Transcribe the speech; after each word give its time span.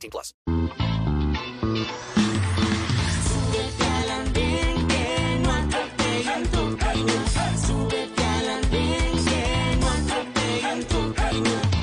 18 0.00 0.10
plus. 0.10 0.34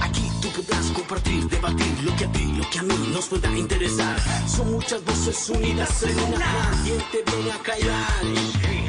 Aquí 0.01 0.31
tú 0.41 0.49
podrás 0.49 0.85
compartir, 0.93 1.47
debatir 1.49 2.03
lo 2.03 2.15
que 2.15 2.25
a 2.25 2.31
ti, 2.31 2.53
lo 2.53 2.69
que 2.69 2.79
a 2.79 2.83
mí 2.83 3.09
nos 3.13 3.27
pueda 3.27 3.55
interesar. 3.57 4.17
Son 4.47 4.71
muchas 4.71 5.03
voces 5.05 5.49
unidas 5.49 6.03
en 6.03 6.19
una. 6.19 6.81
¿Quién 6.83 7.03
te 7.11 7.31
viene 7.31 7.51
a 7.51 7.59
callar? 7.59 8.07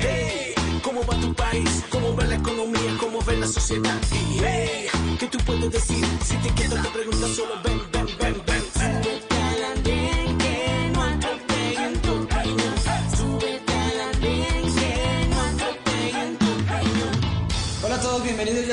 Hey, 0.00 0.54
¿cómo 0.82 1.04
va 1.04 1.20
tu 1.20 1.34
país? 1.34 1.84
¿Cómo 1.90 2.16
va 2.16 2.24
la 2.24 2.36
economía? 2.36 2.96
¿Cómo 2.98 3.20
va 3.20 3.32
la 3.32 3.46
sociedad? 3.46 4.00
Hey, 4.40 4.86
¿qué 5.18 5.26
tú 5.26 5.38
puedes 5.44 5.70
decir? 5.70 6.04
Si 6.24 6.36
te 6.36 6.54
quedas 6.54 6.82
te 6.82 6.88
preguntas 6.90 7.30
solo 7.30 7.54
ven, 7.62 7.80
ven, 7.92 8.06
ven, 8.18 8.47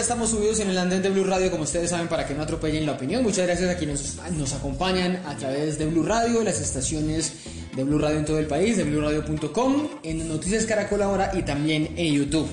estamos 0.06 0.30
subidos 0.30 0.60
en 0.60 0.70
el 0.70 0.78
andén 0.78 1.02
de 1.02 1.10
Blue 1.10 1.24
Radio, 1.24 1.50
como 1.50 1.64
ustedes 1.64 1.90
saben, 1.90 2.08
para 2.08 2.28
que 2.28 2.36
no 2.36 2.44
atropellen 2.44 2.86
la 2.86 2.92
opinión. 2.92 3.24
Muchas 3.24 3.48
gracias 3.48 3.72
a 3.72 3.76
quienes 3.76 4.18
nos 4.38 4.54
acompañan 4.54 5.16
a 5.26 5.36
través 5.36 5.80
de 5.80 5.88
Blue 5.88 6.04
Radio, 6.04 6.44
las 6.44 6.62
estaciones 6.62 7.34
de 7.76 7.84
Blue 7.84 7.98
Radio 7.98 8.20
en 8.20 8.26
todo 8.26 8.38
el 8.38 8.46
país, 8.46 8.78
de 8.78 8.84
BlueRadio.com, 8.84 9.88
en 10.04 10.28
Noticias 10.28 10.68
Caracol 10.68 11.02
ahora 11.02 11.32
y 11.34 11.42
también 11.42 11.96
en 11.98 12.14
YouTube. 12.14 12.48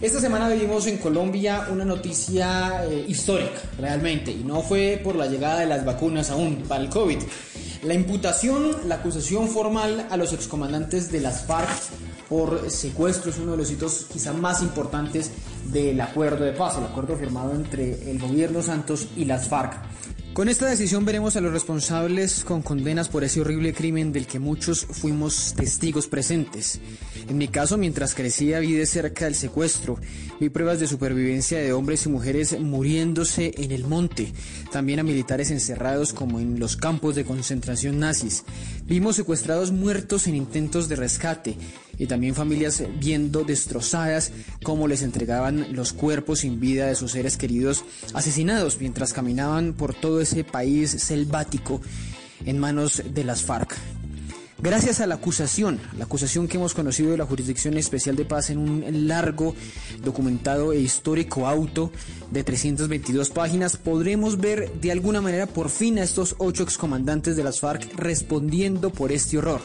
Esta 0.00 0.18
semana 0.18 0.48
vivimos 0.48 0.86
en 0.86 0.96
Colombia 0.96 1.68
una 1.70 1.84
noticia 1.84 2.86
eh, 2.86 3.04
histórica, 3.06 3.60
realmente, 3.78 4.30
y 4.30 4.42
no 4.42 4.62
fue 4.62 4.98
por 5.04 5.14
la 5.14 5.26
llegada 5.26 5.60
de 5.60 5.66
las 5.66 5.84
vacunas 5.84 6.30
aún 6.30 6.62
para 6.66 6.82
el 6.82 6.88
COVID. 6.88 7.18
La 7.82 7.92
imputación, 7.92 8.88
la 8.88 8.94
acusación 8.94 9.48
formal 9.48 10.06
a 10.08 10.16
los 10.16 10.32
excomandantes 10.32 11.12
de 11.12 11.20
las 11.20 11.42
FARC 11.42 11.68
por 12.30 12.70
secuestro 12.70 13.30
es 13.30 13.36
uno 13.36 13.52
de 13.52 13.58
los 13.58 13.70
hitos 13.70 14.06
quizá 14.10 14.32
más 14.32 14.62
importantes 14.62 15.30
del 15.72 16.00
acuerdo 16.00 16.44
de 16.44 16.52
paz, 16.52 16.78
el 16.78 16.84
acuerdo 16.84 17.16
firmado 17.16 17.54
entre 17.54 18.10
el 18.10 18.18
gobierno 18.18 18.62
Santos 18.62 19.08
y 19.16 19.24
las 19.24 19.48
FARC. 19.48 19.74
Con 20.34 20.48
esta 20.48 20.66
decisión 20.66 21.04
veremos 21.04 21.36
a 21.36 21.40
los 21.40 21.52
responsables 21.52 22.42
con 22.42 22.60
condenas 22.60 23.08
por 23.08 23.22
ese 23.22 23.40
horrible 23.40 23.72
crimen 23.72 24.12
del 24.12 24.26
que 24.26 24.40
muchos 24.40 24.84
fuimos 24.84 25.54
testigos 25.56 26.08
presentes. 26.08 26.80
En 27.28 27.38
mi 27.38 27.48
caso, 27.48 27.78
mientras 27.78 28.14
crecía, 28.14 28.58
vi 28.58 28.72
de 28.72 28.84
cerca 28.84 29.26
el 29.26 29.34
secuestro, 29.34 29.98
vi 30.40 30.50
pruebas 30.50 30.78
de 30.78 30.86
supervivencia 30.86 31.58
de 31.58 31.72
hombres 31.72 32.04
y 32.04 32.10
mujeres 32.10 32.58
muriéndose 32.60 33.54
en 33.56 33.70
el 33.72 33.84
monte, 33.84 34.32
también 34.70 35.00
a 35.00 35.04
militares 35.04 35.50
encerrados 35.50 36.12
como 36.12 36.38
en 36.38 36.58
los 36.58 36.76
campos 36.76 37.14
de 37.14 37.24
concentración 37.24 37.98
nazis. 37.98 38.44
Vimos 38.86 39.16
secuestrados 39.16 39.72
muertos 39.72 40.26
en 40.26 40.34
intentos 40.34 40.88
de 40.88 40.96
rescate 40.96 41.56
y 41.98 42.06
también 42.06 42.34
familias 42.34 42.82
viendo 43.00 43.42
destrozadas 43.42 44.32
cómo 44.62 44.86
les 44.86 45.02
entregaban 45.02 45.74
los 45.74 45.94
cuerpos 45.94 46.40
sin 46.40 46.60
vida 46.60 46.86
de 46.86 46.94
sus 46.94 47.12
seres 47.12 47.38
queridos 47.38 47.84
asesinados 48.12 48.78
mientras 48.80 49.14
caminaban 49.14 49.72
por 49.72 49.94
todo 49.94 50.20
ese 50.20 50.44
país 50.44 50.90
selvático 50.90 51.80
en 52.44 52.58
manos 52.58 53.02
de 53.14 53.24
las 53.24 53.42
FARC. 53.42 53.74
Gracias 54.64 55.00
a 55.00 55.06
la 55.06 55.16
acusación, 55.16 55.78
la 55.98 56.06
acusación 56.06 56.48
que 56.48 56.56
hemos 56.56 56.72
conocido 56.72 57.10
de 57.10 57.18
la 57.18 57.26
Jurisdicción 57.26 57.76
Especial 57.76 58.16
de 58.16 58.24
Paz 58.24 58.48
en 58.48 58.56
un 58.56 59.06
largo, 59.06 59.54
documentado 60.02 60.72
e 60.72 60.80
histórico 60.80 61.46
auto 61.46 61.92
de 62.30 62.44
322 62.44 63.28
páginas, 63.28 63.76
podremos 63.76 64.40
ver 64.40 64.72
de 64.80 64.90
alguna 64.90 65.20
manera 65.20 65.46
por 65.46 65.68
fin 65.68 65.98
a 65.98 66.02
estos 66.02 66.36
ocho 66.38 66.62
excomandantes 66.62 67.36
de 67.36 67.44
las 67.44 67.60
FARC 67.60 67.94
respondiendo 67.98 68.88
por 68.88 69.12
este 69.12 69.36
horror. 69.36 69.60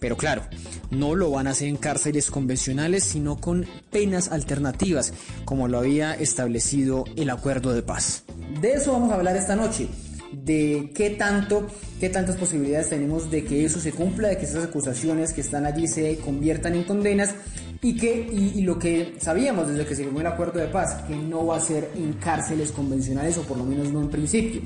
Pero 0.00 0.18
claro, 0.18 0.42
no 0.90 1.14
lo 1.14 1.30
van 1.30 1.46
a 1.46 1.52
hacer 1.52 1.68
en 1.68 1.78
cárceles 1.78 2.30
convencionales, 2.30 3.04
sino 3.04 3.40
con 3.40 3.64
penas 3.90 4.30
alternativas, 4.30 5.14
como 5.46 5.66
lo 5.66 5.78
había 5.78 6.12
establecido 6.12 7.06
el 7.16 7.30
acuerdo 7.30 7.72
de 7.72 7.80
paz. 7.80 8.24
De 8.60 8.74
eso 8.74 8.92
vamos 8.92 9.10
a 9.12 9.14
hablar 9.14 9.34
esta 9.34 9.56
noche 9.56 9.88
de 10.32 10.90
qué 10.94 11.10
tanto, 11.10 11.66
qué 12.00 12.08
tantas 12.08 12.36
posibilidades 12.36 12.88
tenemos 12.88 13.30
de 13.30 13.44
que 13.44 13.64
eso 13.64 13.80
se 13.80 13.92
cumpla, 13.92 14.28
de 14.28 14.38
que 14.38 14.44
esas 14.44 14.64
acusaciones 14.64 15.32
que 15.32 15.40
están 15.40 15.66
allí 15.66 15.86
se 15.86 16.18
conviertan 16.18 16.74
en 16.74 16.84
condenas 16.84 17.34
y 17.82 17.96
que 17.96 18.28
y, 18.32 18.62
lo 18.62 18.78
que 18.78 19.14
sabíamos 19.20 19.68
desde 19.68 19.86
que 19.86 19.94
se 19.94 20.04
firmó 20.04 20.20
el 20.20 20.26
acuerdo 20.26 20.58
de 20.58 20.66
paz, 20.66 21.02
que 21.06 21.14
no 21.14 21.46
va 21.46 21.56
a 21.56 21.60
ser 21.60 21.90
en 21.94 22.14
cárceles 22.14 22.72
convencionales 22.72 23.38
o 23.38 23.42
por 23.42 23.58
lo 23.58 23.64
menos 23.64 23.92
no 23.92 24.00
en 24.00 24.10
principio. 24.10 24.62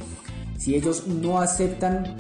Si 0.59 0.75
ellos 0.75 1.06
no 1.06 1.38
aceptan, 1.38 2.16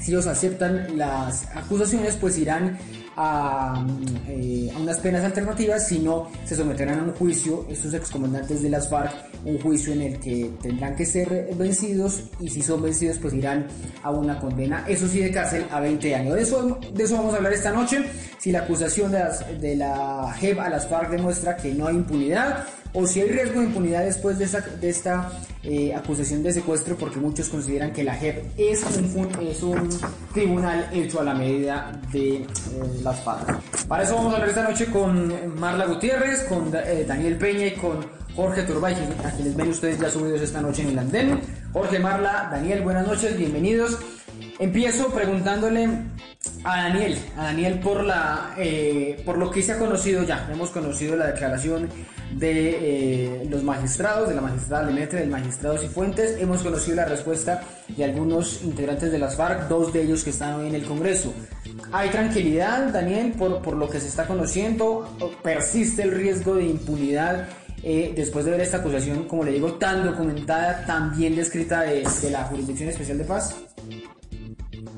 si 0.00 0.12
ellos 0.12 0.26
aceptan 0.26 0.96
las 0.96 1.46
acusaciones, 1.54 2.16
pues 2.16 2.38
irán 2.38 2.78
a, 3.16 3.84
eh, 4.28 4.70
a, 4.74 4.78
unas 4.78 4.98
penas 4.98 5.24
alternativas, 5.24 5.86
sino 5.86 6.30
se 6.44 6.56
someterán 6.56 7.00
a 7.00 7.02
un 7.02 7.12
juicio, 7.12 7.66
estos 7.70 7.94
excomandantes 7.94 8.62
de 8.62 8.70
las 8.70 8.88
FARC, 8.88 9.12
un 9.44 9.58
juicio 9.60 9.92
en 9.92 10.02
el 10.02 10.18
que 10.18 10.50
tendrán 10.62 10.96
que 10.96 11.06
ser 11.06 11.50
vencidos 11.56 12.24
y 12.40 12.48
si 12.48 12.62
son 12.62 12.82
vencidos 12.82 13.18
pues 13.18 13.34
irán 13.34 13.66
a 14.02 14.10
una 14.10 14.38
condena, 14.38 14.84
eso 14.88 15.06
sí, 15.06 15.20
de 15.20 15.30
cárcel 15.30 15.66
a 15.70 15.80
20 15.80 16.14
años. 16.14 16.34
De 16.34 16.42
eso, 16.42 16.78
de 16.92 17.04
eso 17.04 17.16
vamos 17.16 17.34
a 17.34 17.36
hablar 17.38 17.52
esta 17.52 17.72
noche, 17.72 18.04
si 18.38 18.52
la 18.52 18.60
acusación 18.60 19.12
de, 19.12 19.18
las, 19.18 19.60
de 19.60 19.76
la 19.76 20.34
JEP 20.38 20.58
a 20.58 20.68
las 20.68 20.86
FARC 20.86 21.10
demuestra 21.10 21.56
que 21.56 21.74
no 21.74 21.86
hay 21.86 21.96
impunidad 21.96 22.64
o 22.94 23.06
si 23.06 23.20
hay 23.20 23.28
riesgo 23.28 23.60
de 23.60 23.66
impunidad 23.66 24.04
después 24.04 24.38
de 24.38 24.44
esta, 24.88 25.32
eh, 25.64 25.92
acusación 25.94 26.42
de 26.44 26.52
secuestro, 26.52 26.96
porque 26.96 27.18
muchos 27.18 27.48
consideran 27.48 27.92
que 27.92 28.04
la 28.04 28.14
JEP 28.14 28.44
es 28.56 28.84
un, 29.16 29.28
es 29.42 29.62
un 29.62 29.88
tribunal 30.32 30.88
hecho 30.92 31.20
a 31.20 31.24
la 31.24 31.34
medida 31.34 32.00
de 32.12 32.36
eh, 32.36 32.46
las 33.02 33.20
FARC. 33.24 33.60
Para 33.88 34.04
eso 34.04 34.14
vamos 34.14 34.32
a 34.32 34.36
hablar 34.36 34.48
esta 34.48 34.62
noche 34.62 34.86
con 34.86 35.58
Marla 35.58 35.86
Gutiérrez, 35.86 36.44
con 36.44 36.70
eh, 36.72 37.04
Daniel 37.06 37.36
Peña 37.36 37.66
y 37.66 37.72
con 37.72 38.06
Jorge 38.36 38.62
Turbay, 38.62 38.94
a 39.24 39.30
quienes 39.32 39.56
ven 39.56 39.68
ustedes 39.68 39.98
ya 39.98 40.08
subidos 40.08 40.40
esta 40.40 40.60
noche 40.60 40.82
en 40.82 40.90
el 40.90 40.98
andén. 40.98 41.40
Jorge, 41.72 41.98
Marla, 41.98 42.48
Daniel, 42.52 42.82
buenas 42.82 43.06
noches, 43.06 43.36
bienvenidos. 43.36 43.98
Empiezo 44.58 45.08
preguntándole 45.08 45.88
a 46.62 46.82
Daniel, 46.84 47.18
a 47.36 47.44
Daniel 47.44 47.80
por 47.80 48.04
la 48.04 48.54
eh, 48.56 49.20
por 49.24 49.36
lo 49.36 49.50
que 49.50 49.62
se 49.62 49.72
ha 49.72 49.78
conocido 49.78 50.22
ya. 50.22 50.48
Hemos 50.52 50.70
conocido 50.70 51.16
la 51.16 51.26
declaración 51.26 51.88
de 52.32 53.40
eh, 53.42 53.46
los 53.50 53.64
magistrados, 53.64 54.28
de 54.28 54.36
la 54.36 54.40
magistrada 54.40 54.84
Lemete, 54.84 55.16
del 55.16 55.28
magistrado 55.28 55.76
Cifuentes. 55.78 56.40
Hemos 56.40 56.62
conocido 56.62 56.96
la 56.96 57.04
respuesta 57.04 57.62
de 57.88 58.04
algunos 58.04 58.62
integrantes 58.62 59.10
de 59.10 59.18
las 59.18 59.34
FARC, 59.34 59.68
dos 59.68 59.92
de 59.92 60.02
ellos 60.02 60.22
que 60.22 60.30
están 60.30 60.54
hoy 60.54 60.68
en 60.68 60.76
el 60.76 60.84
Congreso. 60.84 61.34
¿Hay 61.90 62.10
tranquilidad, 62.10 62.92
Daniel, 62.92 63.32
por, 63.36 63.60
por 63.60 63.74
lo 63.74 63.88
que 63.88 63.98
se 63.98 64.06
está 64.06 64.26
conociendo? 64.26 65.16
¿Persiste 65.42 66.02
el 66.02 66.12
riesgo 66.12 66.54
de 66.54 66.64
impunidad 66.64 67.48
eh, 67.82 68.12
después 68.16 68.44
de 68.44 68.52
ver 68.52 68.60
esta 68.60 68.76
acusación, 68.78 69.24
como 69.24 69.42
le 69.42 69.50
digo, 69.50 69.74
tan 69.74 70.04
documentada, 70.04 70.86
tan 70.86 71.16
bien 71.16 71.34
descrita 71.34 71.82
de, 71.82 72.06
de 72.22 72.30
la 72.30 72.44
Jurisdicción 72.44 72.88
Especial 72.88 73.18
de 73.18 73.24
Paz? 73.24 73.56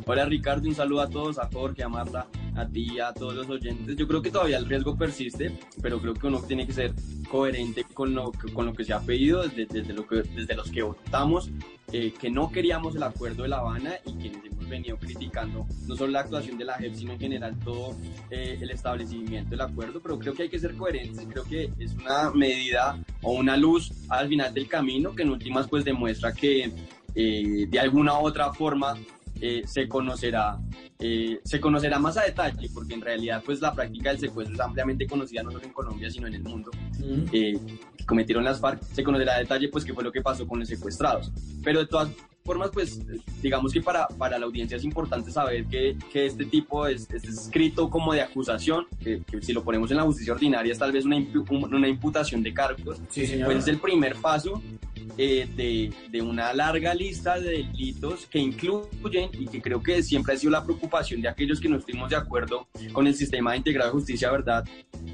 Hola 0.09 0.25
Ricardo, 0.25 0.69
un 0.69 0.75
saludo 0.77 1.01
a 1.01 1.11
todos, 1.11 1.37
a 1.37 1.49
Jorge, 1.53 1.83
a 1.83 1.89
Marta, 1.89 2.29
a 2.55 2.65
ti, 2.65 3.01
a 3.01 3.13
todos 3.13 3.35
los 3.35 3.51
oyentes. 3.51 3.97
Yo 3.97 4.07
creo 4.07 4.23
que 4.23 4.31
todavía 4.31 4.57
el 4.57 4.67
riesgo 4.67 4.97
persiste, 4.97 5.59
pero 5.83 6.01
creo 6.01 6.15
que 6.15 6.29
uno 6.29 6.41
tiene 6.43 6.65
que 6.65 6.73
ser 6.73 6.93
coherente 7.29 7.83
con 7.93 8.15
lo 8.15 8.31
con 8.55 8.67
lo 8.67 8.73
que 8.73 8.85
se 8.85 8.93
ha 8.93 9.01
pedido 9.01 9.43
desde, 9.43 9.67
desde, 9.67 9.93
lo 9.93 10.07
que, 10.07 10.23
desde 10.23 10.55
los 10.55 10.71
que 10.71 10.83
votamos, 10.83 11.51
eh, 11.91 12.15
que 12.17 12.31
no 12.31 12.53
queríamos 12.53 12.95
el 12.95 13.03
acuerdo 13.03 13.43
de 13.43 13.49
La 13.49 13.59
Habana 13.59 13.95
y 14.05 14.13
quienes 14.13 14.45
hemos 14.45 14.69
venido 14.69 14.97
criticando 14.97 15.67
no 15.89 15.97
solo 15.97 16.13
la 16.13 16.21
actuación 16.21 16.57
de 16.57 16.67
la 16.67 16.75
JEP, 16.75 16.95
sino 16.95 17.13
en 17.15 17.19
general 17.19 17.59
todo 17.65 17.97
eh, 18.31 18.59
el 18.61 18.71
establecimiento 18.71 19.51
del 19.51 19.63
acuerdo, 19.63 19.99
pero 20.01 20.21
creo 20.21 20.35
que 20.35 20.45
hay 20.45 20.49
que 20.49 20.61
ser 20.61 20.77
coherentes, 20.77 21.27
creo 21.29 21.43
que 21.43 21.73
es 21.81 21.95
una 21.95 22.31
medida 22.31 22.97
o 23.23 23.33
una 23.33 23.57
luz 23.57 23.91
al 24.09 24.29
final 24.29 24.55
del 24.55 24.69
camino 24.69 25.17
que 25.17 25.25
en 25.25 25.31
últimas 25.31 25.67
pues 25.67 25.85
demuestra 25.85 26.33
que 26.33 26.71
eh, 27.17 27.67
de 27.69 27.81
alguna 27.81 28.21
u 28.21 28.27
otra 28.27 28.53
forma 28.53 28.95
eh, 29.41 29.63
se 29.67 29.89
conocerá 29.89 30.59
eh, 30.99 31.41
se 31.45 31.61
conocerá 31.61 31.99
más 31.99 32.17
a 32.17 32.23
detalle, 32.23 32.71
porque 32.73 32.95
en 32.95 33.03
realidad 33.03 33.43
pues 33.45 33.61
la 33.61 33.75
práctica 33.75 34.11
del 34.11 34.19
secuestro 34.19 34.55
es 34.55 34.61
ampliamente 34.61 35.07
conocida 35.07 35.43
no 35.43 35.51
solo 35.51 35.65
en 35.65 35.73
Colombia, 35.73 36.11
sino 36.11 36.27
en 36.27 36.35
el 36.35 36.43
mundo, 36.43 36.71
eh, 37.33 37.59
que 37.97 38.07
cometieron 38.07 38.45
las 38.45 38.61
FARC, 38.61 38.83
se 38.83 39.03
conocerá 39.03 39.35
a 39.35 39.39
detalle 39.39 39.69
pues 39.69 39.85
qué 39.85 39.93
fue 39.93 40.03
lo 40.03 40.11
que 40.11 40.23
pasó 40.23 40.47
con 40.47 40.59
los 40.59 40.69
secuestrados. 40.69 41.31
Pero 41.63 41.81
de 41.81 41.87
todas 41.87 42.09
formas, 42.47 42.71
pues 42.73 42.99
digamos 43.43 43.73
que 43.73 43.83
para, 43.83 44.07
para 44.09 44.39
la 44.39 44.47
audiencia 44.47 44.77
es 44.79 44.85
importante 44.85 45.31
saber 45.31 45.67
que, 45.67 45.97
que 46.13 46.27
este 46.27 46.45
tipo 46.47 46.87
es, 46.87 47.11
es 47.11 47.25
escrito 47.25 47.91
como 47.91 48.13
de 48.15 48.23
acusación, 48.23 48.87
que, 49.03 49.21
que 49.31 49.43
si 49.43 49.53
lo 49.53 49.63
ponemos 49.63 49.91
en 49.91 49.99
la 49.99 50.05
justicia 50.05 50.33
ordinaria 50.33 50.73
es 50.73 50.79
tal 50.79 50.93
vez 50.93 51.05
una, 51.05 51.17
impu- 51.19 51.67
una 51.75 51.89
imputación 51.89 52.43
de 52.43 52.55
cargos, 52.55 52.99
Sí, 53.11 53.27
señor. 53.27 53.47
pues 53.47 53.59
es 53.59 53.69
el 53.69 53.79
primer 53.79 54.15
paso 54.17 54.63
eh, 55.19 55.49
de, 55.57 55.93
de 56.11 56.23
una 56.23 56.53
larga 56.53 56.95
lista 56.95 57.39
de 57.41 57.51
delitos 57.51 58.27
que 58.27 58.39
incluyen 58.39 59.31
y 59.33 59.47
que 59.47 59.61
creo 59.61 59.83
que 59.83 60.03
siempre 60.03 60.35
ha 60.35 60.37
sido 60.37 60.53
la 60.53 60.65
preocupación 60.65 61.21
de 61.23 61.29
aquellos 61.29 61.61
que 61.61 61.69
no 61.69 61.77
estuvimos 61.77 62.11
de 62.11 62.17
acuerdo 62.17 62.67
con 62.93 63.07
el 63.07 63.15
sistema 63.15 63.57
integrado 63.57 63.91
de 63.91 63.95
justicia, 63.99 64.31
verdad, 64.31 64.65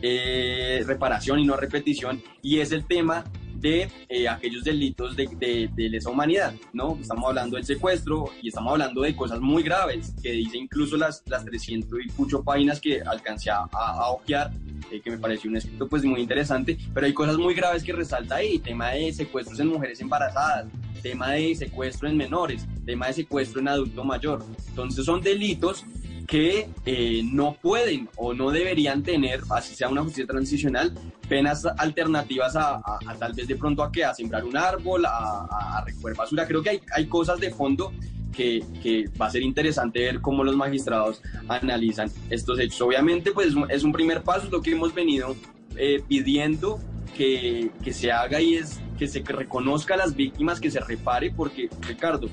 eh, 0.01 0.83
reparación 0.87 1.39
y 1.41 1.45
no 1.45 1.57
repetición, 1.57 2.23
y 2.43 2.59
es 2.61 2.73
el 2.73 2.85
tema 2.85 3.25
de 3.63 3.89
eh, 4.09 4.29
aquellos 4.29 4.65
delitos 4.65 5.17
de, 5.17 5.27
de- 5.75 5.89
lesa 5.89 6.11
humanidad, 6.11 6.53
¿no? 6.73 6.99
Estamos 7.01 7.25
hablando 7.29 7.57
del 7.57 7.65
secuestro 7.65 8.25
y 8.43 8.49
estamos 8.49 8.73
hablando 8.73 9.03
de 9.03 9.15
cosas 9.17 9.41
muy 9.41 9.63
graves, 9.63 10.15
que 10.23 10.33
dice 10.33 10.59
incluso 10.59 10.97
las, 10.97 11.23
las 11.27 11.45
300 11.45 11.99
y 12.05 12.11
mucho 12.21 12.43
páginas 12.43 12.81
que 12.81 13.01
alcancé 13.03 13.51
a, 13.51 13.59
a, 13.73 13.91
a 13.93 14.11
ojear, 14.11 14.51
eh, 14.91 15.01
que 15.01 15.11
me 15.11 15.19
pareció 15.19 15.49
un 15.51 15.57
escrito 15.57 15.89
pues 15.89 16.05
muy 16.05 16.21
interesante, 16.21 16.77
pero 16.93 17.07
hay 17.07 17.13
cosas 17.15 17.39
muy 17.39 17.55
graves 17.55 17.83
que 17.85 17.93
resalta 17.93 18.37
ahí, 18.37 18.59
tema 18.59 18.91
de 18.91 19.13
secuestros 19.13 19.61
en 19.61 19.69
mujeres 19.69 20.01
embarazadas, 20.01 20.67
tema 21.03 21.31
de 21.33 21.55
secuestro 21.55 22.09
en 22.09 22.17
menores, 22.17 22.67
tema 22.85 23.07
de 23.07 23.13
secuestro 23.13 23.61
en 23.61 23.69
adulto 23.69 24.03
mayor. 24.05 24.45
Entonces 24.69 25.05
son 25.05 25.21
delitos 25.23 25.85
que 26.27 26.69
eh, 26.87 27.23
no 27.25 27.55
pueden 27.61 28.09
o 28.17 28.33
no 28.35 28.51
deberían 28.51 29.03
tener, 29.03 29.41
así 29.51 29.75
sea 29.75 29.89
una 29.89 30.03
justicia 30.03 30.27
transicional, 30.27 30.93
penas 31.29 31.65
alternativas 31.79 32.57
a, 32.57 32.77
a- 32.77 32.99
a 33.07 33.15
tal 33.19 33.33
vez 33.33 33.49
de 33.49 33.57
pronto 33.57 33.83
a 33.83 33.91
que 33.93 34.05
a 34.05 34.15
sembrar 34.15 34.45
un 34.45 34.57
árbol, 34.57 35.05
a, 35.07 35.45
a- 35.51 35.85
recoger 35.85 36.15
basura. 36.17 36.47
Creo 36.47 36.63
que 36.63 36.71
hay, 36.71 36.81
hay 36.95 37.07
cosas 37.07 37.39
de 37.41 37.51
fondo 37.51 37.93
que, 38.35 38.65
que 38.83 39.09
va 39.21 39.27
a 39.27 39.31
ser 39.31 39.43
interesante 39.43 40.01
ver 40.01 40.21
cómo 40.21 40.43
los 40.45 40.57
magistrados 40.57 41.21
analizan 41.49 42.11
estos 42.31 42.59
hechos. 42.59 42.81
Obviamente, 42.81 43.33
pues 43.33 43.55
es 43.69 43.85
un 43.85 43.93
primer 43.93 44.23
paso, 44.23 44.49
lo 44.51 44.63
que 44.63 44.73
hemos 44.73 44.95
venido 44.95 45.37
eh, 45.77 46.03
pidiendo 46.09 46.81
que, 47.17 47.71
que 47.85 47.93
se 47.93 48.11
haga 48.11 48.41
y 48.41 48.55
es 48.55 48.81
que 48.99 49.07
se 49.07 49.21
reconozca 49.21 49.95
a 49.95 49.97
las 49.99 50.15
víctimas, 50.17 50.61
que 50.61 50.71
se 50.71 50.81
repare, 50.81 51.31
porque, 51.31 51.69
Ricardo, 51.83 52.29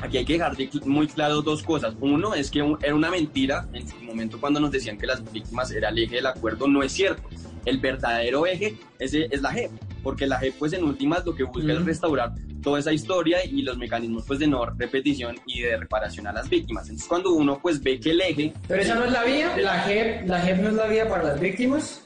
aquí 0.00 0.18
hay 0.18 0.24
que 0.24 0.34
dejar 0.34 0.56
de 0.56 0.68
muy 0.84 1.06
claro 1.06 1.42
dos 1.42 1.62
cosas. 1.62 1.94
Uno 2.00 2.34
es 2.34 2.50
que 2.50 2.62
un- 2.62 2.78
era 2.82 2.94
una 2.94 3.10
mentira 3.10 3.66
en 3.72 3.88
su 3.88 3.96
momento 4.02 4.40
cuando 4.40 4.60
nos 4.60 4.70
decían 4.70 4.98
que 4.98 5.06
las 5.06 5.22
víctimas 5.32 5.70
era 5.70 5.88
el 5.88 5.98
eje 5.98 6.16
del 6.16 6.26
acuerdo, 6.26 6.66
no 6.68 6.82
es 6.82 6.92
cierto. 6.92 7.22
El 7.64 7.78
verdadero 7.78 8.46
eje 8.46 8.76
ese 8.98 9.26
es 9.30 9.40
la 9.40 9.50
JEP, 9.50 9.70
porque 10.02 10.26
la 10.26 10.38
JEP 10.38 10.54
pues 10.58 10.72
en 10.74 10.84
últimas 10.84 11.24
lo 11.24 11.34
que 11.34 11.44
busca 11.44 11.72
es 11.72 11.84
restaurar 11.84 12.32
toda 12.62 12.78
esa 12.78 12.92
historia 12.92 13.44
y 13.44 13.62
los 13.62 13.76
mecanismos 13.78 14.24
pues 14.26 14.38
de 14.38 14.46
no 14.46 14.64
repetición 14.66 15.36
y 15.46 15.62
de 15.62 15.76
reparación 15.78 16.26
a 16.26 16.32
las 16.32 16.48
víctimas. 16.48 16.84
Entonces 16.84 17.08
cuando 17.08 17.32
uno 17.32 17.58
pues 17.62 17.82
ve 17.82 17.98
que 18.00 18.10
el 18.10 18.20
eje 18.20 18.52
Pero 18.68 18.82
esa 18.82 18.94
no 18.94 19.04
es 19.04 19.12
la 19.12 19.24
vía, 19.24 19.56
la 19.56 19.80
JEP, 19.80 20.26
la 20.28 20.40
JEP 20.40 20.58
no 20.60 20.68
es 20.68 20.74
la 20.74 20.86
vía 20.86 21.08
para 21.08 21.22
las 21.24 21.40
víctimas. 21.40 22.00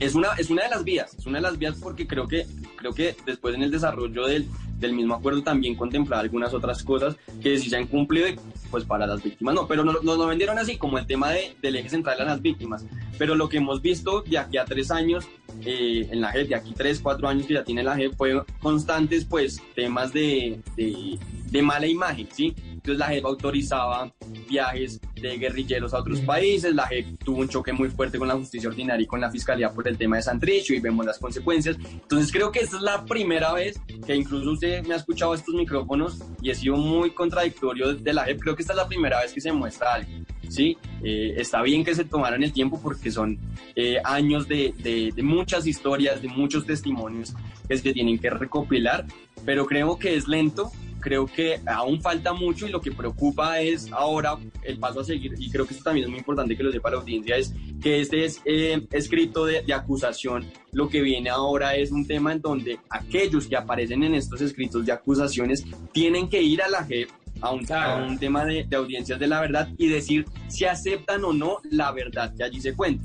es 0.00 0.14
una, 0.14 0.28
es 0.38 0.50
una 0.50 0.64
de 0.64 0.68
las 0.70 0.84
vías, 0.84 1.14
es 1.18 1.26
una 1.26 1.38
de 1.38 1.42
las 1.42 1.58
vías 1.58 1.76
porque 1.80 2.06
creo 2.06 2.26
que, 2.28 2.46
creo 2.76 2.92
que 2.92 3.16
después 3.26 3.54
en 3.54 3.62
el 3.62 3.70
desarrollo 3.70 4.26
del, 4.26 4.46
del 4.84 4.94
mismo 4.94 5.14
acuerdo 5.14 5.42
también 5.42 5.74
contemplaba 5.74 6.22
algunas 6.22 6.54
otras 6.54 6.82
cosas 6.82 7.16
que 7.42 7.58
sí 7.58 7.68
se 7.68 7.76
han 7.76 7.86
cumplido 7.86 8.26
pues 8.70 8.84
para 8.84 9.06
las 9.06 9.22
víctimas 9.22 9.54
no, 9.54 9.66
pero 9.66 9.84
nos 9.84 10.02
no, 10.02 10.16
lo 10.16 10.26
vendieron 10.26 10.58
así 10.58 10.76
como 10.76 10.98
el 10.98 11.06
tema 11.06 11.30
de, 11.30 11.56
del 11.60 11.76
eje 11.76 11.88
central 11.88 12.20
a 12.20 12.24
las 12.24 12.42
víctimas, 12.42 12.84
pero 13.18 13.34
lo 13.34 13.48
que 13.48 13.58
hemos 13.58 13.82
visto 13.82 14.22
de 14.22 14.38
aquí 14.38 14.58
a 14.58 14.64
tres 14.64 14.90
años 14.90 15.26
eh, 15.64 16.08
en 16.10 16.20
la 16.20 16.32
JEP, 16.32 16.48
de 16.48 16.54
aquí 16.54 16.74
tres, 16.76 17.00
cuatro 17.00 17.28
años 17.28 17.46
que 17.46 17.54
ya 17.54 17.64
tiene 17.64 17.82
la 17.82 17.96
JEP, 17.96 18.14
fue 18.16 18.42
constantes 18.60 19.24
pues 19.24 19.62
temas 19.74 20.12
de, 20.12 20.60
de, 20.76 21.18
de 21.50 21.62
mala 21.62 21.86
imagen, 21.86 22.28
¿sí? 22.32 22.54
Entonces 22.84 22.98
la 22.98 23.06
JEP 23.06 23.24
autorizaba 23.24 24.12
viajes 24.46 25.00
de 25.18 25.38
guerrilleros 25.38 25.94
a 25.94 26.00
otros 26.00 26.20
países, 26.20 26.74
la 26.74 26.86
JEP 26.86 27.18
tuvo 27.24 27.38
un 27.38 27.48
choque 27.48 27.72
muy 27.72 27.88
fuerte 27.88 28.18
con 28.18 28.28
la 28.28 28.34
justicia 28.34 28.68
ordinaria 28.68 29.02
y 29.02 29.06
con 29.06 29.22
la 29.22 29.30
fiscalía 29.30 29.70
por 29.72 29.88
el 29.88 29.96
tema 29.96 30.16
de 30.16 30.22
Santricho 30.22 30.74
y 30.74 30.80
vemos 30.80 31.06
las 31.06 31.18
consecuencias. 31.18 31.78
Entonces 31.90 32.30
creo 32.30 32.52
que 32.52 32.58
esta 32.58 32.76
es 32.76 32.82
la 32.82 33.02
primera 33.06 33.54
vez 33.54 33.80
que 34.06 34.14
incluso 34.14 34.50
usted 34.50 34.84
me 34.86 34.92
ha 34.92 34.98
escuchado 34.98 35.32
estos 35.32 35.54
micrófonos 35.54 36.18
y 36.42 36.50
he 36.50 36.54
sido 36.54 36.76
muy 36.76 37.08
contradictorio 37.12 37.94
de 37.94 38.12
la 38.12 38.24
JEP. 38.26 38.40
Creo 38.40 38.54
que 38.54 38.60
esta 38.60 38.74
es 38.74 38.76
la 38.76 38.86
primera 38.86 39.18
vez 39.22 39.32
que 39.32 39.40
se 39.40 39.50
muestra 39.50 39.94
algo. 39.94 40.10
Sí, 40.50 40.76
Eh, 41.06 41.34
está 41.38 41.60
bien 41.62 41.84
que 41.84 41.94
se 41.94 42.04
tomaran 42.04 42.42
el 42.42 42.52
tiempo 42.52 42.80
porque 42.82 43.10
son 43.10 43.38
eh, 43.76 43.96
años 44.04 44.46
de, 44.48 44.74
de- 44.78 45.10
de 45.14 45.22
muchas 45.22 45.66
historias, 45.66 46.20
de 46.22 46.28
muchos 46.28 46.64
testimonios 46.66 47.34
que 47.68 47.76
se 47.76 47.92
tienen 47.92 48.18
que 48.18 48.30
recopilar, 48.30 49.04
pero 49.44 49.66
creo 49.66 49.98
que 49.98 50.16
es 50.16 50.28
lento, 50.28 50.70
creo 51.04 51.26
que 51.26 51.60
aún 51.66 52.00
falta 52.00 52.32
mucho 52.32 52.66
y 52.66 52.70
lo 52.70 52.80
que 52.80 52.90
preocupa 52.90 53.60
es 53.60 53.92
ahora 53.92 54.38
el 54.62 54.78
paso 54.78 55.00
a 55.00 55.04
seguir, 55.04 55.34
y 55.38 55.50
creo 55.50 55.66
que 55.66 55.74
esto 55.74 55.84
también 55.84 56.04
es 56.04 56.10
muy 56.10 56.18
importante 56.18 56.56
que 56.56 56.62
lo 56.62 56.72
sepa 56.72 56.90
la 56.90 56.96
audiencia, 56.96 57.36
es 57.36 57.52
que 57.82 58.00
este 58.00 58.24
es 58.24 58.40
eh, 58.46 58.86
escrito 58.90 59.44
de, 59.44 59.62
acusación, 59.74 60.46
lo 60.72 60.88
que 60.88 61.02
viene 61.02 61.28
ahora 61.28 61.76
es 61.76 61.92
un 61.92 62.06
tema 62.06 62.32
en 62.32 62.40
donde 62.40 62.78
aquellos 62.88 63.46
que 63.46 63.56
aparecen 63.56 64.02
en 64.02 64.14
estos 64.14 64.40
escritos 64.40 64.86
de 64.86 64.92
acusaciones 64.92 65.64
tienen 65.92 66.30
que 66.30 66.42
ir 66.42 66.62
a 66.62 66.68
la 66.68 66.84
JEP 66.84 67.10
a 67.40 67.50
un, 67.52 67.70
a 67.72 67.96
un 67.96 68.18
tema 68.18 68.44
de, 68.44 68.64
de 68.64 68.76
audiencias 68.76 69.18
de 69.18 69.26
la 69.26 69.40
verdad 69.40 69.68
y 69.76 69.88
decir 69.88 70.24
si 70.48 70.64
aceptan 70.64 71.24
o 71.24 71.32
no 71.32 71.58
la 71.70 71.92
verdad 71.92 72.32
que 72.36 72.44
allí 72.44 72.60
se 72.60 72.74
cuenta. 72.74 73.04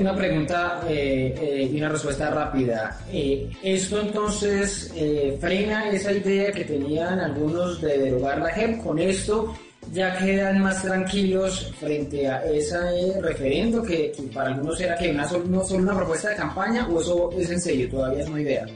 Una 0.00 0.14
pregunta 0.14 0.82
eh, 0.88 1.34
eh, 1.36 1.70
y 1.72 1.78
una 1.78 1.88
respuesta 1.88 2.30
rápida. 2.30 3.00
Eh, 3.12 3.50
¿Esto 3.62 4.00
entonces 4.00 4.92
eh, 4.96 5.36
frena 5.40 5.90
esa 5.90 6.12
idea 6.12 6.52
que 6.52 6.64
tenían 6.64 7.18
algunos 7.18 7.80
de 7.80 7.98
derogar 7.98 8.38
la 8.38 8.50
JEP? 8.50 8.82
Con 8.82 8.98
esto 9.00 9.54
ya 9.92 10.16
quedan 10.16 10.60
más 10.60 10.82
tranquilos 10.82 11.72
frente 11.78 12.28
a 12.28 12.44
ese 12.44 13.20
referendo 13.20 13.82
que, 13.82 14.12
que 14.12 14.22
para 14.32 14.50
algunos 14.54 14.80
era 14.80 14.96
que 14.96 15.10
una 15.10 15.24
no 15.24 15.64
solo 15.64 15.82
una 15.82 15.96
propuesta 15.96 16.30
de 16.30 16.36
campaña 16.36 16.88
o 16.88 17.00
eso 17.00 17.30
es 17.36 17.50
en 17.50 17.60
serio, 17.60 17.90
todavía 17.90 18.22
es 18.22 18.28
una 18.28 18.40
idea. 18.40 18.66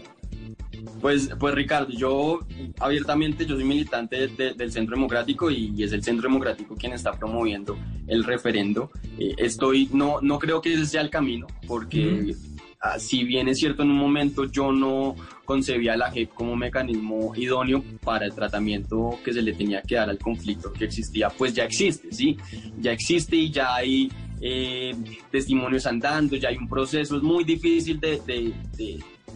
Pues, 1.01 1.31
pues 1.39 1.55
Ricardo, 1.55 1.91
yo 1.93 2.41
abiertamente 2.81 3.47
yo 3.47 3.55
soy 3.55 3.65
militante 3.65 4.17
de- 4.17 4.29
de- 4.29 4.55
del 4.55 4.73
Centro 4.73 4.95
Democrático 4.97 5.51
y, 5.51 5.73
y 5.77 5.83
es 5.85 5.93
el 5.93 6.03
Centro 6.03 6.29
Democrático 6.29 6.75
quien 6.77 6.93
está 6.93 7.13
promoviendo 7.13 7.77
el 8.07 8.25
referendo. 8.25 8.91
Eh, 9.19 9.35
estoy, 9.39 9.89
no, 9.93 10.21
no 10.23 10.39
creo 10.39 10.61
que 10.61 10.73
ese 10.75 10.87
sea 10.87 11.01
el 11.03 11.11
camino, 11.11 11.47
porque 11.67 12.35
ah, 12.81 12.99
si 12.99 13.25
bien 13.25 13.49
es 13.49 13.59
cierto 13.59 13.83
en 13.83 13.91
un 13.91 13.97
momento 13.99 14.45
yo 14.45 14.73
no 14.73 15.15
concebía 15.45 15.97
la 15.97 16.11
JEP 16.11 16.35
como 16.35 16.53
un 16.53 16.59
mecanismo 16.59 17.33
idóneo 17.35 17.83
para 18.05 18.27
el 18.27 18.35
tratamiento 18.35 19.19
que 19.25 19.33
se 19.33 19.41
le 19.43 19.53
tenía 19.55 19.81
que 19.83 19.95
dar 19.95 20.11
al 20.11 20.19
conflicto 20.19 20.73
que 20.73 20.85
existía, 20.85 21.29
pues 21.31 21.55
ya 21.55 21.65
existe, 21.65 22.13
¿sí? 22.13 22.37
Ya 22.81 22.93
existe 22.93 23.35
y 23.37 23.51
ya 23.51 23.75
hay 23.75 24.11
eh, 24.41 24.95
testimonios 25.31 25.87
andando, 25.87 26.37
ya 26.37 26.51
hay 26.51 26.57
un 26.57 26.69
proceso, 26.69 27.17
es 27.17 27.23
muy 27.23 27.45
difícil 27.45 27.99
de, 27.99 28.53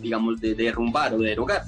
digamos, 0.02 0.40
de 0.40 0.54
derrumbar 0.54 1.14
o 1.14 1.18
de 1.18 1.30
derogar, 1.30 1.64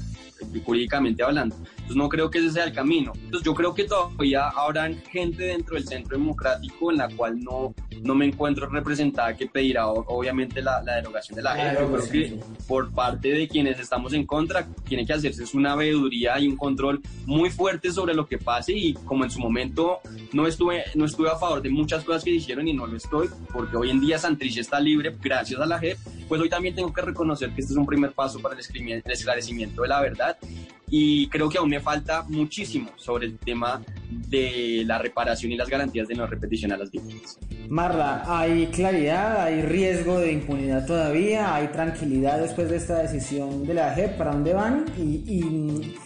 jurídicamente 0.65 1.23
hablando. 1.23 1.57
Entonces 1.85 1.97
no 1.97 2.09
creo 2.09 2.31
que 2.31 2.39
ese 2.39 2.51
sea 2.51 2.65
el 2.65 2.73
camino. 2.73 3.13
Entonces 3.15 3.45
yo 3.45 3.55
creo 3.55 3.75
que 3.75 3.85
todavía 3.85 4.49
habrá 4.49 4.91
gente 5.11 5.45
dentro 5.45 5.75
del 5.75 5.87
centro 5.87 6.17
democrático 6.17 6.91
en 6.91 6.97
la 6.97 7.11
cual 7.11 7.39
no, 7.41 7.75
no 8.03 8.15
me 8.15 8.25
encuentro 8.25 8.67
representada 8.71 9.37
que 9.37 9.47
pedirá 9.47 9.89
obviamente 9.89 10.63
la, 10.63 10.83
la 10.83 10.97
derogación 10.97 11.37
de 11.37 11.43
la 11.43 11.55
JEP. 11.55 11.81
Yo 11.81 11.93
creo 11.93 12.11
que 12.11 12.41
por 12.67 12.91
parte 12.91 13.29
de 13.29 13.47
quienes 13.49 13.79
estamos 13.79 14.15
en 14.15 14.25
contra, 14.25 14.67
tiene 14.89 15.05
que 15.05 15.13
hacerse 15.13 15.45
una 15.55 15.77
veeduría 15.77 16.39
y 16.41 16.49
un 16.49 16.57
control 16.57 17.03
muy 17.27 17.51
fuerte 17.51 17.93
sobre 17.93 18.15
lo 18.15 18.27
que 18.27 18.39
pase 18.39 18.73
y 18.73 18.95
como 18.95 19.25
en 19.25 19.31
su 19.31 19.39
momento 19.39 19.99
no 20.33 20.47
estuve, 20.47 20.85
no 20.95 21.05
estuve 21.05 21.29
a 21.29 21.37
favor 21.37 21.61
de 21.61 21.69
muchas 21.69 22.03
cosas 22.03 22.25
que 22.25 22.31
hicieron 22.31 22.67
y 22.67 22.73
no 22.73 22.87
lo 22.87 22.97
estoy, 22.97 23.29
porque 23.53 23.77
hoy 23.77 23.91
en 23.91 24.01
día 24.01 24.17
Santrich 24.19 24.57
está 24.57 24.81
libre 24.81 25.15
gracias 25.21 25.61
a 25.61 25.67
la 25.67 25.79
JEP, 25.79 25.99
pues 26.29 26.41
hoy 26.41 26.49
también 26.49 26.75
tengo 26.75 26.93
que 26.95 27.03
reconocer 27.03 27.51
que 27.51 27.61
este 27.61 27.75
es 27.75 27.79
un 27.79 27.85
primer 27.85 28.13
paso 28.13 28.41
para 28.41 28.55
el 28.55 29.03
esclarecimiento 29.05 29.83
de 29.83 29.89
la 29.89 30.01
verdad 30.01 30.39
y 30.89 31.29
creo 31.29 31.49
que 31.49 31.59
aún 31.59 31.71
me 31.71 31.81
falta 31.81 32.23
muchísimo 32.29 32.91
sobre 32.97 33.27
el 33.27 33.39
tema 33.39 33.83
de 34.11 34.83
la 34.87 34.99
reparación 34.99 35.53
y 35.53 35.57
las 35.57 35.69
garantías 35.69 36.09
de 36.09 36.15
no 36.15 36.27
repetición 36.27 36.73
a 36.73 36.77
las 36.77 36.91
víctimas. 36.91 37.39
Marla, 37.69 38.25
¿hay 38.27 38.67
claridad, 38.67 39.43
hay 39.43 39.63
riesgo 39.63 40.19
de 40.19 40.33
impunidad 40.33 40.87
todavía? 40.87 41.55
¿Hay 41.55 41.69
tranquilidad 41.69 42.41
después 42.41 42.69
de 42.69 42.77
esta 42.77 42.99
decisión 42.99 43.67
de 43.67 43.75
la 43.75 43.95
JEP? 43.95 44.17
¿Para 44.19 44.33
dónde 44.33 44.53
van? 44.53 44.85
¿Y, 44.99 45.23
y, 45.27 45.97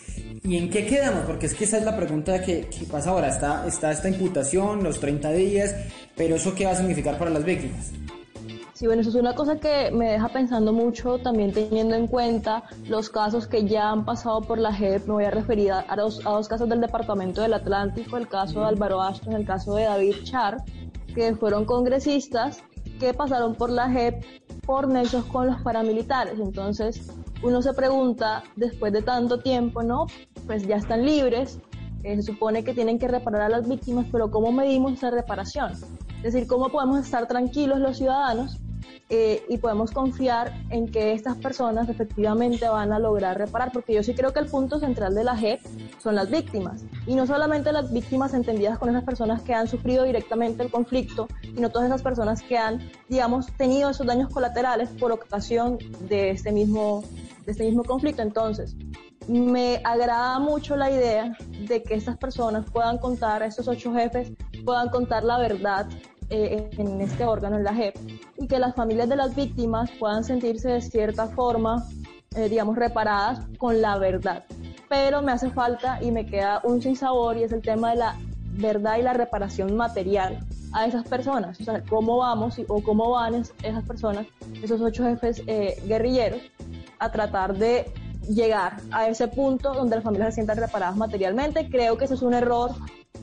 y 0.44 0.56
en 0.56 0.70
qué 0.70 0.86
quedamos? 0.86 1.24
Porque 1.24 1.46
es 1.46 1.54
que 1.54 1.64
esa 1.64 1.78
es 1.78 1.84
la 1.84 1.96
pregunta 1.96 2.42
que, 2.42 2.68
que 2.68 2.86
pasa 2.86 3.10
ahora. 3.10 3.28
Está, 3.28 3.66
está 3.66 3.90
esta 3.90 4.08
imputación, 4.08 4.84
los 4.84 5.00
30 5.00 5.32
días, 5.32 5.74
pero 6.16 6.36
¿eso 6.36 6.54
qué 6.54 6.64
va 6.64 6.72
a 6.72 6.76
significar 6.76 7.18
para 7.18 7.30
las 7.30 7.44
víctimas? 7.44 7.92
Sí, 8.78 8.86
bueno, 8.86 9.00
eso 9.00 9.10
es 9.10 9.16
una 9.16 9.34
cosa 9.34 9.56
que 9.56 9.90
me 9.90 10.12
deja 10.12 10.28
pensando 10.28 10.72
mucho, 10.72 11.18
también 11.18 11.52
teniendo 11.52 11.96
en 11.96 12.06
cuenta 12.06 12.62
los 12.86 13.10
casos 13.10 13.48
que 13.48 13.66
ya 13.66 13.90
han 13.90 14.04
pasado 14.04 14.40
por 14.40 14.56
la 14.56 14.72
JEP. 14.72 15.04
Me 15.08 15.14
voy 15.14 15.24
a 15.24 15.32
referir 15.32 15.72
a, 15.72 15.96
dos, 15.96 16.24
a 16.24 16.30
dos 16.30 16.46
casos 16.46 16.68
del 16.68 16.80
Departamento 16.80 17.42
del 17.42 17.54
Atlántico, 17.54 18.16
el 18.16 18.28
caso 18.28 18.60
de 18.60 18.66
Álvaro 18.66 19.02
Ashton, 19.02 19.32
el 19.32 19.44
caso 19.44 19.74
de 19.74 19.82
David 19.82 20.14
Char, 20.22 20.58
que 21.12 21.34
fueron 21.34 21.64
congresistas 21.64 22.62
que 23.00 23.12
pasaron 23.12 23.56
por 23.56 23.70
la 23.70 23.90
JEP 23.90 24.22
por 24.64 24.86
nexos 24.86 25.24
con 25.24 25.48
los 25.48 25.60
paramilitares. 25.62 26.38
Entonces, 26.38 27.10
uno 27.42 27.62
se 27.62 27.74
pregunta, 27.74 28.44
después 28.54 28.92
de 28.92 29.02
tanto 29.02 29.40
tiempo, 29.40 29.82
¿no? 29.82 30.06
Pues 30.46 30.68
ya 30.68 30.76
están 30.76 31.04
libres, 31.04 31.58
eh, 32.04 32.14
se 32.14 32.22
supone 32.22 32.62
que 32.62 32.74
tienen 32.74 33.00
que 33.00 33.08
reparar 33.08 33.42
a 33.42 33.48
las 33.48 33.68
víctimas, 33.68 34.06
pero 34.12 34.30
¿cómo 34.30 34.52
medimos 34.52 34.92
esa 34.92 35.10
reparación? 35.10 35.72
Es 36.18 36.32
decir, 36.32 36.46
¿cómo 36.46 36.68
podemos 36.68 37.00
estar 37.00 37.26
tranquilos 37.26 37.80
los 37.80 37.96
ciudadanos 37.96 38.60
eh, 39.10 39.42
y 39.48 39.58
podemos 39.58 39.90
confiar 39.90 40.52
en 40.70 40.90
que 40.90 41.12
estas 41.12 41.36
personas 41.36 41.88
efectivamente 41.88 42.68
van 42.68 42.92
a 42.92 42.98
lograr 42.98 43.38
reparar, 43.38 43.72
porque 43.72 43.94
yo 43.94 44.02
sí 44.02 44.14
creo 44.14 44.32
que 44.32 44.40
el 44.40 44.46
punto 44.46 44.78
central 44.78 45.14
de 45.14 45.24
la 45.24 45.36
JEP 45.36 45.60
son 45.98 46.14
las 46.14 46.30
víctimas, 46.30 46.84
y 47.06 47.14
no 47.14 47.26
solamente 47.26 47.72
las 47.72 47.92
víctimas 47.92 48.34
entendidas 48.34 48.78
con 48.78 48.90
esas 48.90 49.04
personas 49.04 49.42
que 49.42 49.54
han 49.54 49.68
sufrido 49.68 50.04
directamente 50.04 50.62
el 50.62 50.70
conflicto, 50.70 51.28
sino 51.42 51.70
todas 51.70 51.88
esas 51.88 52.02
personas 52.02 52.42
que 52.42 52.58
han, 52.58 52.90
digamos, 53.08 53.46
tenido 53.56 53.90
esos 53.90 54.06
daños 54.06 54.30
colaterales 54.30 54.88
por 54.90 55.12
ocasión 55.12 55.78
de 56.08 56.30
este 56.30 56.52
mismo, 56.52 57.02
de 57.46 57.52
este 57.52 57.64
mismo 57.64 57.84
conflicto. 57.84 58.22
Entonces, 58.22 58.76
me 59.28 59.80
agrada 59.84 60.38
mucho 60.38 60.76
la 60.76 60.90
idea 60.90 61.36
de 61.66 61.82
que 61.82 61.94
estas 61.94 62.16
personas 62.16 62.64
puedan 62.70 62.98
contar, 62.98 63.42
estos 63.42 63.68
ocho 63.68 63.92
jefes, 63.92 64.32
puedan 64.64 64.88
contar 64.88 65.22
la 65.24 65.38
verdad 65.38 65.86
eh, 66.30 66.68
en 66.76 67.00
este 67.00 67.24
órgano, 67.24 67.56
en 67.56 67.64
la 67.64 67.74
JEP, 67.74 67.96
y 68.36 68.46
que 68.46 68.58
las 68.58 68.74
familias 68.74 69.08
de 69.08 69.16
las 69.16 69.34
víctimas 69.34 69.90
puedan 69.98 70.24
sentirse 70.24 70.70
de 70.70 70.80
cierta 70.80 71.26
forma, 71.28 71.86
eh, 72.36 72.48
digamos, 72.48 72.76
reparadas 72.76 73.46
con 73.58 73.80
la 73.80 73.98
verdad. 73.98 74.44
Pero 74.88 75.22
me 75.22 75.32
hace 75.32 75.50
falta 75.50 76.02
y 76.02 76.10
me 76.10 76.26
queda 76.26 76.60
un 76.64 76.82
sinsabor 76.82 77.36
y 77.36 77.44
es 77.44 77.52
el 77.52 77.62
tema 77.62 77.90
de 77.90 77.96
la 77.96 78.16
verdad 78.52 78.98
y 78.98 79.02
la 79.02 79.12
reparación 79.12 79.76
material 79.76 80.38
a 80.72 80.86
esas 80.86 81.06
personas. 81.06 81.60
O 81.60 81.64
sea, 81.64 81.82
cómo 81.88 82.18
vamos 82.18 82.60
o 82.68 82.82
cómo 82.82 83.10
van 83.10 83.34
esas 83.62 83.84
personas, 83.84 84.26
esos 84.62 84.80
ocho 84.80 85.04
jefes 85.04 85.42
eh, 85.46 85.80
guerrilleros, 85.86 86.40
a 86.98 87.10
tratar 87.10 87.56
de 87.56 87.90
llegar 88.28 88.76
a 88.90 89.08
ese 89.08 89.28
punto 89.28 89.72
donde 89.72 89.96
las 89.96 90.04
familias 90.04 90.30
se 90.30 90.34
sientan 90.36 90.58
reparadas 90.58 90.96
materialmente. 90.96 91.68
Creo 91.70 91.96
que 91.96 92.04
ese 92.04 92.14
es 92.14 92.22
un 92.22 92.34
error 92.34 92.72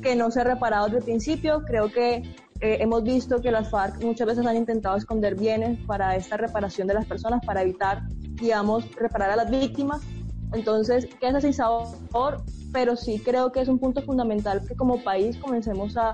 que 0.01 0.15
no 0.15 0.31
se 0.31 0.41
ha 0.41 0.43
reparado 0.43 0.85
desde 0.85 0.99
el 0.99 1.03
principio. 1.03 1.63
Creo 1.65 1.91
que 1.91 2.35
eh, 2.61 2.77
hemos 2.79 3.03
visto 3.03 3.41
que 3.41 3.51
las 3.51 3.69
FARC 3.69 4.01
muchas 4.03 4.27
veces 4.27 4.45
han 4.45 4.55
intentado 4.55 4.95
esconder 4.95 5.35
bienes 5.35 5.77
para 5.85 6.15
esta 6.15 6.37
reparación 6.37 6.87
de 6.87 6.93
las 6.93 7.05
personas, 7.05 7.45
para 7.45 7.61
evitar, 7.61 8.07
digamos, 8.09 8.89
reparar 8.95 9.31
a 9.31 9.35
las 9.35 9.51
víctimas. 9.51 10.01
Entonces, 10.53 11.07
queda 11.19 11.41
sin 11.41 11.53
sabor, 11.53 12.43
pero 12.71 12.95
sí 12.95 13.19
creo 13.19 13.51
que 13.51 13.59
es 13.59 13.67
un 13.67 13.77
punto 13.77 14.01
fundamental 14.01 14.65
que 14.65 14.75
como 14.75 15.03
país 15.03 15.37
comencemos 15.37 15.97
a 15.97 16.13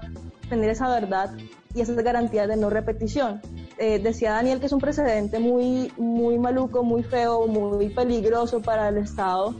tener 0.50 0.72
esa 0.72 0.90
verdad 0.90 1.32
y 1.76 1.82
esas 1.82 1.98
garantías 1.98 2.48
de 2.48 2.58
no 2.58 2.70
repetición. 2.70 3.40
Eh, 3.78 4.00
decía 4.00 4.32
Daniel 4.32 4.60
que 4.60 4.66
es 4.66 4.72
un 4.72 4.80
precedente 4.80 5.40
muy, 5.40 5.92
muy 5.98 6.40
maluco, 6.40 6.84
muy 6.84 7.04
feo, 7.04 7.48
muy 7.48 7.90
peligroso 7.90 8.62
para 8.62 8.90
el 8.90 8.98
Estado 8.98 9.56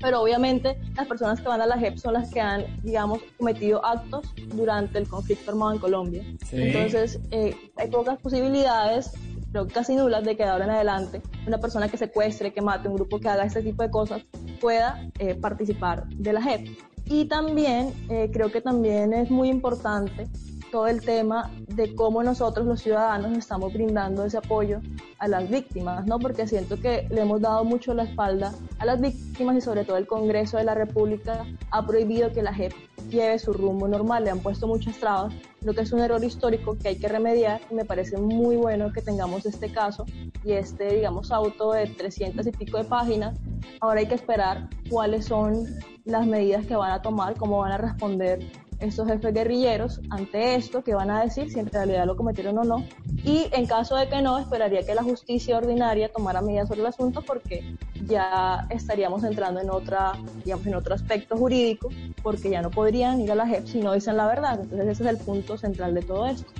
pero 0.00 0.20
obviamente 0.22 0.78
las 0.96 1.06
personas 1.06 1.40
que 1.40 1.48
van 1.48 1.60
a 1.60 1.66
la 1.66 1.78
JEP 1.78 1.98
son 1.98 2.14
las 2.14 2.30
que 2.30 2.40
han, 2.40 2.64
digamos, 2.82 3.20
cometido 3.38 3.84
actos 3.84 4.32
durante 4.54 4.98
el 4.98 5.08
conflicto 5.08 5.50
armado 5.50 5.72
en 5.72 5.78
Colombia. 5.78 6.24
Entonces, 6.52 7.20
eh, 7.30 7.54
hay 7.76 7.90
pocas 7.90 8.18
posibilidades, 8.18 9.12
creo 9.52 9.66
que 9.66 9.74
casi 9.74 9.96
nulas, 9.96 10.24
de 10.24 10.36
que 10.36 10.44
de 10.44 10.50
ahora 10.50 10.64
en 10.64 10.70
adelante 10.70 11.22
una 11.46 11.58
persona 11.58 11.88
que 11.88 11.96
secuestre, 11.96 12.52
que 12.52 12.60
mate, 12.62 12.88
un 12.88 12.94
grupo 12.94 13.18
que 13.18 13.28
haga 13.28 13.44
este 13.44 13.62
tipo 13.62 13.82
de 13.82 13.90
cosas, 13.90 14.22
pueda 14.60 15.08
eh, 15.18 15.34
participar 15.34 16.06
de 16.08 16.32
la 16.32 16.42
JEP. 16.42 16.68
Y 17.06 17.24
también 17.24 17.92
eh, 18.08 18.30
creo 18.32 18.52
que 18.52 18.60
también 18.60 19.12
es 19.12 19.30
muy 19.30 19.48
importante 19.48 20.28
todo 20.70 20.86
el 20.86 21.00
tema 21.00 21.50
de 21.68 21.94
cómo 21.94 22.22
nosotros 22.22 22.66
los 22.66 22.80
ciudadanos 22.80 23.36
estamos 23.36 23.72
brindando 23.72 24.24
ese 24.24 24.38
apoyo 24.38 24.80
a 25.18 25.28
las 25.28 25.48
víctimas, 25.50 26.06
¿no? 26.06 26.18
Porque 26.18 26.46
siento 26.46 26.80
que 26.80 27.06
le 27.10 27.22
hemos 27.22 27.40
dado 27.40 27.64
mucho 27.64 27.92
la 27.94 28.04
espalda 28.04 28.52
a 28.78 28.86
las 28.86 29.00
víctimas 29.00 29.56
y 29.56 29.60
sobre 29.60 29.84
todo 29.84 29.96
el 29.96 30.06
Congreso 30.06 30.56
de 30.56 30.64
la 30.64 30.74
República 30.74 31.44
ha 31.70 31.86
prohibido 31.86 32.32
que 32.32 32.42
la 32.42 32.54
JEP 32.54 32.72
lleve 33.10 33.38
su 33.38 33.52
rumbo 33.52 33.88
normal, 33.88 34.24
le 34.24 34.30
han 34.30 34.40
puesto 34.40 34.66
muchas 34.66 34.96
trabas, 34.98 35.34
lo 35.62 35.74
que 35.74 35.82
es 35.82 35.92
un 35.92 36.00
error 36.00 36.22
histórico 36.22 36.76
que 36.78 36.88
hay 36.88 36.96
que 36.96 37.08
remediar 37.08 37.60
y 37.70 37.74
me 37.74 37.84
parece 37.84 38.16
muy 38.16 38.56
bueno 38.56 38.92
que 38.92 39.02
tengamos 39.02 39.46
este 39.46 39.72
caso 39.72 40.06
y 40.44 40.52
este, 40.52 40.94
digamos, 40.94 41.32
auto 41.32 41.72
de 41.72 41.86
300 41.86 42.46
y 42.46 42.52
pico 42.52 42.78
de 42.78 42.84
páginas. 42.84 43.38
Ahora 43.80 44.00
hay 44.00 44.06
que 44.06 44.14
esperar 44.14 44.68
cuáles 44.88 45.26
son 45.26 45.66
las 46.04 46.26
medidas 46.26 46.66
que 46.66 46.76
van 46.76 46.92
a 46.92 47.02
tomar, 47.02 47.34
cómo 47.36 47.58
van 47.58 47.72
a 47.72 47.78
responder 47.78 48.40
estos 48.80 49.06
jefes 49.06 49.34
guerrilleros 49.34 50.00
ante 50.10 50.54
esto, 50.54 50.82
que 50.82 50.94
van 50.94 51.10
a 51.10 51.22
decir 51.22 51.50
si 51.50 51.58
en 51.58 51.66
realidad 51.66 52.06
lo 52.06 52.16
cometieron 52.16 52.58
o 52.58 52.64
no. 52.64 52.84
Y 53.24 53.46
en 53.52 53.66
caso 53.66 53.96
de 53.96 54.08
que 54.08 54.22
no, 54.22 54.38
esperaría 54.38 54.84
que 54.84 54.94
la 54.94 55.02
justicia 55.02 55.58
ordinaria 55.58 56.10
tomara 56.10 56.40
medidas 56.40 56.68
sobre 56.68 56.80
el 56.80 56.86
asunto 56.86 57.22
porque 57.22 57.76
ya 58.06 58.66
estaríamos 58.70 59.24
entrando 59.24 59.60
en 59.60 59.70
otra, 59.70 60.12
digamos, 60.44 60.66
en 60.66 60.74
otro 60.74 60.94
aspecto 60.94 61.36
jurídico, 61.36 61.90
porque 62.22 62.50
ya 62.50 62.62
no 62.62 62.70
podrían 62.70 63.20
ir 63.20 63.30
a 63.32 63.34
la 63.34 63.46
JEP 63.46 63.66
si 63.66 63.80
no 63.80 63.92
dicen 63.92 64.16
la 64.16 64.26
verdad. 64.26 64.60
Entonces 64.60 64.88
ese 64.88 65.02
es 65.04 65.10
el 65.10 65.18
punto 65.18 65.58
central 65.58 65.94
de 65.94 66.02
todo 66.02 66.26
esto. 66.26 66.50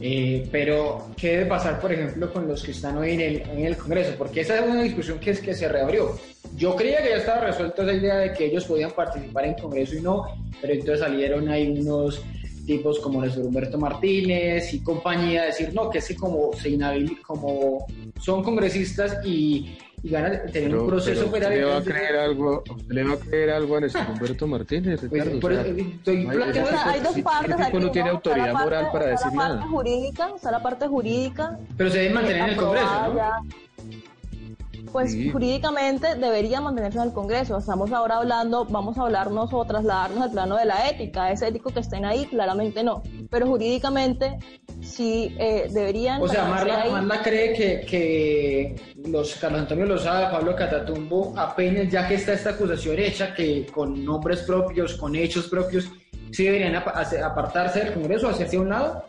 Eh, 0.00 0.48
pero, 0.50 1.08
¿qué 1.16 1.32
debe 1.32 1.46
pasar, 1.46 1.80
por 1.80 1.92
ejemplo, 1.92 2.32
con 2.32 2.48
los 2.48 2.62
que 2.62 2.72
están 2.72 2.96
hoy 2.98 3.12
en 3.12 3.66
el, 3.66 3.76
Congreso? 3.76 4.14
Porque 4.16 4.40
esa 4.40 4.58
es 4.58 4.62
una 4.62 4.82
discusión 4.82 5.18
que, 5.18 5.30
es, 5.30 5.40
que 5.40 5.54
se 5.54 5.68
reabrió. 5.68 6.18
Yo 6.56 6.76
creía 6.76 7.02
que 7.02 7.10
ya 7.10 7.16
estaba 7.16 7.40
resuelta 7.40 7.82
esa 7.82 7.92
idea 7.92 8.16
de 8.16 8.32
que 8.32 8.46
ellos 8.46 8.64
podían 8.64 8.90
participar 8.90 9.46
en 9.46 9.54
Congreso 9.54 9.96
y 9.96 10.00
no, 10.00 10.26
pero 10.60 10.72
entonces 10.74 11.00
salieron 11.00 11.48
ahí 11.48 11.68
unos 11.68 12.22
tipos 12.66 13.00
como 13.00 13.22
Néstor 13.22 13.46
Humberto 13.46 13.78
Martínez 13.78 14.72
y 14.72 14.80
compañía 14.80 15.42
a 15.42 15.46
decir, 15.46 15.72
no, 15.74 15.90
que 15.90 15.98
es 15.98 16.08
que 16.08 16.14
como, 16.14 16.52
se 16.54 16.76
como 17.22 17.86
son 18.20 18.42
congresistas 18.42 19.18
y 19.24 19.76
y 20.02 20.08
ganan 20.10 20.40
tener 20.52 20.74
un 20.76 20.88
proceso 20.88 21.30
pero 21.30 21.46
¿usted 21.46 21.58
le 21.58 21.64
va 21.64 21.76
a 21.76 21.82
creer 21.82 22.16
algo 22.16 22.64
le 22.88 23.04
va 23.04 23.14
a 23.14 23.16
creer 23.18 23.50
algo 23.50 23.76
a 23.76 23.80
Néstor 23.80 24.06
Humberto 24.10 24.46
Martínez 24.48 25.00
pues, 25.08 25.12
Ricardo 25.12 25.50
estoy 25.50 26.16
hay, 26.16 26.36
o 26.36 26.52
sea, 26.52 26.88
hay 26.88 27.00
dos 27.00 27.18
partes 27.20 27.60
aquí, 27.60 27.76
no 27.78 27.90
tiene 27.90 28.10
autoridad 28.10 28.52
parte, 28.52 28.64
moral 28.64 28.88
para 28.92 29.06
decir 29.06 29.32
nada. 29.32 29.48
la 29.48 29.54
parte 29.60 29.68
jurídica 29.70 30.32
o 30.32 30.38
sea 30.38 30.50
la 30.50 30.62
parte 30.62 30.88
jurídica 30.88 31.58
pero 31.76 31.90
se 31.90 31.98
deben 31.98 32.14
mantener 32.14 32.42
en 32.42 32.48
el 32.50 32.56
Congreso 32.56 33.08
¿no? 33.08 33.16
Ya, 33.16 33.40
pues 34.92 35.12
Sí. 35.12 35.30
jurídicamente 35.30 36.14
debería 36.16 36.60
mantenerse 36.60 36.98
en 36.98 37.04
el 37.04 37.12
Congreso. 37.12 37.56
Estamos 37.58 37.90
ahora 37.92 38.18
hablando, 38.18 38.64
vamos 38.66 38.98
a 38.98 39.02
hablarnos 39.02 39.52
o 39.52 39.64
trasladarnos 39.64 40.22
al 40.22 40.30
plano 40.30 40.56
de 40.56 40.66
la 40.66 40.88
ética. 40.88 41.32
¿Es 41.32 41.42
ético 41.42 41.70
que 41.70 41.80
estén 41.80 42.04
ahí? 42.04 42.26
Claramente 42.26 42.84
no. 42.84 43.02
Pero 43.30 43.46
jurídicamente 43.46 44.38
sí 44.82 45.34
eh, 45.38 45.68
deberían. 45.70 46.20
O 46.20 46.28
sea, 46.28 46.44
Marla. 46.44 46.84
Marla 46.90 47.22
cree 47.22 47.52
que, 47.54 47.86
que 47.86 48.76
los 49.08 49.34
Carlos 49.36 49.62
Antonio 49.62 49.86
Lozada, 49.86 50.30
Pablo 50.30 50.54
Catatumbo, 50.54 51.34
apenas 51.36 51.90
ya 51.90 52.06
que 52.06 52.14
está 52.14 52.34
esta 52.34 52.50
acusación 52.50 52.98
hecha, 52.98 53.34
que 53.34 53.66
con 53.66 54.04
nombres 54.04 54.40
propios, 54.42 54.94
con 54.94 55.16
hechos 55.16 55.48
propios, 55.48 55.88
sí 56.30 56.44
deberían 56.44 56.76
apartarse 56.76 57.80
del 57.84 57.94
Congreso, 57.94 58.28
hacerse 58.28 58.56
a 58.56 58.60
un 58.60 58.68
lado. 58.68 59.04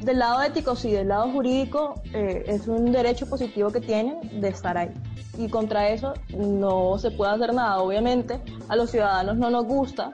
Del 0.00 0.18
lado 0.18 0.42
ético, 0.42 0.76
sí, 0.76 0.90
del 0.90 1.08
lado 1.08 1.30
jurídico 1.30 2.02
eh, 2.12 2.44
es 2.46 2.66
un 2.66 2.90
derecho 2.90 3.28
positivo 3.28 3.70
que 3.70 3.80
tienen 3.80 4.40
de 4.40 4.48
estar 4.48 4.76
ahí. 4.78 4.90
Y 5.38 5.48
contra 5.48 5.88
eso 5.90 6.14
no 6.36 6.98
se 6.98 7.10
puede 7.10 7.32
hacer 7.32 7.54
nada. 7.54 7.78
Obviamente 7.80 8.40
a 8.68 8.76
los 8.76 8.90
ciudadanos 8.90 9.36
no 9.36 9.50
nos 9.50 9.64
gusta, 9.64 10.12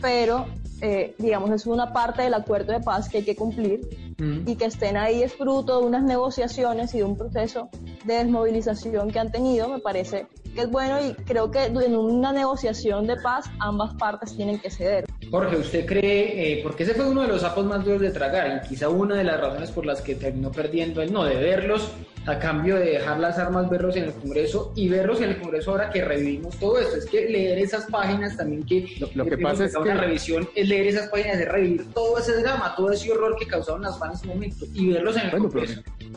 pero 0.00 0.46
eh, 0.80 1.14
digamos 1.18 1.50
es 1.50 1.66
una 1.66 1.92
parte 1.92 2.22
del 2.22 2.34
acuerdo 2.34 2.72
de 2.72 2.80
paz 2.80 3.08
que 3.08 3.18
hay 3.18 3.24
que 3.24 3.36
cumplir 3.36 3.80
Mm. 4.22 4.48
y 4.48 4.56
que 4.56 4.66
estén 4.66 4.96
ahí 4.96 5.22
es 5.22 5.34
fruto 5.34 5.80
de 5.80 5.86
unas 5.86 6.04
negociaciones 6.04 6.94
y 6.94 6.98
de 6.98 7.04
un 7.04 7.16
proceso 7.16 7.68
de 8.04 8.14
desmovilización 8.14 9.10
que 9.10 9.18
han 9.18 9.32
tenido, 9.32 9.68
me 9.68 9.80
parece 9.80 10.26
que 10.54 10.62
es 10.62 10.70
bueno 10.70 10.98
y 11.04 11.14
creo 11.24 11.50
que 11.50 11.64
en 11.64 11.96
una 11.96 12.32
negociación 12.32 13.06
de 13.06 13.16
paz 13.16 13.46
ambas 13.58 13.94
partes 13.94 14.36
tienen 14.36 14.58
que 14.58 14.70
ceder. 14.70 15.04
Jorge, 15.30 15.56
¿usted 15.56 15.86
cree, 15.86 16.58
eh, 16.58 16.60
porque 16.62 16.82
ese 16.82 16.94
fue 16.94 17.08
uno 17.08 17.22
de 17.22 17.28
los 17.28 17.40
sapos 17.40 17.64
más 17.64 17.84
duros 17.84 18.00
de 18.00 18.10
tragar 18.10 18.62
y 18.64 18.68
quizá 18.68 18.88
una 18.88 19.16
de 19.16 19.24
las 19.24 19.40
razones 19.40 19.70
por 19.70 19.86
las 19.86 20.02
que 20.02 20.14
terminó 20.14 20.50
perdiendo 20.52 21.00
el 21.00 21.12
no, 21.12 21.24
de 21.24 21.36
verlos 21.36 21.90
a 22.26 22.38
cambio 22.38 22.76
de 22.76 22.84
dejar 22.84 23.18
las 23.18 23.36
armas, 23.38 23.68
verlos 23.68 23.96
en 23.96 24.04
el 24.04 24.12
Congreso 24.12 24.72
y 24.76 24.88
verlos 24.88 25.20
en 25.22 25.30
el 25.30 25.40
Congreso 25.40 25.72
ahora 25.72 25.90
que 25.90 26.04
revivimos 26.04 26.56
todo 26.56 26.78
esto? 26.78 26.96
Es 26.96 27.06
que 27.06 27.28
leer 27.28 27.58
esas 27.58 27.86
páginas 27.86 28.36
también 28.36 28.62
que... 28.64 28.86
Lo- 29.00 29.08
lo 29.14 29.24
que 29.24 29.38
pasa 29.38 29.64
es 29.64 29.74
una 29.74 29.94
que- 29.94 30.00
revisión 30.00 30.48
es 30.54 30.68
leer 30.68 30.86
esas 30.88 31.08
páginas, 31.08 31.38
es 31.40 31.48
revivir 31.48 31.86
todo 31.92 32.18
ese 32.18 32.36
drama, 32.42 32.74
todo 32.76 32.92
ese 32.92 33.10
horror 33.10 33.34
que 33.38 33.46
causaron 33.46 33.82
las 33.82 33.98
FARC 33.98 34.12
en 34.12 34.18
su 34.20 34.26
momento 34.28 34.66
y 34.74 34.92
verlos 34.92 35.16
en 35.16 35.22
el 35.24 35.30
Bueno, 35.30 35.48
Congreso. 35.48 35.80
pero 35.98 36.10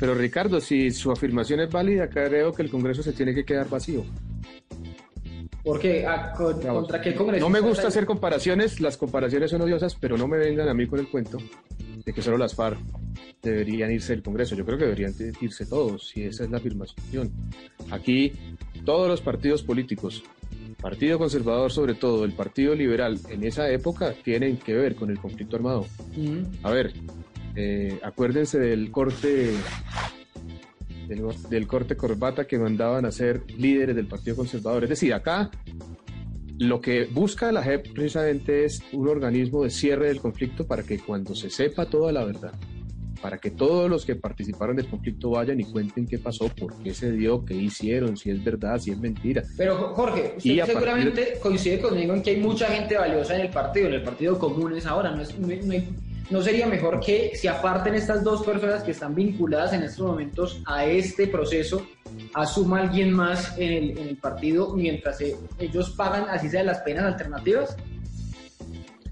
Ricardo, 0.00 0.60
si 0.60 0.90
su 0.90 1.10
afirmación 1.10 1.60
es 1.60 1.70
válida, 1.70 2.08
creo 2.08 2.52
que 2.52 2.62
el 2.62 2.70
Congreso 2.70 3.02
se 3.02 3.12
tiene 3.12 3.34
que 3.34 3.44
quedar 3.44 3.68
vacío. 3.68 4.04
Porque 5.62 6.06
¿a- 6.06 6.32
con- 6.32 6.60
¿contra 6.60 7.00
qué 7.00 7.14
Congreso? 7.14 7.44
No 7.44 7.48
me 7.50 7.60
gusta 7.60 7.88
hacer 7.88 8.04
comparaciones, 8.04 8.80
las 8.80 8.96
comparaciones 8.98 9.50
son 9.50 9.62
odiosas, 9.62 9.94
pero 9.98 10.18
no 10.18 10.28
me 10.28 10.36
vengan 10.36 10.68
a 10.68 10.74
mí 10.74 10.86
con 10.86 10.98
el 10.98 11.08
cuento 11.08 11.38
de 12.04 12.12
que 12.12 12.20
solo 12.20 12.36
las 12.36 12.54
FARC 12.54 12.78
deberían 13.42 13.90
irse 13.90 14.12
del 14.12 14.22
Congreso. 14.22 14.54
Yo 14.54 14.66
creo 14.66 14.76
que 14.76 14.84
deberían 14.84 15.14
irse 15.40 15.64
todos, 15.64 16.08
si 16.08 16.22
esa 16.24 16.44
es 16.44 16.50
la 16.50 16.58
afirmación. 16.58 17.30
Aquí 17.90 18.32
todos 18.84 19.08
los 19.08 19.22
partidos 19.22 19.62
políticos, 19.62 20.22
Partido 20.82 21.18
Conservador 21.18 21.72
sobre 21.72 21.94
todo, 21.94 22.26
el 22.26 22.32
Partido 22.32 22.74
Liberal, 22.74 23.18
en 23.30 23.42
esa 23.44 23.70
época 23.70 24.12
tienen 24.22 24.58
que 24.58 24.74
ver 24.74 24.94
con 24.94 25.08
el 25.10 25.18
conflicto 25.18 25.56
armado. 25.56 25.86
A 26.62 26.70
ver, 26.70 26.92
eh, 27.56 27.98
acuérdense 28.02 28.58
del 28.58 28.90
corte 28.90 29.52
del, 31.08 31.22
del 31.50 31.66
corte 31.66 31.96
corbata 31.96 32.46
que 32.46 32.58
mandaban 32.58 33.04
a 33.04 33.12
ser 33.12 33.42
líderes 33.58 33.94
del 33.96 34.06
Partido 34.06 34.36
Conservador. 34.36 34.84
Es 34.84 34.90
decir, 34.90 35.12
acá 35.12 35.50
lo 36.58 36.80
que 36.80 37.04
busca 37.06 37.50
la 37.52 37.62
JEP 37.62 37.92
precisamente 37.92 38.64
es 38.64 38.80
un 38.92 39.08
organismo 39.08 39.64
de 39.64 39.70
cierre 39.70 40.08
del 40.08 40.20
conflicto 40.20 40.66
para 40.66 40.82
que 40.82 40.98
cuando 40.98 41.34
se 41.34 41.50
sepa 41.50 41.86
toda 41.86 42.12
la 42.12 42.24
verdad, 42.24 42.52
para 43.20 43.38
que 43.38 43.50
todos 43.50 43.90
los 43.90 44.04
que 44.06 44.14
participaron 44.16 44.76
del 44.76 44.86
conflicto 44.86 45.30
vayan 45.30 45.58
y 45.60 45.64
cuenten 45.64 46.06
qué 46.06 46.18
pasó, 46.18 46.48
por 46.48 46.74
qué 46.82 46.94
se 46.94 47.10
dio, 47.12 47.44
qué 47.44 47.54
hicieron, 47.54 48.16
si 48.16 48.30
es 48.30 48.42
verdad, 48.44 48.78
si 48.78 48.92
es 48.92 48.98
mentira. 48.98 49.42
Pero 49.56 49.76
Jorge, 49.94 50.34
usted 50.36 50.50
Y 50.50 50.60
seguramente 50.60 51.22
partir- 51.22 51.40
coincide 51.42 51.80
conmigo 51.80 52.14
en 52.14 52.22
que 52.22 52.30
hay 52.30 52.40
mucha 52.40 52.66
gente 52.68 52.96
valiosa 52.96 53.34
en 53.34 53.42
el 53.42 53.50
partido, 53.50 53.88
en 53.88 53.94
el 53.94 54.02
partido 54.02 54.38
común 54.38 54.74
es 54.76 54.86
ahora. 54.86 55.10
No, 55.14 55.22
es- 55.22 55.38
no 55.38 55.48
hay- 55.48 55.88
¿no 56.30 56.42
sería 56.42 56.66
mejor 56.66 57.00
que 57.00 57.32
se 57.34 57.48
aparten 57.48 57.94
estas 57.94 58.24
dos 58.24 58.44
personas 58.44 58.82
que 58.82 58.92
están 58.92 59.14
vinculadas 59.14 59.72
en 59.72 59.82
estos 59.82 60.06
momentos 60.06 60.62
a 60.66 60.84
este 60.84 61.26
proceso, 61.26 61.86
asuma 62.32 62.80
alguien 62.80 63.12
más 63.12 63.56
en 63.58 63.98
el, 63.98 64.16
partido 64.16 64.74
mientras 64.74 65.20
eh, 65.20 65.36
ellos 65.58 65.90
pagan 65.90 66.26
así 66.30 66.48
sea 66.48 66.62
las 66.62 66.78
penas 66.80 67.04
alternativas? 67.04 67.76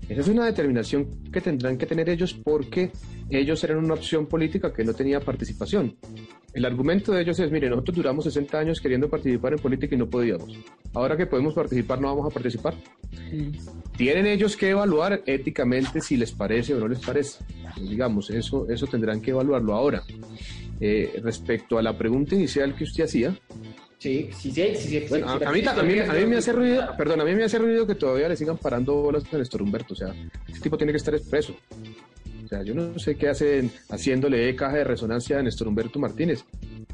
Esa 0.08 0.20
es 0.20 0.28
una 0.28 0.46
determinación 0.46 1.30
que 1.32 1.40
tendrán 1.40 1.78
que 1.78 1.86
tener 1.86 2.08
ellos 2.08 2.34
porque 2.34 2.90
ellos 3.30 3.62
eran 3.64 3.78
una 3.78 3.94
opción 3.94 4.26
política 4.26 4.72
que 4.72 4.84
no 4.84 4.92
tenía 4.92 5.20
participación. 5.20 5.96
El 6.54 6.64
argumento 6.66 7.12
de 7.12 7.22
ellos 7.22 7.38
es, 7.38 7.50
mire, 7.50 7.70
nosotros 7.70 7.96
duramos 7.96 8.24
60 8.24 8.58
años 8.58 8.80
queriendo 8.80 9.08
participar 9.08 9.54
en 9.54 9.58
política 9.58 9.94
y 9.94 9.98
no 9.98 10.06
podíamos. 10.08 10.54
Ahora 10.92 11.16
que 11.16 11.26
podemos 11.26 11.54
participar, 11.54 12.00
no 12.00 12.08
vamos 12.08 12.30
a 12.30 12.34
participar. 12.34 12.74
Tienen 13.96 14.26
ellos 14.26 14.56
que 14.56 14.70
evaluar 14.70 15.22
éticamente 15.26 16.00
si 16.00 16.16
les 16.16 16.32
parece 16.32 16.74
o 16.74 16.78
no 16.80 16.88
les 16.88 16.98
parece. 16.98 17.44
Digamos, 17.80 18.30
eso, 18.30 18.68
eso 18.68 18.86
tendrán 18.86 19.20
que 19.20 19.30
evaluarlo. 19.30 19.74
Ahora, 19.74 20.02
eh, 20.80 21.20
respecto 21.22 21.78
a 21.78 21.82
la 21.82 21.96
pregunta 21.96 22.34
inicial 22.34 22.74
que 22.74 22.84
usted 22.84 23.04
hacía, 23.04 23.34
Sí, 23.98 24.30
sí, 24.36 24.50
sí. 24.50 24.64
sí, 24.74 24.88
sí, 24.88 25.06
bueno, 25.08 25.28
sí, 25.38 25.44
a, 25.44 25.48
a 25.48 25.52
mí, 25.52 25.60
a 25.64 25.82
mí- 25.84 25.92
sí, 25.92 25.98
a 26.00 26.12
mí 26.12 26.26
me 26.26 26.36
hace 26.38 26.52
ruido, 26.52 26.88
perdón, 26.98 27.20
a 27.20 27.24
mí 27.24 27.36
me 27.36 27.44
hace 27.44 27.56
ruido 27.60 27.86
que 27.86 27.94
todavía 27.94 28.28
le 28.28 28.36
sigan 28.36 28.58
parando 28.58 28.94
bolas 28.94 29.22
a 29.32 29.38
Néstor 29.38 29.62
Humberto. 29.62 29.94
O 29.94 29.96
sea, 29.96 30.12
este 30.48 30.58
tipo 30.60 30.76
tiene 30.76 30.92
que 30.92 30.96
estar 30.96 31.14
expreso. 31.14 31.54
Sea, 32.52 32.62
yo 32.62 32.74
no 32.74 32.98
sé 32.98 33.14
qué 33.14 33.30
hacen 33.30 33.70
haciéndole 33.88 34.54
caja 34.54 34.76
de 34.76 34.84
resonancia 34.84 35.38
a 35.38 35.42
Néstor 35.42 35.68
Humberto 35.68 35.98
Martínez. 35.98 36.44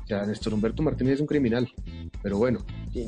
O 0.04 0.06
sea, 0.06 0.24
Néstor 0.24 0.54
Humberto 0.54 0.84
Martínez 0.84 1.14
es 1.14 1.20
un 1.20 1.26
criminal. 1.26 1.68
Pero 2.22 2.38
bueno, 2.38 2.64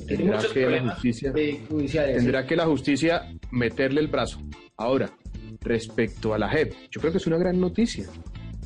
tendrá 0.08 0.40
que 0.52 0.68
la 0.68 0.90
justicia, 0.90 1.32
tendrá 1.32 2.44
que 2.48 2.56
la 2.56 2.66
justicia 2.66 3.32
meterle 3.52 4.00
el 4.00 4.08
brazo. 4.08 4.40
Ahora, 4.76 5.16
respecto 5.60 6.34
a 6.34 6.38
la 6.38 6.48
JEP, 6.48 6.72
yo 6.90 7.00
creo 7.00 7.12
que 7.12 7.18
es 7.18 7.26
una 7.28 7.38
gran 7.38 7.60
noticia. 7.60 8.08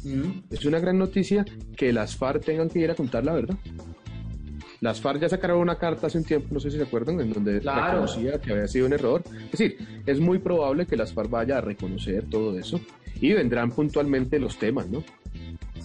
Mm. 0.03 0.45
Es 0.51 0.65
una 0.65 0.79
gran 0.79 0.97
noticia 0.97 1.45
que 1.77 1.93
las 1.93 2.17
FARC 2.17 2.43
tengan 2.43 2.71
que 2.71 2.79
ir 2.79 2.91
a 2.91 2.95
contar 2.95 3.23
la 3.27 3.35
verdad. 3.35 3.59
Las 4.85 5.01
FARC 5.01 5.19
ya 5.23 5.31
sacaron 5.31 5.61
una 5.61 5.79
carta 5.79 6.09
hace 6.09 6.19
un 6.19 6.25
tiempo, 6.25 6.49
no 6.51 6.61
sé 6.61 6.71
si 6.71 6.77
se 6.77 6.83
acuerdan, 6.83 7.19
en 7.19 7.33
donde 7.33 7.59
Claro. 7.59 8.03
reconocía 8.03 8.39
que 8.39 8.53
había 8.53 8.69
sido 8.69 8.85
un 8.85 8.93
error. 8.93 9.23
Es 9.47 9.53
decir, 9.53 9.79
es 10.05 10.21
muy 10.21 10.39
probable 10.41 10.85
que 10.85 10.95
las 10.95 11.11
FARC 11.15 11.31
vaya 11.31 11.57
a 11.57 11.63
reconocer 11.63 12.27
todo 12.29 12.59
eso 12.59 12.79
y 13.19 13.33
vendrán 13.33 13.71
puntualmente 13.71 14.39
los 14.39 14.59
temas, 14.59 14.87
¿no? 14.91 15.03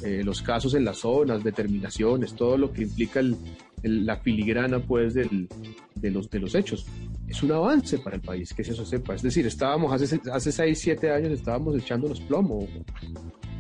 Eh, 0.04 0.22
los 0.24 0.42
casos 0.42 0.74
en 0.76 0.86
las 0.86 0.98
zonas, 1.00 1.44
determinaciones, 1.44 2.34
todo 2.34 2.58
lo 2.58 2.72
que 2.72 2.84
implica 2.84 3.20
el- 3.20 3.36
el- 3.84 4.06
la 4.06 4.18
filigrana, 4.18 4.80
pues, 4.80 5.14
del- 5.14 5.48
de, 5.96 6.12
los, 6.12 6.30
de 6.30 6.40
los 6.40 6.56
hechos. 6.56 6.86
Es 7.28 7.44
un 7.44 7.52
avance 7.52 7.98
para 8.00 8.16
el 8.16 8.22
país 8.22 8.54
que 8.54 8.62
eso 8.62 8.86
sepa. 8.86 9.14
Es 9.16 9.22
decir, 9.22 9.46
estábamos 9.46 9.92
hace, 9.94 10.20
hace 10.32 10.52
6, 10.52 10.80
7 10.80 11.12
años, 11.12 11.32
estábamos 11.34 11.76
echándonos 11.78 12.22
plomo, 12.22 12.68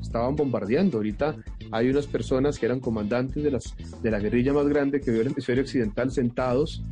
estaban 0.01 0.35
bombardeando. 0.35 0.97
Ahorita 0.97 1.35
hay 1.71 1.89
unas 1.89 2.07
personas 2.07 2.57
que 2.57 2.65
eran 2.65 2.79
comandantes 2.79 3.43
de, 3.43 3.51
las, 3.51 3.75
de 4.01 4.09
la 4.11 4.19
guerrilla 4.19 4.53
más 4.53 4.67
grande 4.67 5.01
que 5.01 5.11
vio 5.11 5.21
el 5.21 5.27
hemisferio 5.27 5.63
occidental 5.63 6.09
sentados 6.11 6.83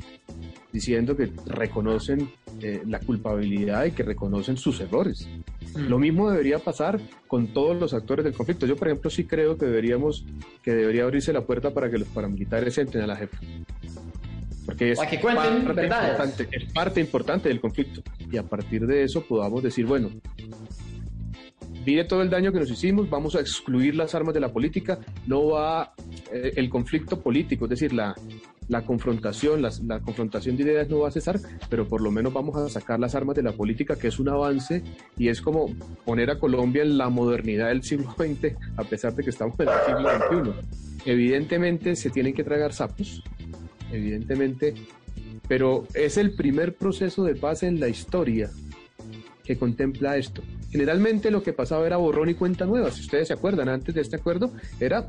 diciendo 0.77 1.17
que 1.17 1.31
reconocen 1.47 2.29
eh, 2.61 2.83
la 2.85 2.99
culpabilidad 2.99 3.85
y 3.85 3.91
que 3.91 4.03
reconocen 4.03 4.57
sus 4.57 4.79
errores. 4.79 5.27
Lo 5.75 5.97
mismo 5.97 6.29
debería 6.29 6.59
pasar 6.59 6.99
con 7.27 7.47
todos 7.47 7.75
los 7.75 7.95
actores 7.95 8.23
del 8.23 8.35
conflicto. 8.35 8.67
Yo, 8.67 8.75
por 8.75 8.87
ejemplo, 8.87 9.09
sí 9.09 9.25
creo 9.25 9.57
que 9.57 9.65
deberíamos, 9.65 10.23
que 10.61 10.75
debería 10.75 11.03
abrirse 11.03 11.33
la 11.33 11.41
puerta 11.41 11.73
para 11.73 11.89
que 11.89 11.97
los 11.97 12.07
paramilitares 12.09 12.77
entren 12.77 13.03
a 13.03 13.07
la 13.07 13.15
jefa. 13.15 13.39
Porque 14.67 14.91
es 14.91 14.99
que 14.99 15.19
cuenten 15.19 15.65
parte 15.65 15.85
importante, 15.85 16.47
es 16.51 16.73
parte 16.73 17.01
importante 17.01 17.49
del 17.49 17.59
conflicto. 17.59 18.03
Y 18.31 18.37
a 18.37 18.43
partir 18.43 18.85
de 18.85 19.03
eso 19.03 19.25
podamos 19.25 19.63
decir, 19.63 19.87
bueno, 19.87 20.11
mire 21.85 22.03
todo 22.03 22.21
el 22.21 22.29
daño 22.29 22.51
que 22.51 22.59
nos 22.59 22.69
hicimos, 22.69 23.09
vamos 23.09 23.35
a 23.35 23.39
excluir 23.39 23.95
las 23.95 24.13
armas 24.13 24.35
de 24.35 24.41
la 24.41 24.53
política, 24.53 24.99
no 25.25 25.47
va 25.47 25.95
eh, 26.31 26.53
el 26.55 26.69
conflicto 26.69 27.19
político, 27.19 27.65
es 27.65 27.69
decir, 27.71 27.93
la, 27.93 28.13
la 28.67 28.81
confrontación, 28.85 29.61
las- 29.61 29.81
la, 29.83 29.99
confrontación 30.01 30.57
de 30.57 30.63
ideas 30.63 30.89
no 30.89 30.99
va 30.99 31.07
a 31.07 31.11
cesar, 31.11 31.39
pero 31.69 31.87
por 31.87 32.01
lo 32.01 32.11
menos 32.11 32.33
vamos 32.33 32.55
a 32.57 32.67
sacar 32.69 32.99
las 32.99 33.15
armas 33.15 33.35
de 33.35 33.43
la 33.43 33.53
política, 33.53 33.95
que 33.95 34.07
es 34.09 34.19
un 34.19 34.29
avance 34.29 34.83
y 35.17 35.29
es 35.29 35.41
como 35.41 35.73
poner 36.05 36.29
a 36.31 36.37
Colombia 36.39 36.83
en 36.83 36.97
la 36.97 37.09
modernidad 37.09 37.69
del 37.69 37.83
siglo 37.83 38.13
XX, 38.17 38.55
a 38.75 38.83
pesar 38.83 39.15
de 39.15 39.23
que 39.23 39.29
estamos 39.29 39.57
en 39.59 39.69
el 39.69 39.75
siglo 39.85 40.53
XXI. 40.53 41.09
Evidentemente 41.11 41.95
se 41.95 42.09
tienen 42.09 42.33
que 42.33 42.43
tragar 42.43 42.73
sapos, 42.73 43.23
evidentemente, 43.91 44.73
pero 45.47 45.85
es 45.93 46.17
el 46.17 46.35
primer 46.35 46.75
proceso 46.75 47.23
de 47.23 47.35
paz 47.35 47.63
en 47.63 47.79
la 47.79 47.87
historia 47.87 48.49
que 49.45 49.57
contempla 49.57 50.17
esto. 50.17 50.41
Generalmente 50.69 51.31
lo 51.31 51.41
que 51.41 51.53
pasaba 51.53 51.85
era 51.87 51.97
borrón 51.97 52.29
y 52.29 52.33
cuenta 52.33 52.65
nueva. 52.65 52.91
Si 52.91 53.01
ustedes 53.01 53.27
se 53.29 53.33
acuerdan, 53.33 53.69
antes 53.69 53.95
de 53.95 54.01
este 54.01 54.17
acuerdo 54.17 54.51
era 54.79 55.05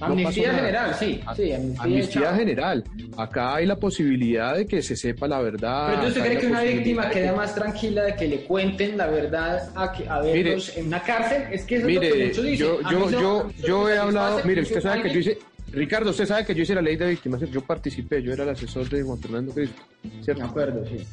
Amnistía 0.00 0.52
general, 0.54 0.94
sí. 0.94 1.20
sí 1.36 1.52
amnistía, 1.52 1.82
amnistía 1.84 2.34
general. 2.34 2.84
Acá 3.16 3.54
hay 3.54 3.66
la 3.66 3.76
posibilidad 3.76 4.56
de 4.56 4.66
que 4.66 4.82
se 4.82 4.96
sepa 4.96 5.26
la 5.28 5.40
verdad. 5.40 5.86
Pero 5.86 5.94
entonces, 6.02 6.16
¿usted 6.18 6.30
cree 6.30 6.40
que 6.40 6.46
una 6.46 6.62
víctima 6.62 7.10
queda 7.10 7.30
que- 7.30 7.36
más 7.36 7.54
tranquila 7.54 8.02
de 8.04 8.14
que 8.16 8.28
le 8.28 8.44
cuenten 8.44 8.96
la 8.96 9.06
verdad 9.06 9.70
a, 9.74 9.92
que, 9.92 10.08
a 10.08 10.20
verlos 10.20 10.76
en 10.76 10.86
una 10.88 11.02
cárcel? 11.02 11.42
Es 11.52 11.64
que 11.64 11.76
eso 11.76 11.88
es 11.88 11.94
lo 11.94 12.00
que 12.00 12.10
Mire, 12.12 12.26
muchos 12.28 12.44
dicen. 12.44 12.66
yo, 12.66 12.80
yo, 12.90 13.10
yo, 13.10 13.48
yo 13.66 13.88
he 13.88 13.98
hablado, 13.98 14.40
mire, 14.44 14.62
usted 14.62 14.80
sabe 14.80 15.02
que 15.02 15.10
yo 15.10 15.20
hice, 15.20 15.38
Ricardo, 15.72 16.10
usted 16.10 16.26
sabe 16.26 16.44
que 16.44 16.54
yo 16.54 16.62
hice 16.62 16.74
la 16.74 16.82
ley 16.82 16.96
de 16.96 17.08
víctimas, 17.08 17.40
yo 17.50 17.60
participé, 17.60 18.22
yo 18.22 18.32
era 18.32 18.42
el 18.44 18.50
asesor 18.50 18.88
de 18.88 19.02
Juan 19.02 19.18
Fernando 19.18 19.52
Cristo, 19.52 19.80
¿cierto? 20.22 20.42
De 20.42 20.48
acuerdo, 20.48 20.84
sí. 20.86 21.04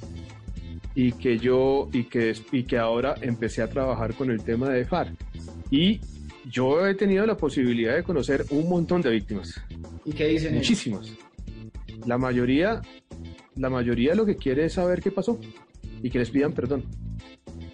Y 0.95 1.11
que 1.11 1.37
yo 1.37 1.89
y 1.91 2.05
que 2.05 2.35
y 2.51 2.63
que 2.63 2.77
ahora 2.77 3.15
empecé 3.21 3.61
a 3.61 3.69
trabajar 3.69 4.15
con 4.15 4.31
el 4.31 4.43
tema 4.43 4.69
de 4.69 4.85
FARC 4.85 5.13
y 5.69 5.99
yo 6.49 6.87
he 6.87 6.95
tenido 6.95 7.25
la 7.25 7.35
posibilidad 7.35 7.95
de 7.95 8.03
conocer 8.03 8.45
un 8.51 8.69
montón 8.69 9.01
de 9.01 9.09
víctimas. 9.09 9.61
¿Y 10.05 10.13
qué 10.13 10.27
dicen 10.27 10.53
ellos? 10.53 10.61
muchísimas. 10.61 11.11
La 12.05 12.17
mayoría 12.17 12.81
la 13.55 13.69
mayoría 13.69 14.15
lo 14.15 14.25
que 14.25 14.35
quiere 14.35 14.65
es 14.65 14.73
saber 14.73 15.01
qué 15.01 15.11
pasó 15.11 15.39
y 16.01 16.09
que 16.09 16.19
les 16.19 16.29
pidan 16.29 16.53
perdón 16.53 16.83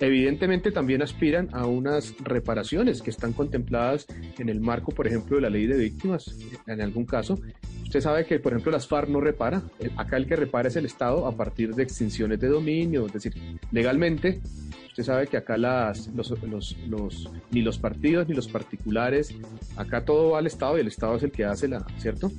evidentemente 0.08 0.72
también 0.72 1.02
aspiran 1.02 1.50
a 1.54 1.66
unas 1.66 2.16
reparaciones 2.24 3.02
que 3.02 3.10
están 3.10 3.34
contempladas 3.34 4.08
en 4.40 4.50
el 4.50 4.60
marco 4.62 4.92
por 4.92 5.08
ejemplo 5.08 5.36
de 5.38 5.42
la 5.44 5.50
ley 5.50 5.68
de 5.68 5.78
víctimas 5.78 6.36
en 6.68 6.82
algún 6.82 7.06
caso 7.06 7.40
Usted 7.84 8.00
sabe 8.00 8.26
que, 8.26 8.40
por 8.40 8.54
ejemplo, 8.54 8.72
las 8.72 8.88
FARC 8.88 9.10
no 9.10 9.20
repara. 9.20 9.64
Acá 9.98 10.16
el 10.16 10.26
que 10.26 10.38
repara 10.38 10.70
es 10.70 10.78
el 10.78 10.86
Estado 10.86 11.28
a 11.28 11.36
partir 11.36 11.76
de 11.76 11.84
extinciones 11.84 12.40
de 12.40 12.48
dominio. 12.48 13.06
Es 13.06 13.12
decir, 13.12 13.34
legalmente, 13.74 14.40
usted 14.88 15.04
sabe 15.04 15.28
que 15.28 15.36
acá 15.36 15.58
las, 15.58 16.08
los, 16.16 16.30
los- 16.44 16.78
los- 16.88 17.30
ni 17.52 17.62
los 17.62 17.78
partidos 17.80 18.30
ni 18.30 18.34
los 18.34 18.48
particulares, 18.48 19.36
acá 19.76 20.06
todo 20.06 20.30
va 20.32 20.40
al 20.40 20.48
Estado 20.48 20.78
y 20.78 20.80
el 20.80 20.88
Estado 20.88 21.18
es 21.18 21.24
el 21.24 21.34
que 21.34 21.44
hace 21.44 21.68
la, 21.68 21.86
¿cierto? 21.98 22.32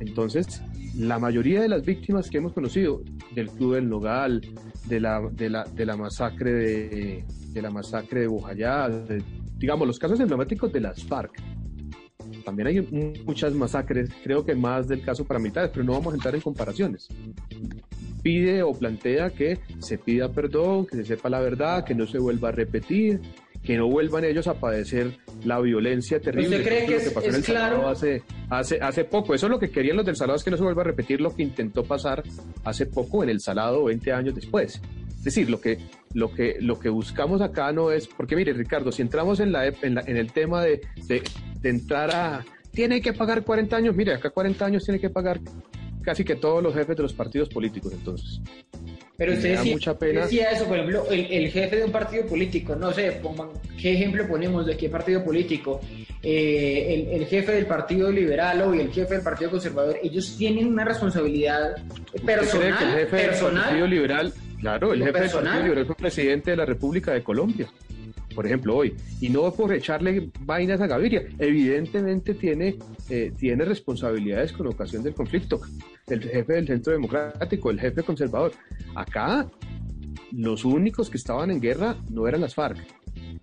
Entonces, 0.00 0.62
la 0.96 1.18
mayoría 1.18 1.60
de 1.60 1.68
las 1.68 1.84
víctimas 1.84 2.30
que 2.30 2.38
hemos 2.38 2.54
conocido 2.54 3.02
del 3.34 3.50
Club 3.50 3.74
del 3.74 3.88
Nogal, 3.90 4.40
de 4.86 5.00
la, 5.00 5.20
de 5.30 5.48
la, 5.50 5.64
de 5.64 5.86
la 5.86 5.96
masacre 5.96 6.52
de, 6.52 7.24
de 7.52 7.62
la 7.62 7.70
masacre 7.70 8.20
de 8.20 8.26
Bojayá, 8.26 8.88
digamos, 9.58 9.86
los 9.86 9.98
casos 9.98 10.18
emblemáticos 10.20 10.72
de 10.72 10.80
las 10.80 11.04
FARC, 11.04 11.32
también 12.44 12.66
hay 12.68 12.80
mu- 12.80 13.12
muchas 13.24 13.54
masacres, 13.54 14.10
creo 14.24 14.44
que 14.44 14.54
más 14.54 14.88
del 14.88 15.02
caso 15.02 15.24
paramilitares, 15.24 15.70
pero 15.72 15.84
no 15.84 15.92
vamos 15.92 16.12
a 16.12 16.16
entrar 16.16 16.34
en 16.34 16.40
comparaciones. 16.40 17.08
Pide 18.22 18.62
o 18.62 18.72
plantea 18.72 19.30
que 19.30 19.58
se 19.80 19.98
pida 19.98 20.28
perdón, 20.30 20.86
que 20.86 20.96
se 20.96 21.04
sepa 21.04 21.28
la 21.28 21.40
verdad, 21.40 21.84
que 21.84 21.94
no 21.94 22.06
se 22.06 22.18
vuelva 22.18 22.50
a 22.50 22.52
repetir, 22.52 23.20
que 23.62 23.76
no 23.76 23.86
vuelvan 23.88 24.24
ellos 24.24 24.46
a 24.48 24.54
padecer 24.54 25.18
la 25.44 25.60
violencia 25.60 26.20
terrible. 26.20 26.58
¿Usted 26.58 26.68
cree 26.68 26.78
Eso 26.84 26.86
que 26.86 26.92
lo 26.92 26.98
es- 26.98 27.10
pasó 27.12 27.26
en 27.26 27.30
es 27.32 27.38
El 27.38 27.44
claro? 27.44 27.88
Hace, 27.88 28.22
hace, 28.50 28.78
hace 28.80 29.04
poco, 29.04 29.34
eso 29.34 29.46
es 29.46 29.50
lo 29.50 29.58
que 29.58 29.70
querían 29.70 29.96
los 29.96 30.04
del 30.06 30.16
Salado, 30.16 30.36
es 30.36 30.44
que 30.44 30.50
no 30.50 30.56
se 30.56 30.62
vuelva 30.64 30.82
a 30.82 30.86
repetir 30.86 31.20
lo 31.20 31.34
que 31.34 31.42
intentó 31.42 31.84
pasar 31.84 32.22
hace 32.64 32.86
poco 32.86 33.22
en 33.22 33.30
El 33.30 33.40
Salado 33.40 33.84
20 33.84 34.12
años 34.12 34.34
después. 34.34 34.80
Es 35.16 35.22
decir, 35.24 35.48
lo 35.48 35.60
que, 35.60 35.78
lo 36.14 36.32
que, 36.34 36.56
lo 36.60 36.80
que 36.80 36.88
buscamos 36.88 37.40
acá 37.40 37.70
no 37.72 37.92
es, 37.92 38.08
porque 38.08 38.34
mire, 38.34 38.52
Ricardo, 38.52 38.90
si 38.90 39.02
entramos 39.02 39.38
en, 39.38 39.52
la, 39.52 39.66
en, 39.68 39.94
la- 39.94 40.02
en 40.04 40.16
el 40.16 40.32
tema 40.32 40.62
de, 40.64 40.80
de, 41.06 41.22
de 41.60 41.68
entrar 41.70 42.10
a, 42.12 42.44
tiene 42.72 43.00
que 43.00 43.12
pagar 43.12 43.44
40 43.44 43.76
años, 43.76 43.94
mire, 43.94 44.14
acá 44.14 44.30
40 44.30 44.64
años 44.66 44.84
tiene 44.84 44.98
que 44.98 45.10
pagar 45.10 45.38
casi 46.02 46.24
que 46.24 46.34
todos 46.34 46.60
los 46.60 46.74
jefes 46.74 46.96
de 46.96 47.02
los 47.04 47.12
partidos 47.12 47.48
políticos, 47.48 47.92
entonces. 47.92 48.40
Pero 49.16 49.34
usted 49.34 49.56
decía, 49.56 49.72
mucha 49.72 49.98
pena. 49.98 50.22
decía 50.22 50.50
eso, 50.50 50.64
por 50.66 50.76
ejemplo, 50.78 51.06
el, 51.10 51.26
el 51.30 51.48
jefe 51.50 51.76
de 51.76 51.84
un 51.84 51.92
partido 51.92 52.26
político, 52.26 52.74
no 52.74 52.92
sé, 52.92 53.20
pongan- 53.22 53.50
¿qué 53.80 53.92
ejemplo 53.92 54.26
ponemos 54.26 54.66
de 54.66 54.76
qué 54.76 54.88
partido 54.88 55.22
político? 55.22 55.80
Eh, 56.22 57.06
el, 57.12 57.20
el 57.22 57.26
jefe 57.26 57.52
del 57.52 57.66
Partido 57.66 58.10
Liberal 58.10 58.62
o 58.62 58.72
el 58.74 58.90
jefe 58.92 59.14
del 59.14 59.22
Partido 59.22 59.50
Conservador, 59.50 59.98
ellos 60.02 60.36
tienen 60.38 60.66
una 60.68 60.84
responsabilidad 60.84 61.76
¿Usted 62.14 62.22
cree 62.22 62.36
personal, 62.36 62.78
que 62.78 62.84
el 62.84 62.90
jefe 63.08 63.16
del 63.16 63.54
Partido 63.54 63.86
Liberal, 63.86 64.32
claro, 64.60 64.92
el 64.92 65.04
jefe 65.04 65.20
del. 65.20 65.30
Partido 65.30 65.62
Liberal 65.62 65.86
fue 65.86 65.96
presidente 65.96 66.50
de 66.52 66.56
la 66.56 66.64
República 66.64 67.12
de 67.12 67.22
Colombia, 67.22 67.68
por 68.32 68.46
ejemplo, 68.46 68.76
hoy, 68.76 68.94
y 69.20 69.28
no 69.28 69.52
por 69.52 69.72
echarle 69.72 70.30
vainas 70.40 70.80
a 70.80 70.86
Gaviria, 70.86 71.22
evidentemente 71.38 72.34
tiene, 72.34 72.76
eh, 73.08 73.32
tiene 73.38 73.64
responsabilidades 73.64 74.52
con 74.52 74.66
ocasión 74.66 75.02
del 75.02 75.14
conflicto, 75.14 75.60
el 76.08 76.22
jefe 76.22 76.52
del 76.54 76.66
Centro 76.66 76.92
Democrático, 76.92 77.70
el 77.70 77.80
jefe 77.80 78.02
conservador. 78.02 78.52
Acá, 78.94 79.46
los 80.32 80.64
únicos 80.64 81.10
que 81.10 81.18
estaban 81.18 81.50
en 81.50 81.60
guerra 81.60 81.96
no 82.10 82.26
eran 82.26 82.40
las 82.40 82.54
FARC. 82.54 82.78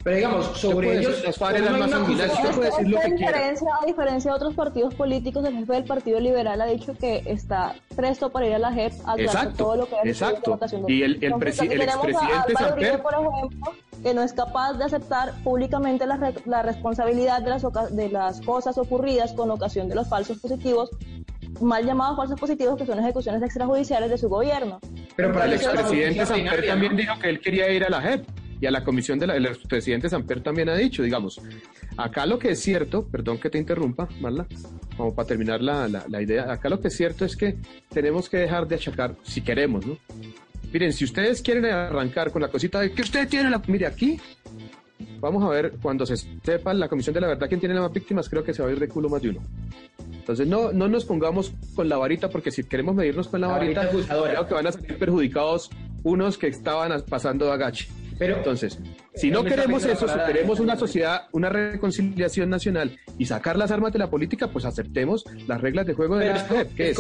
pero 0.04 0.16
digamos, 0.16 0.46
sobre 0.58 0.98
ellos, 0.98 1.22
las 1.26 1.38
FARC 1.38 1.58
eran 1.58 1.78
más 1.80 1.92
acusación- 1.92 2.30
usted 2.32 2.56
puede 2.56 2.70
decir 2.72 2.88
lo 2.90 2.98
Esta 2.98 3.10
que 3.10 3.16
quiera. 3.16 3.32
diferencia, 3.34 3.68
a 3.82 3.86
diferencia 3.86 4.32
de 4.32 4.36
otros 4.38 4.54
partidos 4.56 4.96
políticos, 4.96 5.46
el 5.46 5.54
jefe 5.56 5.74
del 5.74 5.84
Partido 5.84 6.20
Liberal 6.22 6.62
ha 6.62 6.66
dicho 6.66 6.94
que 6.98 7.22
está 7.26 7.76
presto 7.96 8.30
para 8.32 8.48
ir 8.48 8.54
a 8.54 8.60
la 8.60 8.72
JEP 8.74 8.94
a 9.06 9.16
Exacto, 9.18 9.56
todo 9.58 9.76
lo 9.76 9.86
que 9.90 9.96
recibido 10.04 10.12
exacto. 10.12 10.52
de 10.52 10.56
votación 10.56 10.86
de- 10.86 10.94
Y 10.94 11.04
el- 11.04 11.16
el 11.16 11.24
el 11.26 11.34
a 11.34 11.36
expresidente 11.36 11.86
Samper- 12.54 13.02
por 13.02 13.14
ejemplo, 13.14 13.72
que 14.04 14.14
no 14.14 14.22
es 14.22 14.34
capaz 14.34 14.74
de 14.74 14.86
aceptar 14.86 15.34
públicamente 15.44 16.06
la, 16.06 16.18
re- 16.18 16.34
la 16.46 16.62
responsabilidad 16.64 17.42
de 17.42 17.50
las, 17.50 17.64
de 17.96 18.10
las 18.10 18.42
cosas 18.42 18.78
ocurridas 18.78 19.34
con 19.34 19.52
ocasión 19.52 19.90
de 19.90 19.96
los 19.96 20.08
falsos 20.08 20.40
positivos, 20.40 20.90
mal 21.62 21.86
llamados 21.86 22.16
falsos 22.18 22.40
positivos, 22.40 22.78
que 22.78 22.86
son 22.86 23.00
ejecuciones 23.00 23.42
extrajudiciales 23.44 24.10
de 24.10 24.18
su 24.18 24.30
gobierno. 24.30 24.80
pero 25.16 25.34
para 25.34 25.46
El 25.46 25.54
expresidente 25.54 26.26
Samper 26.26 26.66
también 26.66 26.94
¿no? 26.94 26.98
dijo 26.98 27.20
que 27.20 27.30
él 27.30 27.40
quería 27.42 27.70
ir 27.72 27.84
a 27.84 27.90
la 27.90 28.02
JEP 28.02 28.26
y 28.62 28.66
a 28.66 28.72
la 28.72 28.84
comisión 28.84 29.20
de 29.20 29.28
la. 29.28 29.36
El 29.36 29.46
expresidente 29.46 30.10
Samper 30.10 30.42
también 30.44 30.70
ha 30.70 30.76
dicho, 30.76 31.02
digamos, 31.04 31.42
acá 31.98 32.26
lo 32.26 32.40
que 32.40 32.52
es 32.52 32.60
cierto, 32.62 33.06
perdón 33.08 33.38
que 33.40 33.50
te 33.50 33.58
interrumpa, 33.58 34.08
Marla, 34.22 34.46
como 34.98 35.14
para 35.16 35.28
terminar 35.28 35.62
la, 35.62 35.88
la- 35.88 36.04
la 36.10 36.22
idea, 36.22 36.52
acá 36.52 36.70
lo 36.70 36.80
que 36.80 36.90
es 36.90 36.96
cierto 36.96 37.26
es 37.26 37.36
que 37.38 37.58
tenemos 37.90 38.30
que 38.30 38.38
dejar 38.38 38.68
de 38.68 38.76
achacar, 38.76 39.16
si 39.24 39.42
queremos, 39.42 39.86
¿no? 39.86 39.98
Miren, 40.72 40.94
si 40.94 41.06
ustedes 41.06 41.42
quieren 41.42 41.66
arrancar 41.66 42.32
con 42.32 42.42
la 42.42 42.48
cosita 42.50 42.80
de 42.82 42.92
que 42.92 43.02
usted 43.02 43.28
tiene 43.28 43.50
la. 43.50 43.62
Mire, 43.68 43.88
aquí. 43.88 44.20
Vamos 45.22 45.44
a 45.44 45.50
ver, 45.50 45.74
cuando 45.82 46.06
se 46.06 46.16
sepa 46.18 46.74
la 46.74 46.88
Comisión 46.88 47.14
de 47.14 47.22
la 47.22 47.28
Verdad 47.28 47.48
quién 47.48 47.60
tiene 47.60 47.76
las 47.76 47.84
más 47.84 47.94
víctimas, 47.94 48.30
creo 48.30 48.44
que 48.44 48.54
se 48.54 48.62
va 48.62 48.70
a 48.70 48.72
ir 48.72 48.80
de 48.80 48.88
culo 48.88 49.10
más 49.10 49.22
de 49.22 49.30
uno. 49.30 49.42
Entonces, 50.14 50.48
no, 50.48 50.72
no 50.72 50.88
nos 50.88 51.04
pongamos 51.06 51.52
con 51.76 51.90
la 51.90 51.98
varita, 51.98 52.30
porque 52.30 52.52
si 52.52 52.64
queremos 52.64 52.96
medirnos 52.96 53.28
con 53.28 53.42
la, 53.42 53.48
La 53.48 53.54
varita 53.58 53.86
varita, 53.88 54.22
creo 54.24 54.48
que 54.48 54.54
van 54.54 54.68
a 54.68 54.72
salir 54.72 54.98
perjudicados 54.98 55.70
unos 56.04 56.38
que 56.38 56.48
estaban 56.48 56.92
as- 56.92 57.04
pasando 57.04 57.46
de 57.46 57.52
agache. 57.52 57.88
Pero, 58.18 58.38
Entonces, 58.38 58.78
si 59.16 59.30
no 59.30 59.38
¿Dónde 59.38 59.52
está 59.52 59.62
queremos 59.62 59.86
eso, 59.86 60.08
si 60.08 60.20
queremos 60.28 60.60
una 60.60 60.76
sociedad, 60.78 61.24
una 61.32 61.50
reconciliación 61.50 62.50
nacional 62.50 62.98
y 63.18 63.26
sacar 63.26 63.58
las 63.58 63.72
armas 63.72 63.94
de 63.94 64.00
la 64.00 64.10
política, 64.10 64.48
pues 64.50 64.66
aceptemos 64.66 65.26
las 65.48 65.60
reglas 65.62 65.86
de 65.88 65.94
juego 65.94 66.18
de 66.18 66.28
la 66.34 66.46
con- 66.48 66.68
que 66.76 66.90
es 66.90 66.98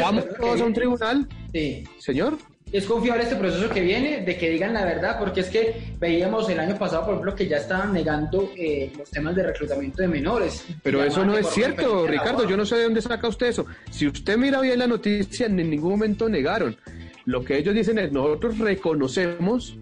vamos 0.00 0.24
todos 0.40 0.60
a 0.60 0.64
un 0.64 0.72
tribunal, 0.72 1.28
sí. 1.52 1.84
señor, 1.98 2.38
Es 2.72 2.84
confiable 2.84 3.24
este 3.24 3.34
proceso 3.34 3.68
que 3.68 3.80
viene 3.80 4.22
de 4.22 4.38
que 4.38 4.48
digan 4.48 4.72
la 4.72 4.84
verdad, 4.84 5.18
porque 5.18 5.40
es 5.40 5.48
que 5.48 5.94
veíamos 5.98 6.48
el 6.48 6.60
año 6.60 6.78
pasado, 6.78 7.04
por 7.04 7.14
ejemplo, 7.14 7.34
que 7.34 7.48
ya 7.48 7.56
estaban 7.56 7.92
negando 7.92 8.52
eh, 8.56 8.92
los 8.96 9.10
temas 9.10 9.34
de 9.34 9.42
reclutamiento 9.42 10.02
de 10.02 10.08
menores. 10.08 10.64
Pero 10.82 11.02
eso 11.02 11.24
no 11.24 11.36
es 11.36 11.48
cierto, 11.48 12.06
Ricardo. 12.06 12.48
Yo 12.48 12.56
no 12.56 12.64
sé 12.64 12.76
de 12.76 12.84
dónde 12.84 13.02
saca 13.02 13.26
usted 13.26 13.48
eso. 13.48 13.66
Si 13.90 14.06
usted 14.06 14.36
mira 14.36 14.60
bien 14.60 14.78
la 14.78 14.86
noticia, 14.86 15.46
en 15.46 15.56
ningún 15.56 15.90
momento 15.90 16.28
negaron. 16.28 16.76
Lo 17.24 17.44
que 17.44 17.58
ellos 17.58 17.74
dicen 17.74 17.98
es, 17.98 18.12
nosotros 18.12 18.58
reconocemos 18.58 19.76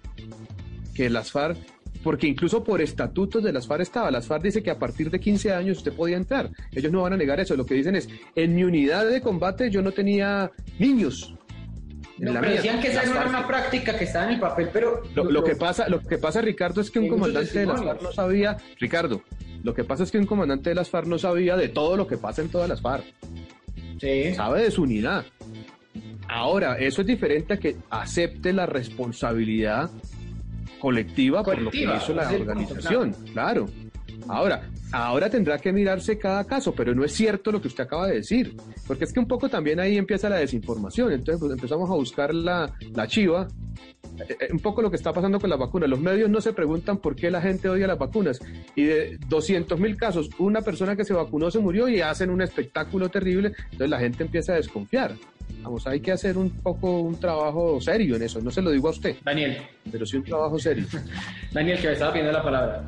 que 0.94 1.10
las 1.10 1.30
FARC, 1.30 1.58
porque 2.02 2.26
incluso 2.26 2.64
por 2.64 2.80
estatutos 2.80 3.42
de 3.42 3.52
las 3.52 3.66
FARC 3.66 3.82
estaba, 3.82 4.10
las 4.10 4.26
FARC 4.26 4.44
dice 4.44 4.62
que 4.62 4.70
a 4.70 4.78
partir 4.78 5.10
de 5.10 5.20
15 5.20 5.52
años 5.52 5.78
usted 5.78 5.92
podía 5.92 6.16
entrar. 6.16 6.50
Ellos 6.72 6.90
no 6.90 7.02
van 7.02 7.12
a 7.12 7.16
negar 7.18 7.38
eso. 7.38 7.54
Lo 7.54 7.66
que 7.66 7.74
dicen 7.74 7.96
es, 7.96 8.08
en 8.34 8.54
mi 8.54 8.64
unidad 8.64 9.06
de 9.06 9.20
combate 9.20 9.70
yo 9.70 9.82
no 9.82 9.92
tenía 9.92 10.50
niños. 10.78 11.34
En 12.18 12.24
No, 12.26 12.32
la 12.32 12.40
pero 12.40 12.52
mía. 12.52 12.60
decían 12.62 12.80
que 12.80 12.88
esa 12.88 13.02
era 13.04 13.26
una 13.28 13.46
práctica 13.46 13.96
que 13.96 14.04
estaba 14.04 14.26
en 14.26 14.34
el 14.34 14.40
papel, 14.40 14.70
pero 14.72 15.02
lo, 15.14 15.24
lo 15.30 15.44
que 15.44 15.54
pasa, 15.56 15.88
lo 15.88 16.00
que 16.00 16.18
pasa, 16.18 16.40
Ricardo, 16.40 16.80
es 16.80 16.90
que 16.90 16.98
un 16.98 17.08
comandante 17.08 17.58
de 17.60 17.66
las. 17.66 17.80
FARC 17.82 18.02
no 18.02 18.12
sabía, 18.12 18.56
Ricardo, 18.80 19.22
lo 19.62 19.74
que 19.74 19.84
pasa 19.84 20.02
es 20.02 20.10
que 20.10 20.18
un 20.18 20.26
comandante 20.26 20.70
de 20.70 20.74
las 20.74 20.90
FARC 20.90 21.06
no 21.06 21.18
sabía 21.18 21.56
de 21.56 21.68
todo 21.68 21.96
lo 21.96 22.06
que 22.06 22.16
pasa 22.18 22.42
en 22.42 22.48
todas 22.48 22.68
las 22.68 22.80
FARC, 22.80 23.04
Sí. 24.00 24.34
sabe 24.34 24.62
de 24.62 24.70
su 24.70 24.82
unidad. 24.82 25.24
Ahora, 26.28 26.76
eso 26.78 27.00
es 27.00 27.06
diferente 27.06 27.54
a 27.54 27.56
que 27.56 27.76
acepte 27.90 28.52
la 28.52 28.66
responsabilidad 28.66 29.90
colectiva, 30.80 31.42
por 31.42 31.60
lo 31.60 31.70
que 31.70 31.82
hizo 31.84 32.14
la 32.14 32.28
organización, 32.30 33.12
claro. 33.32 33.68
Ahora, 34.28 34.68
ahora 34.92 35.30
tendrá 35.30 35.58
que 35.58 35.72
mirarse 35.72 36.18
cada 36.18 36.44
caso, 36.44 36.74
pero 36.74 36.94
no 36.94 37.04
es 37.04 37.12
cierto 37.12 37.52
lo 37.52 37.60
que 37.60 37.68
usted 37.68 37.84
acaba 37.84 38.06
de 38.06 38.16
decir, 38.16 38.56
porque 38.86 39.04
es 39.04 39.12
que 39.12 39.20
un 39.20 39.28
poco 39.28 39.48
también 39.48 39.80
ahí 39.80 39.96
empieza 39.96 40.28
la 40.28 40.36
desinformación, 40.36 41.12
entonces 41.12 41.40
pues, 41.40 41.52
empezamos 41.52 41.90
a 41.90 41.94
buscar 41.94 42.34
la, 42.34 42.72
la 42.94 43.06
chiva, 43.06 43.48
eh, 44.18 44.36
eh, 44.40 44.48
un 44.50 44.60
poco 44.60 44.82
lo 44.82 44.90
que 44.90 44.96
está 44.96 45.12
pasando 45.12 45.38
con 45.38 45.50
las 45.50 45.58
vacunas. 45.58 45.88
Los 45.88 46.00
medios 46.00 46.28
no 46.28 46.40
se 46.40 46.52
preguntan 46.52 46.98
por 46.98 47.14
qué 47.14 47.30
la 47.30 47.40
gente 47.40 47.68
odia 47.68 47.86
las 47.86 47.98
vacunas. 47.98 48.40
Y 48.74 48.84
de 48.84 49.18
200 49.28 49.78
mil 49.78 49.96
casos, 49.96 50.30
una 50.38 50.62
persona 50.62 50.96
que 50.96 51.04
se 51.04 51.14
vacunó 51.14 51.50
se 51.50 51.58
murió 51.58 51.88
y 51.88 52.00
hacen 52.00 52.30
un 52.30 52.42
espectáculo 52.42 53.08
terrible. 53.08 53.52
Entonces 53.64 53.90
la 53.90 53.98
gente 53.98 54.24
empieza 54.24 54.52
a 54.52 54.56
desconfiar. 54.56 55.14
Vamos, 55.62 55.86
hay 55.86 56.00
que 56.00 56.12
hacer 56.12 56.36
un 56.36 56.50
poco 56.50 57.00
un 57.00 57.18
trabajo 57.18 57.80
serio 57.80 58.16
en 58.16 58.22
eso. 58.22 58.40
No 58.40 58.50
se 58.50 58.62
lo 58.62 58.70
digo 58.70 58.88
a 58.88 58.90
usted, 58.90 59.16
Daniel, 59.24 59.58
pero 59.90 60.04
sí 60.04 60.16
un 60.16 60.24
trabajo 60.24 60.58
serio. 60.58 60.86
Daniel, 61.52 61.80
que 61.80 61.86
me 61.88 61.92
estaba 61.94 62.12
pidiendo 62.12 62.32
la 62.32 62.42
palabra. 62.42 62.84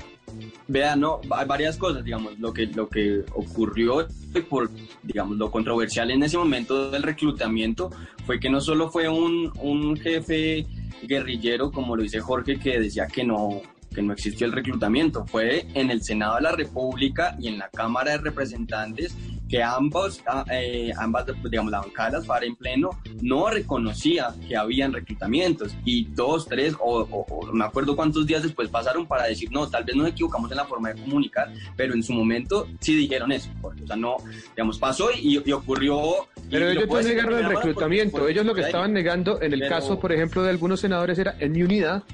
Vea, 0.71 0.95
no, 0.95 1.21
hay 1.31 1.47
varias 1.49 1.77
cosas, 1.77 2.05
digamos, 2.05 2.39
lo 2.39 2.53
que, 2.53 2.67
lo 2.67 2.89
que 2.89 3.25
ocurrió 3.35 4.07
por, 4.49 4.71
digamos, 5.03 5.37
lo 5.37 5.51
controversial 5.51 6.13
en 6.13 6.23
ese 6.23 6.39
momento 6.39 6.93
del 6.93 7.03
reclutamiento 7.03 7.91
fue 8.25 8.39
que 8.39 8.49
no 8.49 8.61
solo 8.61 8.89
fue 8.89 9.09
un, 9.09 9.53
un 9.61 9.97
jefe 9.97 10.65
guerrillero, 11.03 11.73
como 11.73 11.97
lo 11.97 12.05
dice 12.05 12.21
Jorge, 12.21 12.61
que 12.61 12.79
decía 12.79 13.09
que 13.09 13.25
no, 13.25 13.63
que 13.93 14.01
no 14.01 14.13
existió 14.13 14.47
el 14.47 14.53
reclutamiento, 14.53 15.27
fue 15.27 15.67
en 15.75 15.91
el 15.91 16.05
Senado 16.05 16.37
de 16.37 16.43
la 16.43 16.53
República 16.53 17.37
y 17.41 17.49
en 17.49 17.59
la 17.59 17.69
Cámara 17.69 18.13
de 18.13 18.19
Representantes 18.19 19.17
que 19.51 19.61
ambos, 19.63 20.23
ah, 20.29 20.45
eh, 20.53 20.93
ambas, 20.97 21.27
digamos, 21.51 21.73
la 21.73 21.81
bancada 21.81 22.11
de 22.11 22.17
las 22.19 22.27
FARC 22.27 22.45
en 22.45 22.55
pleno 22.55 22.91
no 23.21 23.51
reconocía 23.51 24.33
que 24.49 24.57
habían 24.57 24.93
reclutamientos 24.93 25.77
y 25.85 26.05
dos, 26.05 26.47
tres, 26.47 26.75
o, 26.79 27.01
o- 27.01 27.27
o 27.29 27.47
no 27.47 27.53
me 27.53 27.65
acuerdo 27.65 27.97
cuántos 27.97 28.27
días 28.27 28.45
después 28.45 28.69
pasaron 28.69 29.07
para 29.07 29.25
decir, 29.27 29.51
no, 29.51 29.69
tal 29.69 29.83
vez 29.83 29.97
nos 29.97 30.07
equivocamos 30.09 30.51
en 30.53 30.57
la 30.59 30.65
forma 30.67 30.93
de 30.93 31.01
comunicar, 31.03 31.53
pero 31.77 31.95
en 31.95 32.03
su 32.05 32.13
momento 32.13 32.69
sí 32.79 32.95
dijeron 32.95 33.33
eso, 33.33 33.51
porque, 33.61 33.83
o 33.83 33.87
sea, 33.89 33.97
no, 33.97 34.19
digamos, 34.55 34.79
pasó 34.79 35.09
y, 35.13 35.43
y 35.45 35.53
ocurrió... 35.53 36.01
Pero 36.49 36.67
lo 36.67 36.71
ellos 36.73 36.89
no 36.89 37.03
negaron 37.03 37.39
el 37.41 37.47
reclutamiento. 37.49 38.29
Ellos 38.29 38.47
lo 38.47 38.55
que 38.55 38.61
estaban 38.63 38.93
negando 38.93 39.43
en 39.43 39.53
el 39.53 39.61
Pero- 39.61 39.75
caso, 39.75 39.99
por 39.99 40.13
ejemplo, 40.13 40.43
de 40.45 40.51
algunos 40.51 40.79
senadores 40.81 41.19
era 41.19 41.35
en 41.41 41.53
mi 41.53 41.63
unidad 41.65 42.05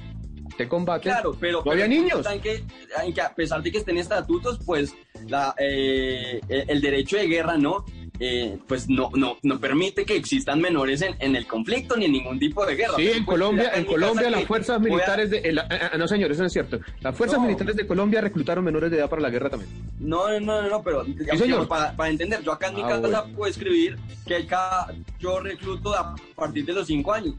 combate. 0.65 1.09
Claro, 1.09 1.35
pero, 1.37 1.61
no 1.65 1.71
había 1.71 1.87
niños. 1.87 2.25
En 2.25 2.39
que, 2.39 2.63
en 3.03 3.13
que 3.13 3.21
a 3.21 3.35
pesar 3.35 3.61
de 3.61 3.69
que 3.69 3.79
estén 3.79 3.97
estatutos, 3.97 4.59
pues 4.65 4.95
la, 5.27 5.53
eh, 5.59 6.39
el 6.47 6.79
derecho 6.79 7.17
de 7.17 7.27
guerra 7.27 7.57
no, 7.57 7.83
eh, 8.19 8.57
pues 8.67 8.89
no, 8.89 9.09
no, 9.15 9.37
no 9.43 9.59
permite 9.59 10.05
que 10.05 10.15
existan 10.15 10.59
menores 10.61 11.01
en, 11.01 11.15
en 11.19 11.35
el 11.35 11.45
conflicto 11.45 11.95
ni 11.97 12.05
en 12.05 12.11
ningún 12.13 12.39
tipo 12.39 12.65
de 12.65 12.75
guerra. 12.75 12.93
Sí, 12.97 13.07
en 13.07 13.25
pues, 13.25 13.37
Colombia, 13.37 13.71
en 13.75 13.85
Colombia 13.85 14.29
las 14.29 14.45
fuerzas 14.45 14.77
a- 14.77 14.79
militares 14.79 15.29
de... 15.29 15.55
ah, 15.59 15.89
ah, 15.93 15.97
no, 15.97 16.07
señor, 16.07 16.31
eso 16.31 16.41
no 16.41 16.47
es 16.47 16.53
cierto. 16.53 16.79
Las 17.01 17.15
fuerzas 17.15 17.39
No. 17.39 17.45
militares 17.45 17.75
de 17.75 17.85
Colombia 17.87 18.21
reclutaron 18.21 18.63
menores 18.63 18.89
de 18.91 18.97
edad 18.97 19.09
para 19.09 19.21
la 19.21 19.29
guerra 19.29 19.49
también. 19.49 19.71
No, 19.99 20.27
no, 20.39 20.61
no, 20.61 20.69
no, 20.69 20.83
pero 20.83 21.03
digamos, 21.03 21.39
señor. 21.41 21.67
para, 21.67 21.95
para 21.95 22.09
entender, 22.09 22.41
yo 22.43 22.51
acá 22.51 22.67
en 22.69 22.75
mi 22.75 22.81
Ah, 22.81 22.87
casa 22.87 22.99
bueno. 22.99 23.23
puedo 23.35 23.49
escribir 23.51 23.97
que 24.25 24.45
cada, 24.45 24.93
yo 25.19 25.39
recluto 25.39 25.93
a 25.95 26.15
partir 26.35 26.65
de 26.65 26.73
los 26.73 26.87
cinco 26.87 27.13
años. 27.13 27.35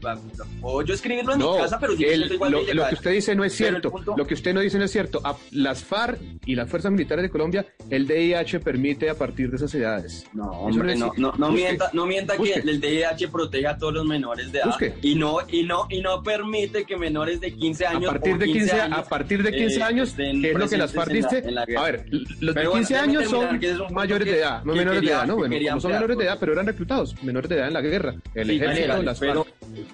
O 0.61 0.81
yo 0.81 0.93
escribirlo 0.93 1.33
en 1.33 1.39
No, 1.39 1.53
mi 1.53 1.57
casa, 1.59 1.79
pero 1.79 1.95
si 1.95 2.03
el- 2.05 2.31
igual 2.31 2.51
lo, 2.51 2.61
lo 2.73 2.87
que 2.87 2.95
usted 2.95 3.11
dice 3.11 3.35
no 3.35 3.43
es 3.43 3.53
cierto. 3.53 3.91
punto- 3.91 4.15
Lo 4.17 4.25
que 4.27 4.33
usted 4.33 4.53
no 4.53 4.61
dice 4.61 4.77
no 4.77 4.85
es 4.85 4.91
cierto. 4.91 5.21
A- 5.23 5.35
las 5.51 5.83
FARC 5.83 6.19
y 6.45 6.55
las 6.55 6.69
fuerzas 6.69 6.91
militares 6.91 7.23
de 7.23 7.29
Colombia, 7.29 7.65
el 7.89 8.07
DIH 8.07 8.59
permite 8.59 9.09
a 9.09 9.15
partir 9.15 9.49
de 9.49 9.55
esas 9.57 9.73
edades. 9.75 10.25
No, 10.33 10.68
hombre, 10.71 10.95
no, 10.95 11.13
no, 11.17 11.33
no 11.37 11.51
mienta, 11.51 11.89
no 11.93 12.05
mienta 12.05 12.35
busque. 12.35 12.61
que 12.61 12.69
el 12.69 12.79
DIH 12.81 13.27
protege 13.29 13.67
a 13.67 13.77
todos 13.77 13.93
los 13.93 14.05
menores 14.05 14.51
de 14.51 14.59
edad 14.59 14.67
Busque. 14.67 14.93
y 15.01 15.15
no 15.15 15.37
y 15.49 15.63
no 15.63 15.85
y 15.89 16.01
no 16.01 16.21
permite 16.23 16.85
que 16.85 16.97
menores 16.97 17.39
de 17.41 17.53
15 17.53 17.85
A 17.85 17.89
años 17.91 18.11
partir 18.11 18.33
o 18.33 18.37
de 18.37 18.45
15, 18.45 18.81
años, 18.81 18.97
a 18.99 19.03
partir 19.03 19.43
de 19.43 19.51
15 19.51 19.79
eh, 19.79 19.83
años, 19.83 20.13
que 20.13 20.29
es 20.29 20.35
lo 20.53 20.67
que 20.69 20.77
las 20.77 20.93
en 20.95 21.55
la- 21.55 21.65
la. 21.67 21.79
A 21.81 21.83
ver, 21.83 22.05
los 22.11 22.53
de 22.53 22.53
Pero 22.53 22.69
bueno, 22.71 22.85
15 22.87 22.93
déjeme 22.93 23.17
años 23.17 23.29
son 23.29 23.93
mayores 23.93 24.25
de 24.27 24.37
edad, 24.39 24.63
no 24.63 24.73
menores 24.73 25.01
de 25.01 25.07
edad, 25.07 25.25
¿no? 25.25 25.35
Bueno, 25.37 25.79
son 25.81 25.91
menores 25.91 26.17
de 26.17 26.23
edad, 26.25 26.37
pero 26.39 26.53
eran 26.53 26.65
reclutados, 26.65 27.15
menores 27.23 27.49
de 27.49 27.55
edad 27.57 27.67
en 27.67 27.73
la 27.73 27.81
guerra. 27.81 28.15
El 28.33 28.47
Sí, 28.49 28.55
ejército, 28.55 28.87
Daniel, 28.87 29.05
las 29.05 29.19
pero, 29.19 29.45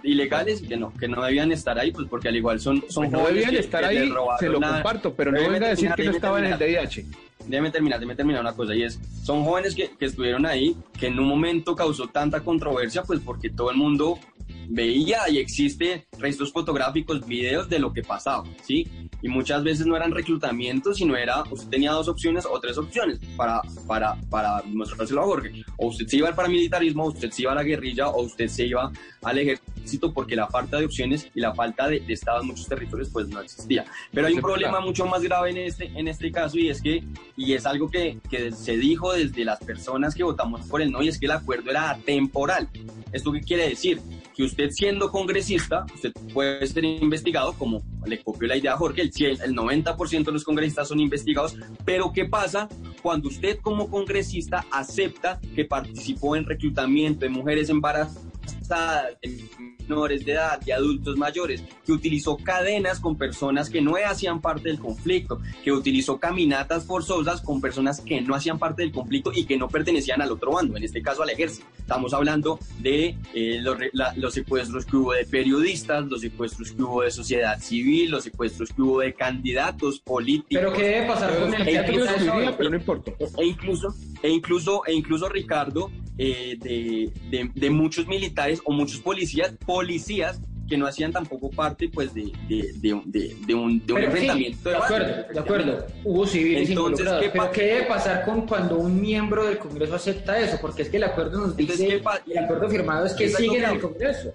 ilegales 0.03 0.61
que 0.61 0.77
no, 0.77 0.93
que 0.93 1.07
no 1.07 1.21
debían 1.23 1.51
estar 1.51 1.77
ahí, 1.79 1.91
pues 1.91 2.07
porque 2.09 2.29
al 2.29 2.35
igual 2.35 2.59
son, 2.59 2.83
son 2.89 3.03
Pues 3.05 3.11
no 3.11 3.19
jóvenes 3.19 3.35
debían 3.35 3.51
que- 3.51 3.59
estar 3.59 3.81
que 3.81 3.87
ahí, 3.87 4.09
se 4.39 4.49
lo 4.49 4.61
comparto, 4.61 5.13
pero 5.15 5.31
no 5.31 5.49
venga 5.49 5.67
a 5.67 5.69
decir 5.69 5.85
que 5.95 6.03
no 6.03 6.11
déjeme 6.11 6.15
estaba 6.15 6.39
en 6.39 6.45
el. 6.45 6.59
DIH. 6.59 7.05
Déjeme 7.47 7.71
terminar, 7.71 7.99
déjeme 7.99 8.15
terminar 8.15 8.41
una 8.41 8.53
cosa 8.53 8.75
y 8.75 8.83
es, 8.83 8.99
son 9.23 9.43
jóvenes 9.43 9.75
que, 9.75 9.91
que 9.97 10.05
estuvieron 10.05 10.45
ahí, 10.45 10.75
que 10.99 11.07
en 11.07 11.19
un 11.19 11.27
momento 11.27 11.75
causó 11.75 12.07
tanta 12.07 12.41
controversia, 12.41 13.03
pues 13.03 13.19
porque 13.19 13.49
todo 13.49 13.71
el 13.71 13.77
mundo 13.77 14.19
veía 14.69 15.29
y 15.29 15.37
existe 15.37 16.07
registros 16.19 16.51
fotográficos, 16.51 17.25
videos 17.25 17.69
de 17.69 17.79
lo 17.79 17.93
que 17.93 18.01
pasaba, 18.01 18.43
¿sí? 18.63 18.87
Y 19.21 19.27
muchas 19.27 19.63
veces 19.63 19.85
no 19.85 19.95
eran 19.95 20.11
reclutamientos, 20.11 20.97
sino 20.97 21.15
era, 21.15 21.43
usted 21.49 21.69
tenía 21.69 21.91
dos 21.91 22.07
opciones 22.07 22.45
o 22.45 22.59
tres 22.59 22.77
opciones 22.77 23.19
para, 23.35 23.61
para, 23.87 24.15
para 24.29 24.61
mostrárselo 24.67 25.21
a 25.21 25.25
Jorge. 25.25 25.63
O 25.77 25.87
usted 25.87 26.05
se 26.07 26.17
iba 26.17 26.27
al 26.27 26.35
paramilitarismo, 26.35 27.05
o 27.05 27.07
usted 27.07 27.31
se 27.31 27.43
iba 27.43 27.51
a 27.51 27.55
la 27.55 27.63
guerrilla, 27.63 28.09
o 28.09 28.21
usted 28.21 28.47
se 28.47 28.67
iba 28.67 28.91
al 29.23 29.37
ejército, 29.37 30.13
porque 30.13 30.35
la 30.35 30.47
falta 30.47 30.77
de 30.77 30.85
opciones 30.85 31.29
y 31.33 31.39
la 31.39 31.53
falta 31.55 31.87
de, 31.87 32.01
de 32.01 32.13
Estado 32.13 32.41
en 32.41 32.47
muchos 32.47 32.67
territorios, 32.67 33.09
pues 33.11 33.27
no 33.27 33.41
existía. 33.41 33.85
Pero 34.11 34.27
hay 34.27 34.33
un 34.33 34.41
problema 34.41 34.79
mucho 34.79 35.05
más 35.05 35.23
grave 35.23 35.51
en 35.51 35.57
este, 35.57 35.85
en 35.95 36.07
este 36.07 36.31
caso 36.31 36.57
y 36.57 36.69
es 36.69 36.81
que, 36.81 37.03
y 37.35 37.53
es 37.53 37.65
algo 37.65 37.89
que, 37.89 38.19
que 38.29 38.51
se 38.51 38.77
dijo 38.77 39.13
desde 39.13 39.43
las 39.45 39.59
personas 39.59 40.13
que 40.13 40.23
votamos 40.23 40.61
por 40.67 40.81
el 40.81 40.91
no, 40.91 41.01
y 41.01 41.07
es 41.07 41.19
que 41.19 41.25
el 41.25 41.31
acuerdo 41.31 41.71
era 41.71 41.89
atemporal. 41.89 42.69
¿Esto 43.11 43.31
qué 43.31 43.41
quiere 43.41 43.69
decir? 43.69 44.01
Que 44.35 44.43
usted 44.43 44.69
siendo 44.71 45.11
congresista, 45.11 45.85
usted 45.93 46.11
puede 46.33 46.67
ser 46.67 46.83
investigado, 46.83 47.53
como 47.53 47.81
le 48.05 48.21
copió 48.21 48.47
la 48.47 48.57
idea 48.57 48.73
a 48.73 48.77
Jorge, 48.77 49.01
el, 49.01 49.13
100, 49.13 49.41
el 49.41 49.55
90% 49.55 50.25
de 50.25 50.31
los 50.31 50.43
congresistas 50.43 50.89
son 50.89 50.99
investigados, 50.99 51.55
pero 51.85 52.11
¿qué 52.11 52.25
pasa 52.25 52.67
cuando 53.01 53.29
usted 53.29 53.59
como 53.61 53.89
congresista 53.89 54.65
acepta 54.71 55.39
que 55.55 55.63
participó 55.63 56.35
en 56.35 56.45
reclutamiento 56.45 57.21
de 57.21 57.29
mujeres 57.29 57.69
embarazadas, 57.69 58.25
de 58.45 59.45
menores 59.87 60.25
de 60.25 60.31
edad, 60.33 60.59
de 60.61 60.73
adultos 60.73 61.15
mayores, 61.17 61.63
que 61.85 61.91
utilizó 61.91 62.37
cadenas 62.37 62.99
con 62.99 63.17
personas 63.17 63.69
que 63.69 63.81
no 63.81 63.93
hacían 64.03 64.41
parte 64.41 64.69
del 64.69 64.79
conflicto, 64.79 65.39
que 65.63 65.71
utilizó 65.71 66.19
caminatas 66.19 66.85
forzosas 66.85 67.41
con 67.41 67.61
personas 67.61 68.01
que 68.01 68.19
no 68.21 68.33
hacían 68.35 68.57
parte 68.57 68.81
del 68.81 68.91
conflicto 68.91 69.31
y 69.33 69.45
que 69.45 69.57
no 69.57 69.67
pertenecían 69.67 70.21
al 70.21 70.31
otro 70.31 70.51
bando, 70.53 70.75
en 70.77 70.83
este 70.83 71.01
caso 71.01 71.21
al 71.23 71.29
ejército. 71.29 71.67
Estamos 71.77 72.13
hablando 72.13 72.59
de 72.79 73.15
eh, 73.33 73.59
los, 73.61 73.77
re- 73.77 73.91
la- 73.93 74.13
los 74.15 74.33
secuestros 74.33 74.85
que 74.85 74.95
hubo 74.97 75.13
de 75.13 75.25
periodistas, 75.25 76.05
los 76.07 76.21
secuestros 76.21 76.71
que 76.71 76.81
hubo 76.81 77.03
de 77.03 77.11
sociedad 77.11 77.59
civil, 77.59 78.09
los 78.11 78.23
secuestros 78.23 78.69
que 78.73 78.81
hubo 78.81 78.99
de 79.01 79.13
candidatos 79.13 79.99
políticos. 79.99 80.47
Pero 80.63 80.73
¿qué 80.73 80.83
debe 80.83 81.07
pasar 81.07 81.39
con 81.39 81.53
el 81.53 81.67
E 81.67 81.73
incluso- 81.83 82.11
pero 82.57 82.69
no 82.71 82.75
importa. 82.77 83.11
e 83.37 83.45
incluso, 83.45 83.93
e 84.23 84.29
incluso, 84.29 84.81
e 84.87 84.93
incluso 84.93 85.29
Ricardo, 85.29 85.91
eh, 86.17 86.55
de, 86.59 87.11
de- 87.29 87.51
de 87.53 87.69
muchos 87.69 88.07
militares 88.07 88.61
o 88.65 88.71
muchos 88.71 88.99
policías, 88.99 89.53
policías 89.65 90.39
que 90.67 90.77
no 90.77 90.87
hacían 90.87 91.11
tampoco 91.11 91.51
parte 91.51 91.89
pues 91.89 92.11
de, 92.15 92.31
de, 92.49 92.73
de, 92.79 92.99
de- 93.05 93.35
de 93.45 93.53
un, 93.53 93.85
de 93.85 93.93
un 93.93 93.99
Pero 93.99 93.99
sí, 93.99 94.03
enfrentamiento 94.05 94.69
de 94.69 94.75
acuerdo, 94.77 95.33
de 95.33 95.39
acuerdo. 95.39 95.85
Hubo 96.03 96.25
civiles 96.25 96.69
Entonces. 96.69 97.07
¿qué 97.19 97.29
pero 97.29 97.51
¿qué 97.51 97.61
debe 97.61 97.83
pasar 97.83 98.25
con 98.25 98.47
cuando 98.47 98.77
un 98.79 98.99
miembro 98.99 99.45
del 99.45 99.59
Congreso 99.59 99.93
acepta 99.95 100.39
eso? 100.39 100.57
Porque 100.59 100.81
es 100.81 100.89
que 100.89 100.97
el 100.97 101.03
acuerdo 101.03 101.37
nos 101.39 101.51
Entonces, 101.59 101.77
dice, 101.79 101.97
¿qué 101.97 101.99
pa- 101.99 102.21
el 102.27 102.37
acuerdo 102.39 102.67
firmado 102.69 103.05
es 103.05 103.13
que 103.13 103.29
siguen 103.29 103.63
en 103.63 103.69
el. 103.71 103.79
Congreso. 103.79 104.31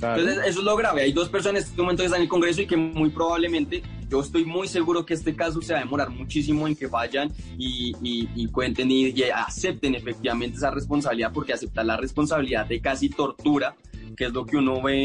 Claro. 0.00 0.20
Entonces, 0.20 0.44
eso 0.48 0.58
es 0.58 0.64
lo 0.64 0.76
grave. 0.76 1.02
Hay 1.02 1.12
dos 1.12 1.28
personas 1.28 1.62
en 1.62 1.68
este 1.68 1.80
momento 1.80 2.02
que 2.02 2.06
están 2.06 2.18
en 2.18 2.24
el 2.24 2.28
Congreso 2.28 2.62
y 2.62 2.66
que 2.66 2.76
muy 2.76 3.10
probablemente, 3.10 3.82
yo 4.12 4.20
estoy 4.20 4.44
muy 4.44 4.68
seguro 4.68 5.06
que 5.06 5.14
este 5.14 5.34
caso 5.34 5.62
se 5.62 5.72
va 5.72 5.78
a 5.78 5.82
demorar 5.84 6.10
muchísimo 6.10 6.68
en 6.68 6.76
que 6.76 6.86
vayan 6.86 7.32
y, 7.56 7.94
y- 8.02 8.28
y 8.36 8.46
cuenten 8.48 8.90
y, 8.90 9.06
y 9.08 9.22
acepten 9.34 9.94
efectivamente 9.94 10.58
esa 10.58 10.70
responsabilidad, 10.70 11.32
porque 11.32 11.54
aceptar 11.54 11.86
la 11.86 11.96
responsabilidad 11.96 12.66
de 12.66 12.78
casi 12.82 13.08
tortura, 13.08 13.74
que 14.14 14.26
es 14.26 14.32
lo 14.34 14.44
que 14.44 14.58
uno 14.58 14.82
ve 14.82 15.04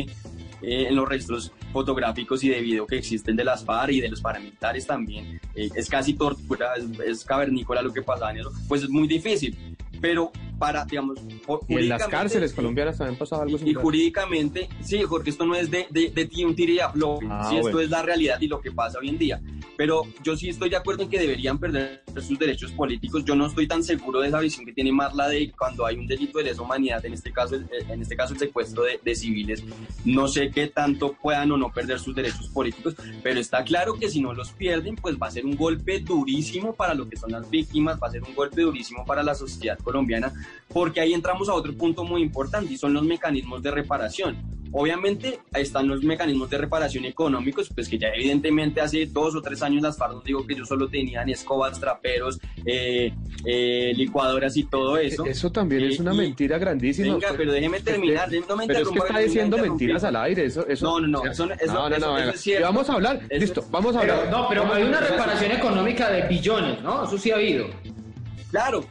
eh, 0.62 0.88
en 0.90 0.96
los 0.98 1.08
registros 1.08 1.54
fotográficos 1.72 2.44
y 2.44 2.50
de 2.50 2.60
video 2.60 2.86
que 2.86 2.98
existen 2.98 3.38
de 3.38 3.46
las 3.46 3.64
FARC 3.64 3.94
y 3.94 4.02
de 4.02 4.10
los 4.10 4.20
paramilitares 4.20 4.86
también, 4.86 5.40
eh, 5.56 5.70
es 5.74 5.88
casi 5.90 6.14
tortura, 6.14 6.74
es, 6.76 7.00
es 7.00 7.24
cavernícola 7.24 7.82
lo 7.82 7.94
que 7.94 8.02
pasaba 8.02 8.32
en 8.32 8.40
eso, 8.40 8.52
pues 8.68 8.84
es 8.84 8.90
muy 8.90 9.08
difícil. 9.08 9.58
Pero 10.02 10.32
para, 10.58 10.86
digamos, 10.86 11.20
Y 11.68 11.76
en 11.76 11.90
las 11.90 12.08
cárceles 12.08 12.54
colombianas 12.54 12.98
también 12.98 13.18
pasaba 13.18 13.44
algo 13.44 13.54
y, 13.54 13.56
y 13.56 13.60
similar. 13.60 13.84
jurídicamente, 13.84 14.70
sí, 14.82 15.02
porque 15.10 15.30
esto 15.30 15.46
no 15.46 15.56
es 15.56 15.70
de, 15.70 15.88
de, 15.90 16.10
de 16.10 16.26
ti 16.26 16.44
un 16.44 16.56
tire 16.56 16.74
y 16.74 16.80
afloje, 16.80 17.26
Ah, 17.30 17.46
sí, 17.50 17.56
esto 17.56 17.62
bueno. 17.72 17.80
es 17.82 17.90
la 17.90 18.02
realidad 18.04 18.40
y 18.42 18.48
lo 18.48 18.60
que 18.62 18.72
pasa 18.72 19.00
hoy 19.00 19.10
en 19.10 19.18
día. 19.18 19.42
Pero 19.76 20.04
yo 20.24 20.36
sí 20.36 20.50
estoy 20.50 20.70
de 20.70 20.76
acuerdo 20.78 21.04
en 21.04 21.10
que 21.10 21.20
deberían 21.20 21.60
perder 21.60 22.02
sus 22.20 22.40
derechos 22.40 22.72
políticos. 22.72 23.24
Yo 23.26 23.36
no 23.36 23.46
estoy 23.46 23.68
tan 23.68 23.84
seguro 23.84 24.22
de 24.22 24.30
esa 24.30 24.40
visión 24.40 24.66
que 24.66 24.74
tiene 24.74 24.92
Marla 24.92 25.28
de 25.30 25.52
cuando 25.52 25.86
hay 25.86 25.98
un 25.98 26.08
delito 26.08 26.40
de 26.40 26.46
lesa 26.46 26.64
humanidad, 26.64 27.06
en 27.06 27.14
este 27.14 27.32
caso, 27.32 27.56
el- 27.56 27.68
en 27.88 28.02
este 28.02 28.16
caso 28.16 28.34
el 28.34 28.40
secuestro 28.40 28.84
de, 28.84 29.00
de 29.04 29.16
civiles. 29.16 29.64
No 30.04 30.28
sé 30.28 30.50
qué 30.50 30.68
tanto 30.68 31.14
puedan 31.14 31.52
o 31.52 31.58
no 31.58 31.72
perder 31.72 32.00
sus 32.00 32.16
derechos 32.16 32.48
políticos, 32.50 32.96
pero 33.22 33.40
está 33.40 33.64
claro 33.64 33.94
que 34.00 34.10
si 34.10 34.20
no 34.20 34.34
los 34.34 34.50
pierden, 34.52 34.96
pues 34.96 35.16
va 35.22 35.28
a 35.28 35.32
ser 35.32 35.46
un 35.46 35.56
golpe 35.56 36.00
durísimo 36.00 36.74
para 36.74 36.96
lo 36.96 37.08
que 37.08 37.16
son 37.18 37.32
las 37.32 37.48
víctimas, 37.48 38.00
va 38.02 38.08
a 38.08 38.12
ser 38.12 38.24
un 38.24 38.34
golpe 38.34 38.62
durísimo 38.64 39.06
para 39.06 39.22
la 39.22 39.36
sociedad 39.36 39.78
colombiana, 39.78 40.34
porque 40.74 41.00
ahí 41.02 41.14
entramos 41.14 41.50
a 41.50 41.54
otro 41.54 41.74
punto 41.76 42.04
muy 42.04 42.22
importante 42.22 42.74
y 42.74 42.78
son 42.78 42.94
los 42.94 43.04
mecanismos 43.04 43.62
de 43.64 43.72
reparación. 43.72 44.58
Obviamente 44.74 45.40
están 45.54 45.88
los 45.88 46.04
mecanismos 46.04 46.50
de 46.50 46.58
reparación 46.58 47.06
económicos, 47.06 47.70
pues 47.74 47.88
que 47.88 47.98
ya 47.98 48.10
evidentemente 48.10 48.82
hace 48.82 49.06
dos 49.06 49.34
o 49.34 49.42
tres 49.42 49.62
años 49.64 49.82
las 49.82 49.98
FARC 49.98 50.16
nos 50.16 50.24
digo 50.26 50.46
que 50.46 50.54
ellos 50.56 50.68
solo 50.68 50.90
tenían 50.90 51.30
escobas, 51.30 51.80
traperos, 51.80 52.38
eh, 52.66 53.14
eh, 53.46 53.94
licuadoras 53.96 54.58
y 54.58 54.66
todo 54.66 54.98
eso. 54.98 55.26
Eso 55.26 55.50
también 55.54 55.84
es 55.86 55.98
Y- 55.98 56.02
una 56.02 56.14
mentira 56.14 56.58
grandísima. 56.58 57.14
Venga, 57.14 57.30
pero 57.38 57.54
déjeme 57.54 57.80
terminar, 57.80 58.30
no 58.48 58.58
me 58.58 58.68
Pero 58.68 58.80
es 58.82 58.90
que 58.90 59.00
está 59.00 59.20
diciendo 59.20 59.58
mentiras 59.58 60.04
al 60.04 60.18
aire. 60.18 60.46
Eso, 60.46 60.68
eso, 60.68 60.86
No, 60.86 61.00
no, 61.00 61.08
no, 61.08 61.32
eso- 61.32 61.46
eso- 61.46 61.74
no, 61.74 61.90
no, 61.90 61.96
eso- 61.96 62.06
no, 62.06 62.18
eso 62.18 62.30
es 62.32 62.42
cierto. 62.42 62.68
Vamos 62.68 62.90
a 62.90 62.94
hablar. 62.94 63.22
Eso- 63.30 63.40
Listo, 63.40 63.66
vamos 63.72 63.96
a 63.96 64.02
hablar. 64.02 64.20
Pero, 64.26 64.38
no, 64.38 64.50
pero 64.50 64.74
hay 64.74 64.84
una 64.84 65.00
reparación 65.00 65.52
económica 65.54 66.10
de 66.12 66.28
billones, 66.28 66.82
¿no? 66.84 67.06
Eso 67.06 67.18
sí 67.18 67.32
ha 67.32 67.36
habido. 67.36 67.68
Claro, 68.52 68.84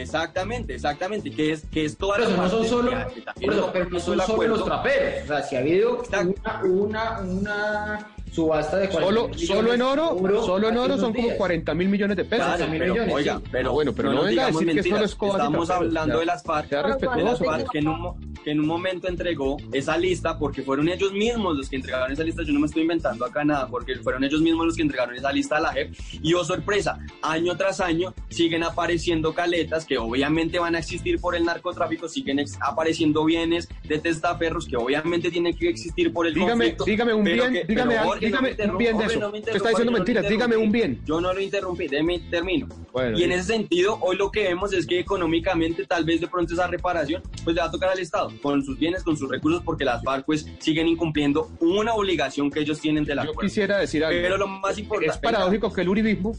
exactamente, 0.00 0.74
exactamente, 0.74 1.30
que 1.30 1.52
es, 1.52 1.62
que 1.70 1.84
es 1.84 1.96
toda 1.96 2.16
Pero 2.16 2.30
la 2.30 2.36
no 2.36 2.48
son 2.48 2.58
parte 2.60 2.68
solo, 2.70 2.90
que- 2.90 3.40
que 3.40 3.46
lo 3.46 3.72
pero 3.72 3.90
no 3.90 4.00
son 4.00 4.20
solo 4.20 4.46
los 4.48 4.64
traperos. 4.64 5.24
O 5.24 5.26
sea, 5.26 5.42
si 5.42 5.56
ha 5.56 5.58
habido 5.58 6.02
una, 6.02 6.62
una, 6.64 7.20
una 7.20 8.08
subasta 8.32 8.78
de 8.78 8.88
40 8.88 9.06
Solo, 9.14 9.28
millones 9.28 9.46
solo 9.48 9.74
en 9.74 9.82
oro, 9.82 10.08
seguro 10.08 10.42
solo 10.46 10.68
en 10.70 10.76
oro 10.78 10.96
son 10.98 11.12
como 11.12 11.26
días. 11.26 11.36
40 11.36 11.74
mil 11.74 11.88
millones 11.88 12.16
de 12.16 12.24
pesos. 12.24 12.46
Claro, 12.46 12.66
mil 12.68 12.78
pero, 12.80 12.94
millones, 12.94 13.14
oiga, 13.14 13.36
sí. 13.38 13.44
pero, 13.52 13.68
Ah, 13.68 13.72
bueno, 13.72 13.92
pero 13.94 14.08
no 14.08 14.14
nos 14.16 14.24
venga 14.26 14.42
a 14.42 14.46
decir 14.46 14.66
que 14.68 14.74
mentiras. 14.74 14.96
solo 14.96 15.04
escobas 15.04 15.34
y 15.34 15.36
Estamos 15.44 15.70
hablando 15.70 16.14
ya. 16.14 16.20
de 16.20 16.26
las 16.26 16.42
FARC, 16.42 16.68
Sea 16.68 16.82
Pero 16.82 16.94
de 16.94 16.94
las 16.94 17.00
respetuoso. 17.02 17.44
FARC 17.44 17.70
que 17.70 17.78
en, 17.78 17.88
un, 17.88 18.00
mo- 18.00 18.16
que 18.42 18.50
en 18.50 18.60
un 18.60 18.66
momento 18.66 19.08
entregó 19.08 19.56
esa 19.72 19.96
lista, 19.96 20.38
porque 20.38 20.62
fueron 20.62 20.88
ellos 20.88 21.12
mismos 21.12 21.56
los 21.56 21.68
que 21.68 21.76
entregaron 21.76 22.12
esa 22.12 22.24
lista, 22.24 22.42
yo 22.42 22.52
no 22.52 22.60
me 22.60 22.66
estoy 22.66 22.82
inventando 22.82 23.24
acá 23.24 23.44
nada, 23.44 23.68
porque 23.68 23.96
fueron 23.96 24.24
ellos 24.24 24.40
mismos 24.40 24.66
los 24.66 24.76
que 24.76 24.82
entregaron 24.82 25.14
esa 25.14 25.32
lista 25.32 25.56
a 25.56 25.60
la 25.60 25.72
JEP, 25.72 25.94
y 26.22 26.34
oh 26.34 26.44
sorpresa, 26.44 26.98
año 27.22 27.56
tras 27.56 27.80
año 27.80 28.14
siguen 28.28 28.64
apareciendo 28.64 29.34
caletas 29.34 29.84
que 29.84 29.98
obviamente 29.98 30.58
van 30.58 30.74
a 30.74 30.78
existir 30.78 31.20
por 31.20 31.34
el 31.36 31.44
narcotráfico, 31.44 32.08
siguen 32.08 32.40
apareciendo 32.60 33.24
bienes 33.24 33.68
de 33.84 33.98
testaferros 33.98 34.66
que 34.66 34.76
obviamente 34.76 35.30
tienen 35.30 35.56
que 35.56 35.68
existir 35.68 36.12
por 36.12 36.26
el 36.26 36.34
Dígame, 36.34 36.76
dígame 36.84 37.14
un 37.14 37.24
bien, 37.24 37.52
que- 37.52 37.64
dígame, 37.64 37.98
Jorge, 37.98 38.26
dígame 38.26 38.54
me 38.56 38.70
un 38.70 38.78
bien 38.78 38.96
de 38.96 39.04
Jorge, 39.04 39.16
eso. 39.16 39.20
no 39.20 39.28
Usted 39.28 39.56
está 39.56 39.68
diciendo 39.68 39.78
yo 39.78 39.84
no 39.84 39.98
mentiras, 39.98 40.28
dígame 40.28 40.56
un 40.56 40.72
bien. 40.72 41.00
Yo 41.04 41.20
no 41.20 41.32
lo 41.32 41.40
interrumpí, 41.40 41.88
déjeme 41.88 42.18
termino. 42.30 42.68
Bueno, 42.92 43.18
Y 43.18 43.24
en 43.24 43.32
ese 43.32 43.44
sentido, 43.44 43.98
hoy 44.00 44.16
lo 44.16 44.30
que 44.30 44.42
vemos 44.44 44.72
es 44.72 44.86
que 44.86 44.98
económicamente 44.98 45.86
tal 45.86 46.04
vez 46.04 46.20
de 46.20 46.28
pronto 46.28 46.54
esa 46.54 46.66
reparación 46.66 47.22
pues 47.44 47.54
le 47.54 47.62
va 47.62 47.68
a 47.68 47.70
tocar 47.70 47.90
al 47.90 47.98
Estado, 47.98 48.31
con 48.40 48.64
sus 48.64 48.78
bienes, 48.78 49.02
con 49.02 49.16
sus 49.16 49.28
recursos, 49.30 49.62
porque 49.64 49.84
las 49.84 50.02
FARC 50.02 50.24
pues 50.26 50.46
siguen 50.60 50.88
incumpliendo 50.88 51.50
una 51.60 51.94
obligación 51.94 52.50
que 52.50 52.60
ellos 52.60 52.80
tienen 52.80 53.04
de 53.04 53.14
la 53.14 53.24
yo 53.24 53.32
quisiera 53.34 53.78
decir 53.78 54.04
algo. 54.04 54.20
Pero 54.22 54.36
lo 54.38 54.46
más 54.46 54.78
importante... 54.78 55.14
es 55.14 55.18
paradójico 55.20 55.72
que 55.72 55.80
el 55.82 55.88
uribismo 55.88 56.36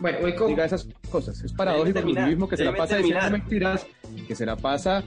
Bueno, 0.00 0.18
hoy 0.22 0.34
con- 0.34 0.48
diga 0.48 0.64
esas 0.64 0.88
cosas. 1.10 1.40
Es 1.42 1.52
paradójico 1.52 1.98
el 1.98 2.08
uribismo 2.08 2.48
que 2.48 2.56
se 2.56 2.64
la 2.64 2.74
pasa 2.74 2.96
terminar. 2.96 3.22
diciendo 3.24 3.38
mentiras, 3.38 3.86
que 4.26 4.34
se 4.34 4.46
la 4.46 4.56
pasa 4.56 5.04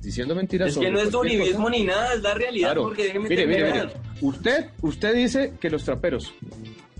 diciendo 0.00 0.34
mentiras. 0.34 0.68
Es 0.68 0.74
sobre 0.74 0.86
que 0.88 0.92
no 0.92 1.00
es 1.00 1.14
uribismo 1.14 1.64
cosa. 1.64 1.76
ni 1.76 1.84
nada, 1.84 2.14
es 2.14 2.22
la 2.22 2.34
realidad, 2.34 2.68
Claro. 2.68 2.82
porque 2.84 3.04
déjeme 3.04 3.28
Mire, 3.28 3.46
mire, 3.46 3.62
terminar. 3.62 3.86
mire. 3.86 4.10
Usted, 4.20 4.66
usted 4.82 5.14
dice 5.14 5.54
que 5.60 5.68
los 5.70 5.82
traperos, 5.84 6.32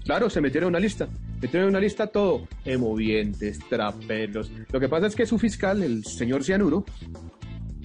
claro, 0.05 0.29
se 0.29 0.41
metieron 0.41 0.69
en 0.69 0.71
una 0.77 0.81
lista. 0.81 1.09
Metieron 1.41 1.69
en 1.69 1.71
una 1.71 1.81
lista 1.81 2.07
todo. 2.09 2.49
Emovientes, 2.65 3.61
traperos. 3.69 4.51
Lo 4.73 4.81
que 4.81 4.89
pasa 4.89 5.07
es 5.07 5.15
que 5.15 5.25
su 5.25 5.39
fiscal, 5.39 5.83
el 5.83 6.05
señor 6.05 6.43
Cianuro, 6.45 6.85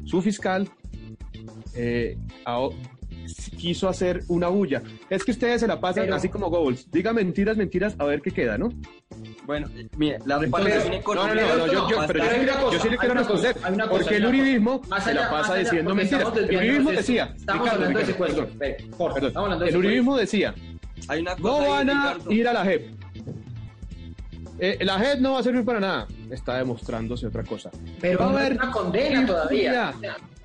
su 0.05 0.21
fiscal, 0.21 0.69
eh, 1.75 2.17
a- 2.45 2.69
quiso 3.57 3.89
hacer 3.89 4.21
una 4.27 4.47
bulla. 4.49 4.81
Es 5.09 5.23
que 5.23 5.31
ustedes 5.31 5.61
se 5.61 5.67
la 5.67 5.79
pasan 5.79 6.03
Pero- 6.03 6.15
así 6.15 6.29
como 6.29 6.49
goals. 6.49 6.89
Diga 6.91 7.11
mentiras, 7.13 7.57
mentiras, 7.57 7.95
a 7.97 8.05
ver 8.05 8.21
qué 8.21 8.31
queda, 8.31 8.57
¿no? 8.57 8.69
Bueno, 9.45 9.67
mire, 9.97 10.19
la 10.25 10.39
reparación 10.39 10.93
económica... 10.93 11.35
no, 11.35 11.47
no, 11.47 11.57
no, 11.57 11.67
yo, 11.67 11.89
yo- 11.89 11.97
pero 12.07 12.19
yo, 12.19 12.41
una 12.43 12.53
cosa, 12.53 12.77
yo 12.77 12.79
sí 12.83 12.89
le 12.89 12.97
quiero 12.97 13.13
responder. 13.15 13.55
porque 13.89 14.15
el 14.15 14.23
cosa. 14.23 14.29
uribismo 14.29 14.81
se 15.03 15.13
la 15.13 15.29
pasa 15.29 15.53
allá, 15.53 15.63
diciendo 15.63 15.95
mentiras. 15.95 16.33
El 16.37 16.55
uribismo 16.55 16.89
de- 16.91 16.95
decía, 16.97 17.33
Estamos 17.35 17.61
Ricardo, 17.63 17.75
hablando 17.85 17.99
de 17.99 18.05
secuestro. 18.05 18.47
perdón, 18.47 18.77
perdón. 19.13 19.27
estamos 19.27 19.35
hablando 19.45 19.65
de 19.65 19.71
el 19.71 19.77
uribismo 19.77 20.17
decía, 20.17 20.55
Hay 21.07 21.21
una 21.21 21.35
no 21.35 21.41
cosa 21.41 21.63
ahí, 21.63 21.69
van 21.69 21.89
a 21.89 22.17
ir 22.29 22.47
a 22.47 22.53
la 22.53 22.63
JEP. 22.65 23.04
Eh, 24.57 24.77
la 24.81 24.97
JEP 24.99 25.19
no 25.19 25.33
va 25.33 25.39
a 25.39 25.43
servir 25.43 25.65
para 25.65 25.79
nada. 25.79 26.07
está 26.31 26.57
demostrándose 26.57 27.27
otra 27.27 27.43
cosa. 27.43 27.69
Pero 27.99 28.19
Va 28.19 28.25
a 28.25 28.29
no 28.31 28.37
haber 28.37 28.53
es 28.53 28.57
una 28.59 28.71
condena 28.71 29.25
todavía. 29.25 29.93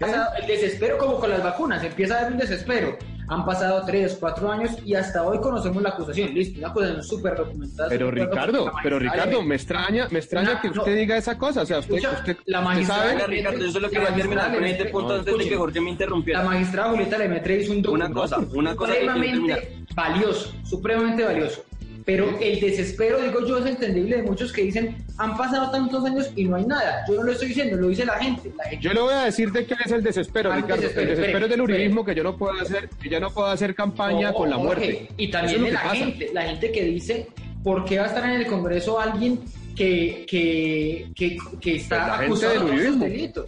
O 0.00 0.06
sea, 0.06 0.28
el 0.40 0.46
desespero 0.46 0.98
como 0.98 1.18
con 1.20 1.30
las 1.30 1.42
vacunas, 1.42 1.82
empieza 1.84 2.14
a 2.16 2.20
haber 2.20 2.32
un 2.32 2.38
desespero. 2.38 2.96
Han 3.28 3.44
pasado 3.44 3.84
tres, 3.86 4.16
cuatro 4.18 4.50
años 4.50 4.72
y 4.84 4.94
hasta 4.96 5.22
hoy 5.22 5.38
conocemos 5.38 5.80
la 5.80 5.90
acusación. 5.90 6.34
Listo, 6.34 6.58
una 6.58 6.68
acusación 6.70 7.04
súper 7.04 7.36
documentada. 7.36 7.88
Pero 7.88 8.10
Ricardo, 8.10 8.52
documentada. 8.52 8.80
pero 8.82 8.98
Ricardo, 8.98 9.42
me 9.42 9.54
extraña, 9.54 10.08
me 10.10 10.18
extraña 10.18 10.50
Una- 10.52 10.60
que 10.60 10.70
no. 10.70 10.80
usted 10.82 10.96
diga 10.96 11.16
esa 11.16 11.38
cosa. 11.38 11.62
O 11.62 11.66
sea, 11.66 11.78
usted, 11.78 11.94
Escucha, 11.94 12.16
usted, 12.18 12.36
la 12.46 12.58
usted 12.58 12.68
magistrada 12.70 13.00
sabe. 13.02 13.12
Venga, 13.14 13.26
Ricardo, 13.28 13.58
yo 13.60 13.70
solo 13.70 13.86
La 13.86 13.90
quería 13.90 14.06
terminar 14.08 14.26
magistrada 14.26 14.52
con 14.54 14.62
le 14.62 14.70
este 14.70 14.82
mete- 14.84 14.92
punto 14.92 15.08
no, 15.12 15.18
antes 15.20 15.38
de 15.38 15.48
que. 15.48 15.56
Jorge 15.56 15.80
me 15.80 15.90
interrumpiera. 15.90 16.42
La 16.42 16.44
magistrada 16.50 16.90
Julieta 16.90 17.18
Lemetre 17.18 17.56
hizo 17.60 17.72
un 17.72 17.78
Una 17.78 17.84
documento 18.08 18.20
cosa, 18.20 18.38
una 18.52 18.74
cosa 18.74 18.92
que 18.94 18.98
quiero 18.98 19.14
supremamente 19.14 19.76
valioso, 19.94 20.52
supremamente 20.64 21.24
valioso. 21.24 21.64
Pero 22.04 22.38
el 22.40 22.60
desespero, 22.60 23.20
digo 23.20 23.46
yo, 23.46 23.58
es 23.58 23.66
entendible 23.66 24.16
de 24.16 24.22
muchos 24.22 24.52
que 24.52 24.62
dicen, 24.62 24.96
han 25.18 25.36
pasado 25.36 25.70
tantos 25.70 26.04
años 26.04 26.30
y 26.34 26.44
no 26.44 26.56
hay 26.56 26.64
nada. 26.64 27.04
Yo 27.08 27.14
no 27.14 27.24
lo 27.24 27.32
estoy 27.32 27.48
diciendo, 27.48 27.76
lo 27.76 27.88
dice 27.88 28.04
la 28.04 28.14
gente. 28.18 28.50
La 28.56 28.64
gente 28.64 28.82
Yo 28.84 28.92
le 28.92 29.00
voy 29.00 29.12
a 29.12 29.24
decir 29.24 29.52
de 29.52 29.66
qué 29.66 29.74
es 29.84 29.92
el 29.92 30.02
desespero, 30.02 30.50
Ah, 30.50 30.56
el 30.56 30.62
Ricardo. 30.62 30.82
desespero, 30.82 31.10
el 31.10 31.16
desespero 31.16 31.44
es 31.46 31.50
del 31.50 31.60
espere, 31.60 31.74
uribismo 31.78 32.04
que 32.04 32.14
yo 32.14 32.22
no 32.22 32.36
puedo 32.36 32.60
hacer, 32.60 32.88
que 33.02 33.08
ya 33.08 33.20
no 33.20 33.30
puedo 33.30 33.48
hacer 33.48 33.74
campaña 33.74 34.30
No, 34.30 34.34
con 34.34 34.50
la 34.50 34.58
muerte. 34.58 35.08
Y 35.16 35.30
también 35.30 35.62
de 35.64 35.72
la 35.72 35.82
pasa. 35.82 35.94
gente, 35.96 36.30
la 36.32 36.42
gente 36.42 36.72
que 36.72 36.84
dice, 36.84 37.28
¿por 37.62 37.84
qué 37.84 37.98
va 37.98 38.04
a 38.04 38.08
estar 38.08 38.24
en 38.24 38.40
el 38.40 38.46
Congreso 38.46 38.98
alguien 38.98 39.40
que, 39.76 40.24
que, 40.28 41.10
que, 41.14 41.36
que 41.60 41.76
está 41.76 42.16
Pues 42.16 42.44
acusado 42.44 42.52
de 42.52 42.58
todos 42.58 42.70
sus 42.70 42.78
uribismo. 42.80 43.04
delitos? 43.04 43.46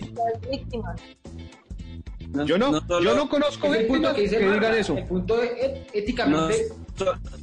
Yo 2.46 2.56
no, 2.56 2.80
solo- 2.80 3.00
yo 3.02 3.14
no 3.14 3.28
conozco 3.28 3.74
Es 3.74 3.80
el 3.80 3.86
punto 3.86 4.14
víctimas 4.14 4.30
que 4.30 4.38
que, 4.46 4.52
digan 4.54 4.74
eso. 4.74 4.96
El 4.96 5.04
punto 5.04 5.36
No, 5.36 5.42
éticamente... 5.92 6.54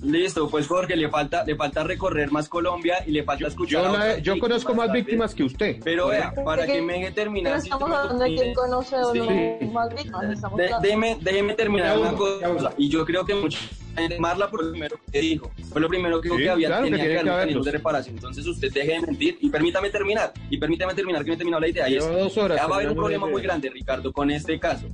listo, 0.03 0.49
pues 0.49 0.67
Jorge, 0.67 0.95
le 0.95 1.09
falta, 1.09 1.43
le 1.43 1.55
falta 1.55 1.83
recorrer 1.83 2.31
más 2.31 2.47
Colombia 2.49 2.97
y 3.05 3.11
le 3.11 3.23
falta 3.23 3.47
escuchar. 3.47 3.83
Yo, 4.21 4.33
la- 4.35 4.39
conozco 4.39 4.73
más 4.73 4.91
víctimas 4.91 5.33
que 5.35 5.43
usted. 5.43 5.77
Pero 5.83 6.07
vea, 6.07 6.33
para 6.43 6.65
que- 6.65 6.73
que 6.73 6.81
me 6.81 6.93
deje 6.93 7.11
terminar. 7.11 7.55
No 7.55 7.61
si 7.61 7.69
estamos 7.69 7.91
hablando 7.91 8.23
de 8.23 8.35
quién 8.35 8.53
conoce 8.53 8.95
o 8.97 9.11
sí. 9.13 9.19
no 9.19 9.71
más 9.71 9.89
víctimas. 9.93 10.41
De- 10.55 10.69
déjeme, 10.81 11.17
déjeme 11.21 11.53
terminar 11.53 11.95
Ya 11.95 11.99
una 11.99 12.11
cosa. 12.13 12.49
uno. 12.49 12.69
Y 12.77 12.89
yo 12.89 13.05
creo 13.05 13.25
que 13.25 13.35
mucha 13.35 13.59
gente, 13.95 14.19
Marla, 14.19 14.49
por 14.49 14.63
lo 14.63 14.71
primero 14.71 14.97
que 15.11 15.19
dijo, 15.19 15.51
fue 15.71 15.81
lo 15.81 15.87
primero 15.89 16.21
que 16.21 16.27
dijo 16.29 16.37
Sí, 16.37 16.43
que 16.43 16.49
había 16.49 16.67
claro 16.69 16.83
que 16.85 16.91
tenía 16.91 17.05
que 17.05 17.23
que 17.23 17.29
haber 17.29 17.59
de 17.59 17.71
reparación. 17.71 18.15
Entonces 18.15 18.45
usted 18.45 18.71
deje 18.71 18.91
de 18.93 19.01
mentir 19.01 19.37
y 19.41 19.49
permítame 19.49 19.89
terminar. 19.89 20.31
Y 20.49 20.57
permítame 20.57 20.93
terminar, 20.93 21.23
que 21.23 21.29
no 21.29 21.33
he 21.33 21.37
terminado 21.37 21.61
la 21.61 21.67
idea. 21.67 21.89
Y 21.89 21.95
es, 21.97 22.05
Lleva 22.05 22.17
dos 22.17 22.37
horas 22.37 22.57
ya 22.57 22.67
va 22.67 22.75
a 22.75 22.77
haber 22.79 22.89
un 22.91 22.95
problema 22.95 23.27
muy 23.27 23.41
grande, 23.41 23.69
Ricardo, 23.69 24.11
con 24.13 24.31
este 24.31 24.59
caso. 24.59 24.87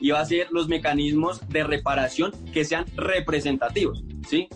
Y 0.00 0.10
va 0.10 0.20
a 0.20 0.24
ser 0.24 0.48
los 0.50 0.68
mecanismos 0.68 1.46
de 1.48 1.64
reparación 1.64 2.32
que 2.52 2.64
sean 2.64 2.86
representativos, 2.96 4.02
¿sí? 4.28 4.48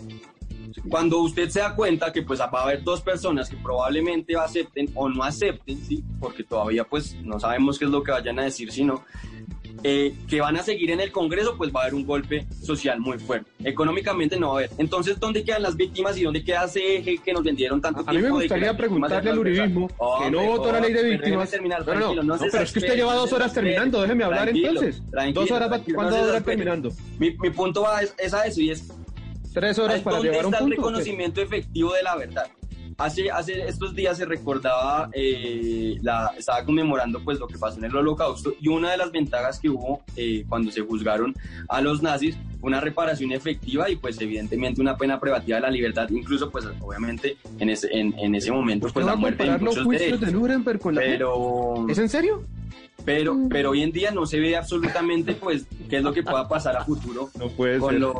Cuando 0.89 1.19
usted 1.19 1.49
se 1.49 1.59
da 1.59 1.75
cuenta 1.75 2.11
que 2.11 2.21
pues 2.21 2.39
va 2.39 2.49
a 2.51 2.63
haber 2.63 2.83
dos 2.83 3.01
personas 3.01 3.49
que 3.49 3.57
probablemente 3.57 4.35
acepten 4.35 4.89
o 4.93 5.09
no 5.09 5.23
acepten, 5.23 5.77
¿sí? 5.83 6.03
Porque 6.19 6.43
todavía 6.43 6.83
pues 6.83 7.15
no 7.23 7.39
sabemos 7.39 7.79
qué 7.79 7.85
es 7.85 7.91
lo 7.91 8.03
que 8.03 8.11
vayan 8.11 8.39
a 8.39 8.43
decir, 8.43 8.71
sino 8.71 9.03
eh, 9.87 10.15
que 10.27 10.41
van 10.41 10.57
a 10.57 10.63
seguir 10.63 10.89
en 10.89 10.99
el 10.99 11.11
Congreso, 11.11 11.55
pues 11.57 11.71
va 11.71 11.81
a 11.81 11.83
haber 11.83 11.93
un 11.93 12.07
golpe 12.07 12.47
social 12.59 12.99
muy 12.99 13.19
fuerte. 13.19 13.51
Económicamente 13.63 14.35
no 14.35 14.47
va 14.47 14.53
a 14.53 14.57
haber. 14.57 14.71
Entonces, 14.79 15.19
¿dónde 15.19 15.43
quedan 15.43 15.61
las 15.61 15.75
víctimas 15.75 16.17
y 16.17 16.23
dónde 16.23 16.43
queda 16.43 16.63
ese 16.63 16.97
eje 16.97 17.19
que 17.19 17.31
nos 17.31 17.43
vendieron 17.43 17.79
tanto 17.79 18.03
A 18.03 18.11
mí 18.11 18.17
me 18.17 18.31
gustaría 18.31 18.75
preguntarle 18.75 19.29
al 19.29 19.37
uribismo 19.37 19.87
que 19.87 20.31
no 20.31 20.43
votó 20.43 20.71
la 20.71 20.79
ley 20.79 20.91
de 20.91 21.03
víctimas. 21.03 21.51
terminar, 21.51 21.85
No, 21.85 22.15
no, 22.15 22.23
no, 22.23 22.37
pero 22.39 22.63
es 22.63 22.71
que 22.71 22.79
usted 22.79 22.95
lleva 22.95 23.13
dos 23.13 23.31
horas 23.31 23.53
terminando. 23.53 24.01
Déjeme 24.01 24.23
hablar 24.23 24.49
entonces. 24.49 25.03
Dos 25.35 25.51
horas, 25.51 25.69
tranquilo, 25.69 25.97
¿cuándo 25.97 26.15
no 26.15 26.17
va 26.17 26.23
a 26.23 26.25
durar 26.25 26.41
exaspere. 26.41 26.57
terminando? 26.57 26.91
Mi, 27.19 27.37
mi 27.37 27.51
punto 27.51 27.83
va 27.83 28.01
es, 28.01 28.15
es 28.17 28.33
a 28.33 28.47
eso 28.47 28.61
y 28.61 28.71
es 28.71 28.87
Tres 29.53 29.79
horas 29.79 30.01
para 30.01 30.17
¿Dónde 30.17 30.31
llevar 30.31 30.47
un 30.47 30.53
está 30.53 30.65
el 30.65 30.71
reconocimiento 30.71 31.41
efectivo 31.41 31.93
de 31.93 32.03
la 32.03 32.15
verdad? 32.17 32.47
Hace, 32.97 33.29
hace 33.29 33.67
estos 33.67 33.93
días 33.93 34.15
se 34.17 34.23
recordaba, 34.25 35.09
eh, 35.11 35.97
la, 36.01 36.31
estaba 36.37 36.63
conmemorando 36.63 37.19
pues 37.23 37.37
lo 37.39 37.47
que 37.47 37.57
pasó 37.57 37.77
en 37.77 37.83
el 37.85 37.95
holocausto 37.95 38.53
y 38.61 38.69
una 38.69 38.91
de 38.91 38.97
las 38.97 39.11
ventajas 39.11 39.59
que 39.59 39.69
hubo 39.69 40.01
eh, 40.15 40.45
cuando 40.47 40.71
se 40.71 40.79
juzgaron 40.81 41.35
a 41.67 41.81
los 41.81 42.01
nazis 42.01 42.37
fue 42.61 42.69
una 42.69 42.79
reparación 42.79 43.33
efectiva 43.33 43.89
y 43.89 43.97
pues 43.97 44.19
evidentemente 44.21 44.79
una 44.79 44.95
pena 44.95 45.19
privativa 45.19 45.57
de 45.57 45.61
la 45.63 45.69
libertad, 45.69 46.07
incluso 46.09 46.49
pues 46.49 46.65
obviamente 46.79 47.35
en 47.59 47.69
ese, 47.69 47.89
en, 47.91 48.17
en 48.17 48.33
ese 48.33 48.51
momento 48.51 48.85
¿Usted 48.87 48.93
pues 48.93 49.05
la 49.05 49.11
a 49.11 49.15
muerte 49.17 49.43
de 49.43 49.57
muchos 49.57 49.87
derechos. 49.89 50.21
de 50.21 50.31
Nuremberg 50.31 50.79
con 50.79 50.95
la 50.95 51.01
Pero, 51.01 51.85
¿Es 51.89 51.97
en 51.97 52.07
serio? 52.07 52.43
pero, 53.03 53.37
pero 53.49 53.71
hoy 53.71 53.83
en 53.83 53.91
día 53.91 54.11
no 54.11 54.25
se 54.25 54.39
ve 54.39 54.55
absolutamente 54.55 55.33
pues 55.33 55.65
qué 55.89 55.97
es 55.97 56.03
lo 56.03 56.13
que 56.13 56.23
pueda 56.23 56.47
pasar 56.47 56.77
a 56.77 56.85
futuro 56.85 57.29
No 57.37 57.49
con 57.49 57.91
ser. 57.91 57.99
los, 57.99 58.15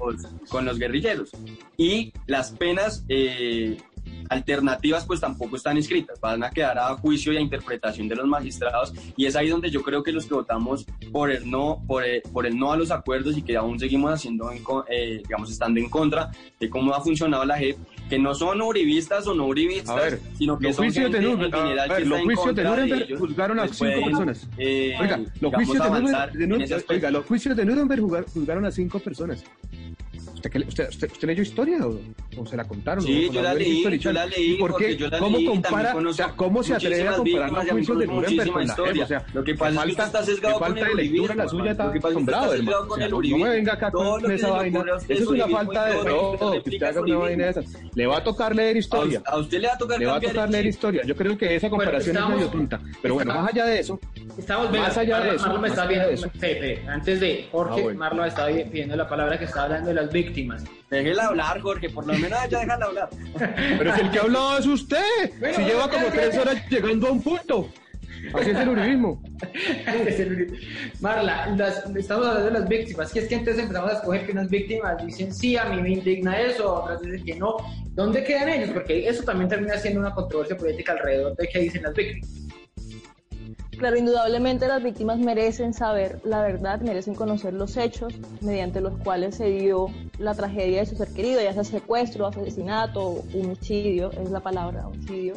con 0.49 0.65
los 0.65 0.77
guerrilleros. 0.77 1.31
Y 1.77 2.11
las 2.27 2.51
penas 2.51 3.03
eh, 3.09 3.77
alternativas 4.29 5.05
pues 5.05 5.19
tampoco 5.21 5.55
están 5.55 5.77
inscritas, 5.77 6.19
van 6.19 6.43
a 6.43 6.49
quedar 6.49 6.77
a 6.79 6.95
juicio 6.95 7.33
y 7.33 7.37
a 7.37 7.41
interpretación 7.41 8.07
de 8.07 8.15
los 8.15 8.27
magistrados 8.27 8.93
y 9.15 9.25
es 9.25 9.35
ahí 9.35 9.49
donde 9.49 9.69
yo 9.69 9.81
creo 9.81 10.03
que 10.03 10.11
los 10.11 10.25
que 10.25 10.33
votamos 10.33 10.85
por 11.11 11.31
el 11.31 11.49
no, 11.49 11.83
por 11.87 12.03
el, 12.03 12.21
por 12.33 12.45
el 12.45 12.57
no 12.57 12.71
a 12.71 12.77
los 12.77 12.91
acuerdos 12.91 13.37
y 13.37 13.41
que 13.41 13.55
aún 13.57 13.79
seguimos 13.79 14.11
haciendo, 14.13 14.51
en 14.51 14.61
eh, 14.89 15.21
digamos, 15.23 15.51
estando 15.51 15.79
en 15.79 15.89
contra 15.89 16.31
de 16.59 16.69
cómo 16.69 16.93
ha 16.93 17.01
funcionado 17.01 17.45
la 17.45 17.57
JEP, 17.57 17.77
que 18.09 18.19
no 18.19 18.33
son 18.35 18.61
uribistas 18.61 19.25
o 19.27 19.33
no 19.33 19.45
uribistas, 19.47 19.95
ver, 19.95 20.19
sino 20.37 20.57
que 20.57 20.67
Los 20.67 20.75
son 20.75 20.85
juicios 20.85 21.11
de 21.11 21.11
gente 21.11 21.17
en 21.17 21.33
Nuremberg, 21.37 21.63
general 21.63 21.89
ver, 21.89 22.07
los 22.07 22.21
juicios 22.21 22.55
de 22.55 22.63
Nuremberg 22.63 23.01
ellos, 23.03 23.19
juzgaron 23.19 23.59
a 23.59 23.65
pues 23.65 23.77
cinco 23.77 24.05
personas. 24.05 24.47
eh, 24.57 24.95
Oiga, 24.99 25.19
los 25.41 25.53
juicios 25.53 25.83
de 25.83 25.89
Nuremberg, 25.89 26.31
de 26.33 26.47
Nuremberg- 26.47 26.85
oiga, 26.89 27.11
los 27.11 27.25
juicios 27.25 27.55
de 27.55 27.65
Nuremberg 27.65 28.01
juzgaron 28.33 28.65
a 28.65 28.71
cinco 28.71 28.99
personas. 28.99 29.43
¿Usted, 30.45 30.51
qué 30.51 30.59
le- 30.59 30.67
usted, 30.67 30.89
usted, 30.89 31.11
usted 31.11 31.27
leyó 31.27 31.41
historia 31.41 31.87
o, 31.87 31.99
o 32.37 32.45
se 32.45 32.55
la 32.55 32.65
contaron? 32.65 33.03
Sí, 33.03 33.27
¿O 33.29 33.33
yo 33.33 33.41
la 33.41 33.55
leí, 33.55 33.97
yo 33.97 34.11
la 34.11 34.25
leí, 34.27 34.51
¿Y 34.51 34.57
por 34.57 34.71
porque 34.71 34.85
qué? 34.87 34.97
yo 34.97 35.07
la 35.07 35.17
¿Cómo 35.17 35.37
leí 35.37 35.45
compara? 35.47 35.95
O 35.95 36.13
sea, 36.13 36.33
¿cómo 36.35 36.61
se 36.61 36.75
atreve 36.75 37.07
a 37.07 37.13
comparar 37.15 37.51
los 37.51 37.69
juicios 37.69 37.97
de 37.97 38.07
Nuremberg 38.07 38.51
con 38.51 38.67
la? 38.67 38.73
O 38.75 39.07
sea, 39.07 39.25
Lo 39.33 39.43
que 39.43 39.55
pasa 39.55 39.83
es 39.85 39.95
que 39.95 39.95
falta, 39.95 40.03
usted 40.03 40.03
está 40.05 40.23
sesgado 40.23 40.53
le 40.53 40.59
con 40.59 40.67
falta 40.67 40.91
el 40.91 40.97
de 40.97 41.03
lectura, 41.03 41.35
la 41.35 41.47
suya 41.47 41.71
está 41.71 41.89
asombrado, 41.89 42.43
está 42.53 42.57
hermano. 42.57 42.77
O 42.87 42.95
sea, 42.95 43.05
el 43.05 43.11
no 43.11 43.37
me 43.37 43.49
venga 43.49 43.73
acá 43.73 43.89
Todo 43.89 44.21
con 44.21 44.31
esa 44.31 44.51
vaina. 44.51 44.83
Eso 45.09 45.23
es 45.23 45.27
una 45.27 45.47
falta 45.47 45.85
de... 45.87 45.93
todo 45.95 46.03
lo 46.03 46.03
que 46.03 46.09
No, 46.11 46.31
usted 46.51 46.63
que 46.63 46.69
usted 46.75 46.87
haga 46.87 47.01
una 47.01 47.17
vaina 47.17 47.43
de 47.45 47.49
esas. 47.49 47.65
Le 47.95 48.05
va 48.05 48.17
a 48.17 48.23
tocar 48.23 48.55
leer 48.55 48.77
historia. 48.77 49.23
A, 49.25 49.37
usted 49.39 49.59
le 49.61 49.67
va 49.67 49.73
a 49.73 49.77
tocar 49.79 49.99
Le 49.99 50.05
va 50.05 50.15
a 50.17 50.21
tocar 50.21 50.49
leer 50.51 50.65
historia. 50.67 51.01
Yo 51.05 51.15
creo 51.15 51.35
que 51.35 51.55
esa 51.55 51.71
comparación 51.71 52.17
es 52.17 52.29
medio 52.29 52.47
tonta. 52.49 52.79
Pero 53.01 53.15
bueno, 53.15 53.33
más 53.33 53.51
allá 53.51 53.65
de 53.65 53.79
eso, 53.79 53.99
Estamos 54.37 54.69
Más 54.71 54.97
allá 54.97 55.21
de 55.21 55.35
eso, 55.35 55.45
Marlo 55.45 55.61
me 55.61 55.69
más 55.69 55.77
está 55.77 55.83
allá 55.87 56.05
viendo, 56.41 56.91
antes 56.91 57.19
de 57.21 57.47
Jorge, 57.51 57.81
bueno. 57.81 57.99
Marlo 57.99 58.21
me 58.23 58.27
estaba 58.27 58.49
pidiendo 58.49 58.95
la 58.97 59.07
palabra 59.07 59.39
que 59.39 59.45
estaba 59.45 59.63
hablando 59.63 59.89
de 59.89 59.93
las 59.95 60.11
víctimas. 60.11 60.34
Déjela 60.89 61.27
hablar, 61.27 61.59
Jorge, 61.61 61.89
por 61.89 62.05
lo 62.05 62.13
menos 62.13 62.39
ya 62.49 62.59
déjala 62.59 62.85
hablar. 62.85 63.09
Pero 63.77 63.95
si 63.95 64.01
el 64.01 64.11
que 64.11 64.19
ha 64.19 64.21
hablado 64.21 64.57
es 64.59 64.65
usted. 64.67 65.31
Bueno, 65.39 65.55
si 65.55 65.63
lleva 65.63 65.89
como 65.89 66.07
tres 66.07 66.37
horas 66.37 66.69
llegando 66.69 67.07
a 67.07 67.11
un 67.11 67.21
punto. 67.21 67.69
Así 68.33 68.49
es 68.51 68.57
el 68.57 68.69
uribismo. 68.69 69.21
Es 69.85 71.01
Marla, 71.01 71.47
las- 71.55 71.85
estamos 71.95 72.25
hablando 72.25 72.45
de 72.45 72.59
las 72.59 72.67
víctimas, 72.67 73.11
que 73.11 73.19
es 73.19 73.27
que 73.27 73.35
entonces 73.35 73.63
empezamos 73.63 73.91
a 73.91 73.95
escoger 73.95 74.25
que 74.25 74.31
unas 74.31 74.49
víctimas 74.49 75.05
dicen 75.05 75.33
sí, 75.33 75.57
a 75.57 75.65
mí 75.65 75.81
me 75.81 75.89
indigna 75.91 76.39
eso, 76.39 76.73
otras 76.73 77.01
dicen 77.01 77.23
que 77.23 77.35
no. 77.35 77.57
¿Dónde 77.91 78.23
quedan 78.23 78.49
ellos? 78.49 78.69
Porque 78.71 79.07
eso 79.07 79.23
también 79.23 79.49
termina 79.49 79.77
siendo 79.77 79.99
una 79.99 80.13
controversia 80.13 80.57
política 80.57 80.93
alrededor 80.93 81.35
de 81.35 81.47
qué 81.47 81.59
dicen 81.59 81.83
las 81.83 81.93
víctimas. 81.93 82.29
Claro, 83.77 83.97
indudablemente 83.97 84.67
las 84.67 84.81
víctimas 84.81 85.19
merecen 85.19 85.73
saber 85.73 86.19
la 86.23 86.41
verdad, 86.41 86.79
merecen 86.81 87.13
conocer 87.13 87.53
los 87.53 87.75
hechos 87.75 88.13
mediante 88.41 88.79
los 88.79 88.97
cuales 88.99 89.35
se 89.35 89.47
dio 89.47 89.87
la 90.17 90.33
tragedia 90.33 90.79
de 90.79 90.85
su 90.85 90.95
ser 90.95 91.09
querido, 91.09 91.41
ya 91.41 91.53
sea 91.53 91.63
secuestro, 91.63 92.25
asesinato, 92.25 93.23
homicidio, 93.33 94.11
es 94.11 94.31
la 94.31 94.39
palabra, 94.39 94.87
homicidio, 94.87 95.33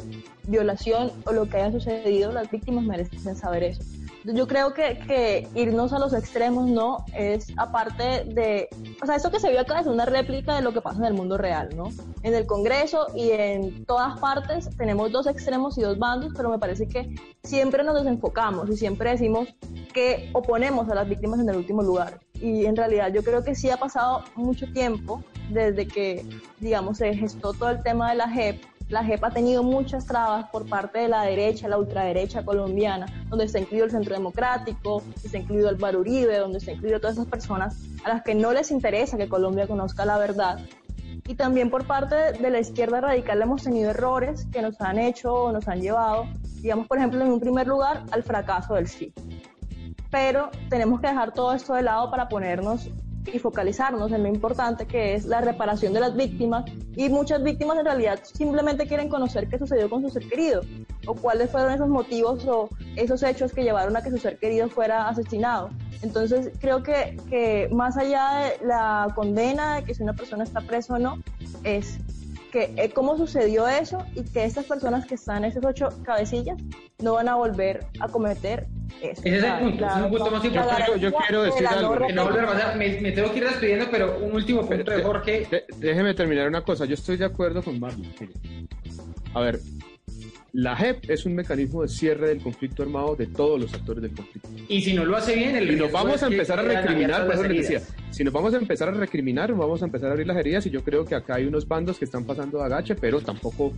violación 0.47 1.11
o 1.25 1.33
lo 1.33 1.47
que 1.47 1.57
haya 1.57 1.71
sucedido, 1.71 2.31
las 2.31 2.49
víctimas 2.49 2.85
merecen 2.85 3.35
saber 3.35 3.63
eso. 3.63 3.83
Yo 4.25 4.47
creo 4.47 4.73
que, 4.73 5.47
irnos 5.55 5.93
a 5.93 5.99
los 5.99 6.13
extremos 6.13 6.69
no 6.69 7.05
es 7.15 7.47
aparte 7.57 8.25
de, 8.25 8.67
o 9.01 9.05
sea, 9.05 9.15
esto 9.15 9.31
que 9.31 9.39
se 9.39 9.49
vio 9.49 9.61
acá 9.61 9.79
es 9.79 9.87
una 9.87 10.05
réplica 10.05 10.55
de 10.55 10.61
lo 10.61 10.73
que 10.73 10.81
pasa 10.81 10.99
en 10.99 11.05
el 11.05 11.13
mundo 11.13 11.37
real, 11.37 11.69
¿no? 11.75 11.89
En 12.23 12.33
el 12.33 12.45
Congreso 12.45 13.07
y 13.15 13.31
en 13.31 13.85
todas 13.85 14.19
partes 14.19 14.69
tenemos 14.77 15.11
dos 15.11 15.25
extremos 15.27 15.77
y 15.77 15.81
dos 15.81 15.97
bandos, 15.97 16.33
pero 16.35 16.49
me 16.49 16.59
parece 16.59 16.87
que 16.87 17.15
siempre 17.43 17.83
nos 17.83 17.95
desenfocamos 17.95 18.69
y 18.69 18.75
siempre 18.75 19.11
decimos 19.11 19.47
que 19.93 20.29
oponemos 20.33 20.89
a 20.89 20.95
las 20.95 21.07
víctimas 21.07 21.39
en 21.39 21.49
el 21.49 21.55
último 21.57 21.81
lugar. 21.81 22.19
Y 22.33 22.65
en 22.65 22.75
realidad 22.75 23.11
yo 23.13 23.23
creo 23.23 23.43
que 23.43 23.55
sí 23.55 23.69
ha 23.69 23.77
pasado 23.77 24.23
mucho 24.35 24.71
tiempo 24.71 25.23
desde 25.49 25.87
que, 25.87 26.25
digamos, 26.59 26.97
se 26.97 27.13
gestó 27.15 27.53
todo 27.53 27.69
el 27.69 27.83
tema 27.83 28.09
de 28.11 28.15
la 28.17 28.29
JEP. 28.29 28.61
La 28.89 29.03
JEP 29.03 29.23
ha 29.23 29.29
tenido 29.29 29.63
muchas 29.63 30.05
trabas 30.05 30.49
por 30.49 30.67
parte 30.67 30.99
de 30.99 31.07
la 31.07 31.23
derecha, 31.23 31.67
la 31.67 31.77
ultraderecha 31.77 32.43
colombiana, 32.43 33.05
donde 33.29 33.45
está 33.45 33.59
incluido 33.59 33.85
el 33.85 33.91
Centro 33.91 34.15
Democrático, 34.15 35.03
está 35.23 35.37
incluido 35.37 35.69
Álvaro 35.69 35.99
Uribe, 35.99 36.37
donde 36.37 36.57
está 36.57 36.71
incluido 36.71 36.99
todas 36.99 37.15
esas 37.15 37.27
personas 37.27 37.77
a 38.03 38.09
las 38.09 38.23
que 38.23 38.35
no 38.35 38.51
les 38.51 38.71
interesa 38.71 39.17
que 39.17 39.29
Colombia 39.29 39.67
conozca 39.67 40.05
la 40.05 40.17
verdad 40.17 40.59
y 41.29 41.35
también 41.35 41.69
por 41.69 41.85
parte 41.85 42.15
de 42.15 42.49
la 42.49 42.59
izquierda 42.59 43.01
radical 43.01 43.39
hemos 43.39 43.61
tenido 43.61 43.91
errores 43.91 44.47
que 44.51 44.63
nos 44.63 44.81
han 44.81 44.97
hecho 44.97 45.31
o 45.31 45.51
nos 45.51 45.67
han 45.67 45.79
llevado, 45.79 46.25
digamos, 46.59 46.87
por 46.87 46.97
ejemplo, 46.97 47.23
en 47.23 47.31
un 47.31 47.39
primer 47.39 47.67
lugar, 47.67 48.01
al 48.09 48.23
fracaso 48.23 48.73
del 48.73 48.87
sí. 48.87 49.13
Pero 50.09 50.49
tenemos 50.71 50.99
que 50.99 51.05
dejar 51.05 51.31
todo 51.31 51.53
esto 51.53 51.75
de 51.75 51.83
lado 51.83 52.09
para 52.09 52.27
ponernos 52.29 52.89
y 53.33 53.39
focalizarnos 53.39 54.11
en 54.11 54.23
lo 54.23 54.29
importante 54.29 54.85
que 54.85 55.13
es 55.13 55.25
la 55.25 55.41
reparación 55.41 55.93
de 55.93 55.99
las 55.99 56.15
víctimas 56.15 56.65
y 56.95 57.09
muchas 57.09 57.43
víctimas 57.43 57.77
en 57.77 57.85
realidad 57.85 58.19
simplemente 58.23 58.87
quieren 58.87 59.09
conocer 59.09 59.47
qué 59.47 59.57
sucedió 59.57 59.89
con 59.89 60.01
su 60.01 60.09
ser 60.09 60.27
querido 60.27 60.61
o 61.05 61.15
cuáles 61.15 61.49
fueron 61.49 61.73
esos 61.73 61.89
motivos 61.89 62.45
o 62.45 62.69
esos 62.95 63.23
hechos 63.23 63.53
que 63.53 63.63
llevaron 63.63 63.95
a 63.95 64.01
que 64.01 64.09
su 64.09 64.17
ser 64.17 64.37
querido 64.37 64.69
fuera 64.69 65.07
asesinado. 65.07 65.69
Entonces 66.01 66.51
creo 66.59 66.83
que, 66.83 67.17
que 67.29 67.69
más 67.71 67.97
allá 67.97 68.51
de 68.59 68.65
la 68.65 69.11
condena 69.15 69.75
de 69.75 69.83
que 69.83 69.93
si 69.93 70.03
una 70.03 70.13
persona 70.13 70.43
está 70.43 70.61
presa 70.61 70.95
o 70.95 70.99
no, 70.99 71.21
es 71.63 71.99
que 72.51 72.73
eh, 72.77 72.89
cómo 72.93 73.17
sucedió 73.17 73.67
eso 73.67 74.05
y 74.15 74.23
que 74.23 74.43
estas 74.45 74.65
personas 74.65 75.05
que 75.05 75.15
están, 75.15 75.45
esas 75.45 75.63
ocho 75.65 75.89
cabecillas, 76.03 76.57
no 76.99 77.13
van 77.13 77.27
a 77.29 77.35
volver 77.35 77.85
a 77.99 78.07
cometer 78.07 78.67
eso. 79.01 79.21
Ese 79.23 79.37
es 79.37 79.43
el 79.43 79.53
punto, 79.59 79.85
ese 79.85 79.95
es 79.99 80.03
un 80.05 80.09
punto 80.09 80.31
más 80.31 80.45
importante. 80.45 80.83
Yo- 80.87 80.95
yo 80.97 81.11
quiero 81.13 81.43
decir 81.43 81.67
algo. 81.67 82.07
Que 82.07 82.13
no 82.13 82.23
volver 82.25 82.43
a 82.43 82.47
pasar. 82.47 82.75
Me, 82.77 82.99
me 83.01 83.11
tengo 83.11 83.31
que 83.31 83.37
ir 83.37 83.45
despidiendo, 83.45 83.85
pero 83.91 84.17
un 84.19 84.33
último 84.33 84.65
punto 84.67 84.91
de 84.91 85.03
Jorge. 85.03 85.47
De- 85.49 85.65
déjeme 85.77 86.13
terminar 86.13 86.47
una 86.47 86.63
cosa. 86.63 86.85
Yo 86.85 86.95
estoy 86.95 87.17
de 87.17 87.25
acuerdo 87.25 87.61
con 87.63 87.79
Marlon. 87.79 88.07
A 89.33 89.41
ver, 89.41 89.59
la 90.51 90.75
JEP 90.75 91.09
es 91.11 91.25
un 91.27 91.35
mecanismo 91.35 91.83
de 91.83 91.87
cierre 91.89 92.29
del 92.29 92.41
conflicto 92.41 92.81
armado 92.81 93.15
de 93.15 93.27
todos 93.27 93.59
los 93.59 93.71
actores 93.73 94.01
del 94.01 94.13
conflicto. 94.15 94.49
Y 94.67 94.81
si 94.81 94.93
no 94.93 95.05
lo 95.05 95.15
hace 95.15 95.35
bien, 95.35 95.55
el 95.55 95.71
Y 95.71 95.75
nos 95.75 95.91
vamos 95.91 96.21
a 96.23 96.27
empezar 96.27 96.59
a 96.59 96.63
recriminar, 96.63 97.25
por 97.25 97.35
eso 97.35 97.43
les 97.43 97.57
decía. 97.69 97.81
Si 98.11 98.23
nos 98.23 98.33
vamos 98.33 98.53
a 98.53 98.57
empezar 98.57 98.89
a 98.89 98.91
recriminar, 98.91 99.53
vamos 99.53 99.81
a 99.81 99.85
empezar 99.85 100.09
a 100.09 100.11
abrir 100.11 100.27
las 100.27 100.37
heridas 100.37 100.65
y 100.65 100.69
yo 100.69 100.83
creo 100.83 101.05
que 101.05 101.15
acá 101.15 101.35
hay 101.35 101.45
unos 101.45 101.67
bandos 101.67 101.97
que 101.99 102.05
están 102.05 102.25
pasando 102.25 102.57
de 102.57 102.65
agache, 102.65 102.95
pero 102.95 103.21
tampoco, 103.21 103.71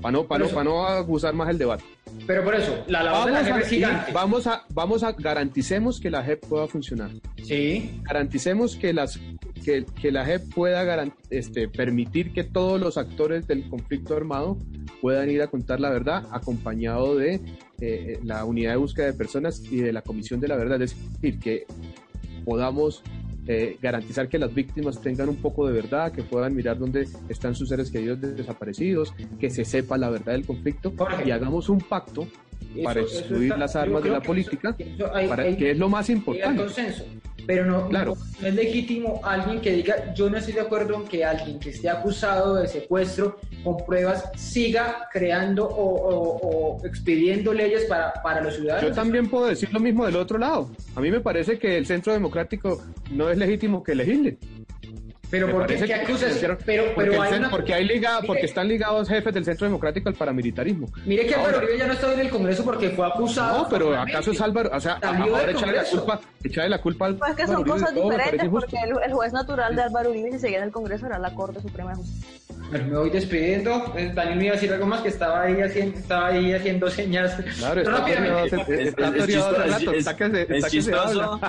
para 0.00 0.12
no, 0.12 0.24
para 0.26 0.38
no, 0.40 0.46
eso- 0.46 0.54
pa' 0.54 0.64
no 0.64 0.86
abusar 0.86 1.34
más 1.34 1.48
el 1.48 1.58
debate. 1.58 1.84
Pero 2.26 2.44
por 2.44 2.54
eso, 2.54 2.84
la 2.86 3.02
labor 3.02 3.26
de 3.26 3.32
la 3.32 3.40
Vamos 3.42 3.56
a, 3.56 3.60
es 3.60 3.68
gigante. 3.68 4.12
vamos 4.12 4.46
a, 4.46 4.62
vamos 4.70 5.02
a, 5.02 5.12
garanticemos 5.12 5.98
que 6.00 6.10
la 6.10 6.22
JEP 6.22 6.46
pueda 6.46 6.68
funcionar. 6.68 7.10
Sí. 7.42 8.00
Garanticemos 8.04 8.76
que 8.76 8.92
las 8.92 9.18
que, 9.64 9.84
que 10.00 10.12
la 10.12 10.24
JEP 10.24 10.54
pueda 10.54 11.06
este, 11.30 11.68
permitir 11.68 12.32
que 12.32 12.44
todos 12.44 12.80
los 12.80 12.98
actores 12.98 13.46
del 13.48 13.68
conflicto 13.68 14.14
armado 14.14 14.58
puedan 15.00 15.28
ir 15.30 15.42
a 15.42 15.48
contar 15.48 15.80
la 15.80 15.90
verdad 15.90 16.24
acompañado 16.30 17.16
de 17.16 17.40
eh, 17.80 18.20
la 18.22 18.44
unidad 18.44 18.72
de 18.72 18.76
búsqueda 18.76 19.06
de 19.06 19.14
personas 19.14 19.62
y 19.70 19.78
de 19.78 19.92
la 19.92 20.02
comisión 20.02 20.38
de 20.40 20.48
la 20.48 20.56
verdad. 20.56 20.80
Es 20.82 20.94
decir, 21.20 21.40
que 21.40 21.66
podamos 22.44 23.02
eh, 23.46 23.76
garantizar 23.82 24.28
que 24.28 24.38
las 24.38 24.54
víctimas 24.54 25.00
tengan 25.00 25.28
un 25.28 25.36
poco 25.36 25.66
de 25.66 25.72
verdad, 25.74 26.12
que 26.12 26.22
puedan 26.22 26.54
mirar 26.54 26.78
dónde 26.78 27.06
están 27.28 27.54
sus 27.54 27.68
seres 27.68 27.90
queridos 27.90 28.20
desaparecidos, 28.20 29.12
que 29.38 29.50
se 29.50 29.64
sepa 29.64 29.98
la 29.98 30.08
verdad 30.10 30.32
del 30.32 30.46
conflicto 30.46 30.92
Jorge. 30.96 31.28
y 31.28 31.30
hagamos 31.30 31.68
un 31.68 31.78
pacto 31.80 32.26
para 32.82 33.00
Eso- 33.02 33.18
excluir 33.18 33.56
las 33.56 33.76
armas 33.76 34.02
de 34.02 34.10
la 34.10 34.20
política, 34.20 34.68
eso- 34.70 34.76
que 34.78 34.94
eso 34.94 35.14
hay- 35.14 35.28
para, 35.28 35.42
hay- 35.44 35.56
que 35.56 35.70
es 35.72 35.78
lo 35.78 35.88
más 35.88 36.08
importante. 36.10 36.62
consenso. 36.62 37.04
Pero 37.46 37.64
no, 37.66 37.88
Claro. 37.88 38.14
no, 38.16 38.24
no 38.40 38.46
es 38.48 38.54
legítimo 38.54 39.20
alguien 39.22 39.60
que 39.60 39.72
diga, 39.72 40.14
yo 40.14 40.30
no 40.30 40.36
estoy 40.38 40.54
de 40.54 40.60
acuerdo 40.60 40.94
en 40.96 41.04
que 41.04 41.24
alguien 41.24 41.58
que 41.58 41.70
esté 41.70 41.88
acusado 41.90 42.54
de 42.56 42.68
secuestro 42.68 43.38
con 43.62 43.76
pruebas 43.84 44.30
siga 44.36 45.08
creando 45.12 45.66
o, 45.66 45.94
o- 45.94 46.76
o 46.78 46.86
expidiendo 46.86 47.52
leyes 47.52 47.84
para, 47.84 48.12
para 48.22 48.40
los 48.42 48.54
ciudadanos. 48.56 48.88
Yo 48.90 48.94
también 48.94 49.28
puedo 49.28 49.46
decir 49.46 49.72
lo 49.72 49.80
mismo 49.80 50.04
del 50.06 50.16
otro 50.16 50.38
lado. 50.38 50.68
A 50.94 51.00
mí 51.00 51.10
me 51.10 51.20
parece 51.20 51.58
que 51.58 51.76
el 51.78 51.86
centro 51.86 52.12
democrático 52.12 52.82
no 53.10 53.28
es 53.30 53.38
legítimo 53.38 53.82
que 53.82 53.94
legisle. 53.94 54.36
Pero 55.34 55.48
Me 55.48 55.52
¿por 55.52 55.66
qué, 55.66 55.94
acusas? 55.94 56.32
Pero, 56.64 56.84
porque, 56.94 57.10
pero 57.10 57.12
el 57.14 57.20
hay 57.32 57.38
una- 57.40 57.50
porque 57.50 57.74
hay 57.74 57.84
liga- 57.84 58.18
Mire- 58.20 58.26
porque 58.28 58.46
están 58.46 58.68
ligados 58.68 59.08
jefes 59.08 59.34
del 59.34 59.44
centro 59.44 59.66
democrático 59.66 60.08
al 60.08 60.14
paramilitarismo. 60.14 60.86
Mire 61.04 61.26
que 61.26 61.34
Álvaro 61.34 61.58
Uribe 61.58 61.76
ya 61.76 61.88
no 61.88 61.92
está 61.94 62.14
en 62.14 62.20
el 62.20 62.30
Congreso 62.30 62.64
porque 62.64 62.90
fue 62.90 63.04
acusado. 63.04 63.62
No, 63.64 63.68
pero. 63.68 63.96
¿acaso 63.98 64.30
es 64.30 64.40
Álvaro? 64.40 64.70
O 64.72 64.78
sea, 64.78 65.00
ahora 65.02 65.50
echarle 65.50 65.74
la 65.76 65.84
culpa, 65.84 66.20
echarle 66.44 66.70
la 66.70 66.80
culpa 66.80 67.06
al 67.06 67.16
Pues 67.16 67.34
que 67.34 67.46
son 67.46 67.56
Uribe 67.56 67.70
cosas 67.70 67.92
diferentes 67.94 68.48
porque 68.48 68.76
el, 68.76 68.92
el 69.04 69.12
juez 69.12 69.32
natural 69.32 69.74
de 69.74 69.82
Álvaro 69.82 70.10
Uribe 70.10 70.30
si 70.30 70.38
seguía 70.38 70.58
en 70.58 70.64
el 70.64 70.70
Congreso 70.70 71.06
era 71.06 71.18
la 71.18 71.34
Corte 71.34 71.60
Suprema 71.60 71.90
de 71.90 71.96
Justicia. 71.96 72.28
Bueno, 72.70 72.86
me 72.88 72.96
voy 72.98 73.10
despidiendo. 73.10 73.92
Eh, 73.96 74.12
Daniel 74.14 74.38
me 74.38 74.44
iba 74.44 74.52
a 74.52 74.56
decir 74.56 74.72
algo 74.72 74.86
más 74.86 75.00
que 75.00 75.08
estaba 75.08 75.42
ahí 75.42 75.60
haciendo, 75.60 75.98
estaba 75.98 76.28
ahí 76.28 76.52
haciendo 76.52 76.88
señas. 76.88 77.34
Claro, 77.58 77.80
es 77.80 77.88
chistoso, 80.70 81.40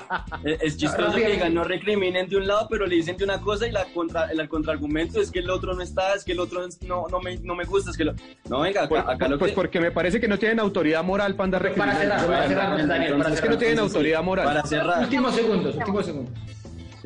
es, 0.44 0.78
chistoso 0.78 1.16
que 1.16 1.50
no 1.50 1.64
recriminen 1.64 2.28
de 2.28 2.38
un 2.38 2.48
lado, 2.48 2.68
pero 2.70 2.86
le 2.86 2.96
dicen 2.96 3.18
de 3.18 3.24
una 3.24 3.40
cosa 3.40 3.68
y 3.68 3.72
la 3.76 3.86
contra, 3.94 4.26
el 4.32 4.50
contraargumento 4.50 5.22
es 5.22 5.30
que 5.32 5.40
el 5.40 5.50
otro 5.50 5.74
no 5.76 5.82
está, 5.82 6.14
es 6.16 6.24
que 6.24 6.32
el 6.32 6.40
otro 6.40 6.62
no, 6.88 7.06
no, 7.12 7.20
me, 7.20 7.38
no 7.38 7.56
me 7.56 7.66
gusta, 7.66 7.92
es 7.92 7.98
que 7.98 8.06
lo... 8.06 8.14
No, 8.50 8.62
venga, 8.62 8.82
acá, 8.82 8.90
Pues, 8.90 9.04
acá 9.08 9.28
lo 9.28 9.38
pues 9.38 9.52
que... 9.52 9.56
porque 9.56 9.80
me 9.80 9.92
parece 9.92 10.20
que 10.20 10.28
no 10.28 10.40
tienen 10.40 10.60
autoridad 10.60 11.04
moral 11.04 11.36
para 11.36 11.46
andar 11.46 11.62
Para 11.76 11.94
recriminando. 11.94 12.02
cerrar, 12.02 12.28
para 12.28 12.48
cerrar, 12.48 12.88
Daniel, 12.88 13.18
para 13.18 13.34
Es 13.34 13.42
que 13.42 13.48
no 13.50 13.54
cerrar. 13.54 13.58
tienen 13.60 13.78
Sí, 13.78 13.84
sí, 13.84 13.90
sí. 13.90 13.96
autoridad 13.96 14.24
moral. 14.24 14.46
Para 14.46 14.64
cerrar. 14.66 15.04
Últimos 15.04 15.36
segundos, 15.36 15.76
últimos 15.76 16.06
segundos. 16.06 16.34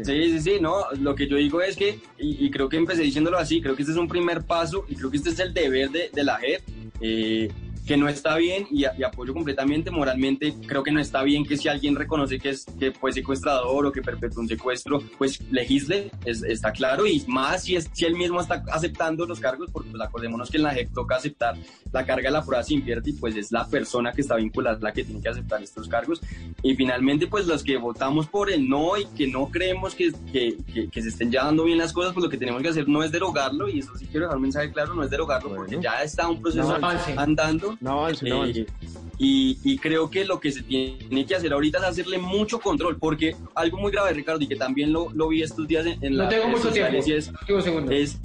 Sí, 0.02 0.32
sí, 0.32 0.40
sí, 0.40 0.58
no, 0.62 0.86
lo 1.02 1.14
que 1.14 1.28
yo 1.28 1.36
digo 1.36 1.62
es 1.62 1.76
que, 1.76 2.00
y, 2.18 2.46
y 2.46 2.50
creo 2.52 2.70
que 2.70 2.78
empecé 2.78 3.02
diciéndolo 3.02 3.38
así, 3.38 3.62
creo 3.62 3.76
que 3.76 3.82
este 3.82 3.92
es 3.92 3.98
un 3.98 4.08
primer 4.08 4.44
paso 4.44 4.86
y 4.88 4.96
creo 4.96 5.12
que 5.12 5.18
este 5.18 5.32
es 5.32 5.40
el 5.40 5.54
deber 5.54 5.90
de, 5.90 6.10
de 6.14 6.24
la 6.24 6.38
JEP, 6.38 6.62
eh, 7.02 7.52
que 7.90 7.98
no 7.98 8.08
está 8.08 8.36
bien 8.38 8.68
y, 8.70 8.82
y 8.84 9.04
apoyo 9.04 9.34
completamente 9.34 9.90
moralmente, 9.90 10.54
creo 10.68 10.84
que 10.84 10.92
no 10.92 11.00
está 11.00 11.24
bien 11.24 11.44
que 11.44 11.58
si 11.58 11.68
alguien 11.70 11.96
reconoce 11.96 12.38
que, 12.38 12.50
es, 12.50 12.64
que 12.80 12.92
fue 12.92 13.12
secuestrador 13.12 13.88
o 13.88 13.92
que 13.92 14.04
perpetró 14.04 14.42
un 14.42 14.48
secuestro, 14.48 15.02
pues 15.18 15.42
legisle, 15.50 16.12
es- 16.24 16.44
está 16.44 16.72
claro, 16.72 17.08
y 17.08 17.24
más 17.28 17.64
si, 17.64 17.76
es, 17.78 17.90
si 17.92 18.06
él 18.06 18.14
mismo 18.14 18.40
está 18.42 18.64
aceptando 18.72 19.26
los 19.26 19.40
cargos, 19.40 19.72
porque 19.72 19.90
pues, 19.90 20.04
acordémonos 20.04 20.52
que 20.52 20.58
en 20.58 20.64
la 20.64 20.74
JEP 20.76 20.94
toca 20.94 21.16
aceptar 21.16 21.56
la 21.92 22.06
carga 22.06 22.30
de 22.30 22.34
la 22.34 22.46
prueba 22.46 22.62
sin 22.62 22.84
pierde 22.84 23.10
y 23.10 23.14
pues 23.14 23.36
es 23.36 23.52
la 23.52 23.66
persona 23.68 24.12
que 24.12 24.22
está 24.22 24.36
vinculada 24.36 24.78
la 24.80 24.92
que 24.92 25.04
tiene 25.04 25.20
que 25.20 25.30
aceptar 25.30 25.64
estos 25.64 25.88
cargos. 25.88 26.22
Y 26.62 26.76
finalmente, 26.76 27.26
pues 27.26 27.48
los 27.48 27.64
que 27.64 27.76
votamos 27.78 28.28
por 28.28 28.52
el 28.52 28.70
no 28.70 28.98
y 28.98 29.06
que 29.18 29.26
no 29.26 29.50
creemos 29.50 29.96
que, 29.96 30.12
que, 30.32 30.56
que- 30.72 30.90
que 30.90 31.02
se 31.02 31.10
estén 31.10 31.32
llevando 31.32 31.64
bien 31.64 31.80
las 31.80 31.92
cosas, 31.92 32.14
pues 32.14 32.24
lo 32.24 32.30
que 32.30 32.38
tenemos 32.38 32.62
que 32.62 32.68
hacer 32.70 32.88
no 32.88 33.02
es 33.02 33.12
derogarlo, 33.12 33.68
y 33.68 33.80
eso 33.80 33.96
sí 33.98 34.06
quiero 34.06 34.28
dejar 34.28 34.36
un 34.38 34.44
mensaje 34.44 34.72
claro, 34.72 34.94
no 34.94 35.02
es 35.04 35.10
derogarlo, 35.10 35.50
porque 35.56 35.78
Bueno. 35.78 35.82
ya 35.92 36.04
está 36.04 36.28
un 36.30 36.40
proceso 36.40 36.78
No 36.78 36.88
andando. 37.18 37.79
No 37.82 37.92
avance, 38.00 38.28
no 38.28 38.38
avance. 38.38 38.62
Eh, 38.62 38.68
y, 39.18 39.58
y 39.64 39.78
creo 39.78 40.10
que 40.10 40.26
lo 40.26 40.40
que 40.40 40.52
se 40.52 40.64
tiene 40.64 41.26
que 41.26 41.36
hacer 41.36 41.54
ahorita 41.54 41.78
es 41.80 41.84
hacerle 41.84 42.18
mucho 42.18 42.60
control, 42.60 42.98
porque 42.98 43.36
algo 43.56 43.78
muy 43.78 43.92
grave, 43.92 44.14
Ricardo, 44.14 44.42
y 44.42 44.48
que 44.48 44.56
también 44.56 44.92
lo, 44.92 45.10
lo 45.14 45.28
vi 45.30 45.44
estos 45.44 45.68
días 45.68 45.86
en, 45.86 46.04
en 46.04 46.14
No 46.14 46.24
las 46.24 46.30
tengo 46.30 46.46
redes 46.46 46.58
mucho 46.58 46.72
tiempo. 46.74 46.98
es 47.92 48.20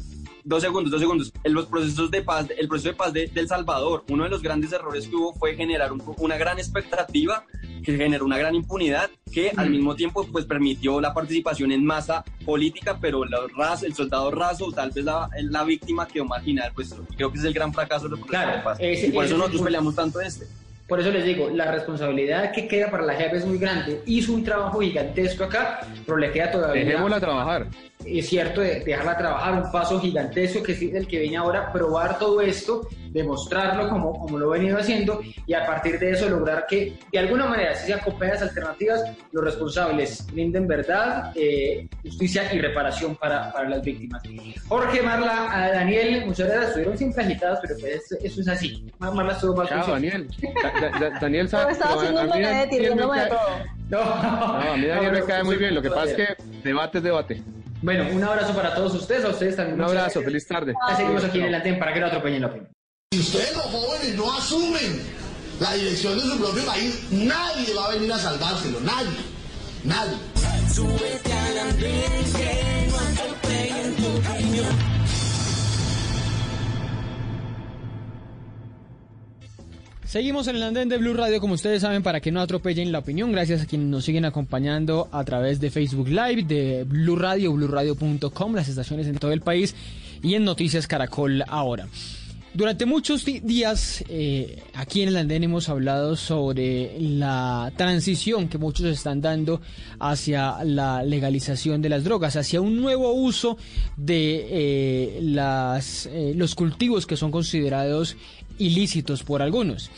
dos 0.44 0.62
segundos, 0.62 0.90
dos 0.90 1.00
segundos. 1.00 1.32
En 1.42 1.54
los 1.54 1.66
procesos 1.66 2.10
de 2.10 2.22
paz, 2.22 2.46
el 2.56 2.68
proceso 2.68 2.90
de 2.90 2.94
paz 2.94 3.12
de, 3.12 3.26
de 3.28 3.40
El 3.40 3.48
Salvador, 3.48 4.04
uno 4.10 4.24
de 4.24 4.30
los 4.30 4.42
grandes 4.42 4.72
errores 4.72 5.08
que 5.08 5.16
hubo 5.16 5.32
fue 5.34 5.54
generar 5.56 5.92
un- 5.92 6.02
una 6.18 6.36
gran 6.36 6.58
expectativa 6.58 7.44
que 7.82 7.96
generó 7.96 8.24
una 8.24 8.38
gran 8.38 8.54
impunidad 8.54 9.10
que 9.30 9.52
al 9.56 9.68
mismo 9.68 9.94
tiempo 9.94 10.26
pues 10.32 10.44
permitió 10.46 11.00
la 11.00 11.12
participación 11.12 11.70
en 11.72 11.84
masa 11.84 12.24
política, 12.46 12.96
pero 13.00 13.24
la 13.24 13.38
raza, 13.56 13.84
el 13.86 13.94
soldado 13.94 14.30
raso, 14.30 14.70
tal 14.72 14.90
vez 14.90 15.04
la, 15.04 15.28
la 15.50 15.64
víctima 15.64 16.06
quedó 16.06 16.24
marginal, 16.24 16.72
pues 16.74 16.94
creo 17.16 17.30
que 17.30 17.38
ese 17.38 17.46
es 17.46 17.48
el 17.48 17.54
gran 17.54 17.72
fracaso 17.74 18.04
de 18.04 18.10
los 18.10 18.20
procesos 18.20 18.42
Claro, 18.42 18.56
de 18.58 18.62
paz. 18.62 18.78
ese- 18.80 19.08
y 19.08 19.10
por 19.12 19.24
ese 19.24 19.32
eso 19.34 19.38
nosotros 19.38 19.62
peleamos 19.62 19.94
tanto 19.94 20.20
este. 20.20 20.46
Por 20.88 21.00
eso 21.00 21.10
les 21.10 21.24
digo, 21.24 21.48
la 21.48 21.70
responsabilidad 21.72 22.52
que 22.52 22.68
queda 22.68 22.90
para 22.90 23.04
la 23.06 23.14
JEP 23.14 23.32
es 23.34 23.46
muy 23.46 23.56
grande. 23.56 24.02
Hizo 24.04 24.34
un 24.34 24.44
trabajo 24.44 24.80
gigantesco 24.80 25.44
acá, 25.44 25.80
pero 26.04 26.18
le 26.18 26.30
queda 26.30 26.50
todavía. 26.52 26.84
Dejémosla 26.84 27.20
trabajar. 27.20 27.66
Es 28.06 28.28
cierto, 28.28 28.60
de 28.60 28.80
dejarla 28.80 29.16
trabajar, 29.16 29.62
un 29.62 29.70
paso 29.72 30.00
gigantesco 30.00 30.62
que 30.62 30.72
es 30.72 30.82
el 30.82 31.06
que 31.06 31.20
viene 31.20 31.36
ahora, 31.36 31.72
probar 31.72 32.18
todo 32.18 32.40
esto, 32.40 32.88
demostrarlo 33.10 33.88
como, 33.88 34.12
como 34.18 34.38
lo 34.38 34.54
he 34.54 34.58
venido 34.58 34.78
haciendo 34.78 35.20
y 35.46 35.54
a 35.54 35.64
partir 35.66 35.98
de 35.98 36.10
eso 36.10 36.28
lograr 36.28 36.66
que 36.68 36.98
de 37.12 37.18
alguna 37.18 37.46
manera, 37.46 37.74
si 37.74 37.86
se 37.86 37.94
acompañan 37.94 38.34
las 38.34 38.42
alternativas, 38.42 39.02
los 39.32 39.44
responsables 39.44 40.26
brinden 40.32 40.66
verdad, 40.66 41.32
eh, 41.36 41.86
justicia 42.02 42.52
y 42.52 42.58
reparación 42.60 43.14
para, 43.16 43.52
para 43.52 43.68
las 43.68 43.82
víctimas. 43.82 44.22
Jorge, 44.68 45.00
Marla, 45.02 45.48
a 45.52 45.70
Daniel, 45.70 46.26
muchas 46.26 46.46
gracias, 46.48 46.68
estuvieron 46.68 46.98
siempre 46.98 47.24
agitados, 47.24 47.58
pero 47.62 47.74
pues 47.80 48.12
eso, 48.22 48.40
es 48.40 48.48
así. 48.48 48.84
Mar- 48.98 49.14
Marla 49.14 49.32
estuvo 49.32 49.54
más 49.54 49.68
Chao. 49.68 49.86
Daniel. 49.92 50.28
Da- 50.62 50.80
da- 50.90 50.98
da- 51.10 51.18
Daniel 51.20 51.48
sabe. 51.48 51.72
estaba 51.72 51.94
no, 51.94 52.00
haciendo 52.00 52.20
un 52.22 52.28
de 53.12 53.26
todo. 53.26 53.38
No, 53.90 53.98
No, 54.04 54.12
a 54.72 54.76
mí 54.76 54.86
Daniel 54.86 55.12
No, 55.12 55.18
me 55.20 55.24
cae 55.24 55.44
muy 55.44 55.56
bien. 55.56 55.74
Lo 55.74 55.82
que 55.82 55.90
pasa 55.90 56.10
es 56.10 56.14
que 56.16 56.26
debate 56.64 56.98
es 56.98 57.04
debate. 57.04 57.42
Bueno, 57.84 58.08
un 58.10 58.24
abrazo 58.24 58.54
para 58.54 58.74
todos 58.74 58.94
ustedes, 58.94 59.26
a 59.26 59.28
ustedes 59.28 59.56
también. 59.56 59.74
Un 59.74 59.80
muchas 59.80 59.90
abrazo, 59.90 60.20
gracias. 60.20 60.24
feliz 60.24 60.46
tarde. 60.46 60.74
Ya 60.88 60.96
seguimos 60.96 61.22
aquí 61.22 61.38
en 61.38 61.44
el 61.44 61.54
Antén 61.54 61.78
para 61.78 61.92
que 61.92 62.00
no 62.00 62.06
atropellen 62.06 62.40
la 62.40 62.46
opinión. 62.48 62.72
Si 63.12 63.20
ustedes 63.20 63.54
los 63.54 63.66
jóvenes 63.66 64.14
no 64.16 64.32
asumen 64.32 65.02
la 65.60 65.74
dirección 65.74 66.14
de 66.14 66.22
su 66.22 66.38
propio 66.38 66.64
país, 66.64 67.06
nadie 67.10 67.74
va 67.74 67.84
a 67.84 67.90
venir 67.90 68.10
a 68.10 68.18
salvárselo, 68.18 68.80
nadie, 68.80 69.18
nadie. 69.84 70.16
Seguimos 80.14 80.46
en 80.46 80.54
el 80.54 80.62
andén 80.62 80.88
de 80.88 80.96
Blue 80.96 81.12
Radio, 81.12 81.40
como 81.40 81.54
ustedes 81.54 81.82
saben, 81.82 82.04
para 82.04 82.20
que 82.20 82.30
no 82.30 82.40
atropellen 82.40 82.92
la 82.92 83.00
opinión. 83.00 83.32
Gracias 83.32 83.62
a 83.62 83.66
quienes 83.66 83.88
nos 83.88 84.04
siguen 84.04 84.24
acompañando 84.24 85.08
a 85.10 85.24
través 85.24 85.58
de 85.58 85.72
Facebook 85.72 86.06
Live, 86.06 86.44
de 86.44 86.84
Blue 86.84 87.16
Radio, 87.16 87.52
BlueRadio.com, 87.52 88.54
las 88.54 88.68
estaciones 88.68 89.08
en 89.08 89.18
todo 89.18 89.32
el 89.32 89.40
país 89.40 89.74
y 90.22 90.34
en 90.34 90.44
Noticias 90.44 90.86
Caracol 90.86 91.42
ahora. 91.48 91.88
Durante 92.54 92.86
muchos 92.86 93.24
días 93.24 94.04
eh, 94.08 94.62
aquí 94.74 95.02
en 95.02 95.08
el 95.08 95.16
andén 95.16 95.42
hemos 95.42 95.68
hablado 95.68 96.14
sobre 96.14 96.96
la 97.00 97.72
transición 97.76 98.46
que 98.46 98.58
muchos 98.58 98.86
están 98.86 99.20
dando 99.20 99.60
hacia 99.98 100.62
la 100.62 101.02
legalización 101.02 101.82
de 101.82 101.88
las 101.88 102.04
drogas, 102.04 102.36
hacia 102.36 102.60
un 102.60 102.80
nuevo 102.80 103.12
uso 103.12 103.58
de 103.96 104.46
eh, 104.48 105.18
eh, 105.20 106.32
los 106.36 106.54
cultivos 106.54 107.06
que 107.06 107.16
son 107.16 107.32
considerados 107.32 108.16
ilícitos 108.58 109.22
por 109.22 109.42
algunos. 109.42 109.90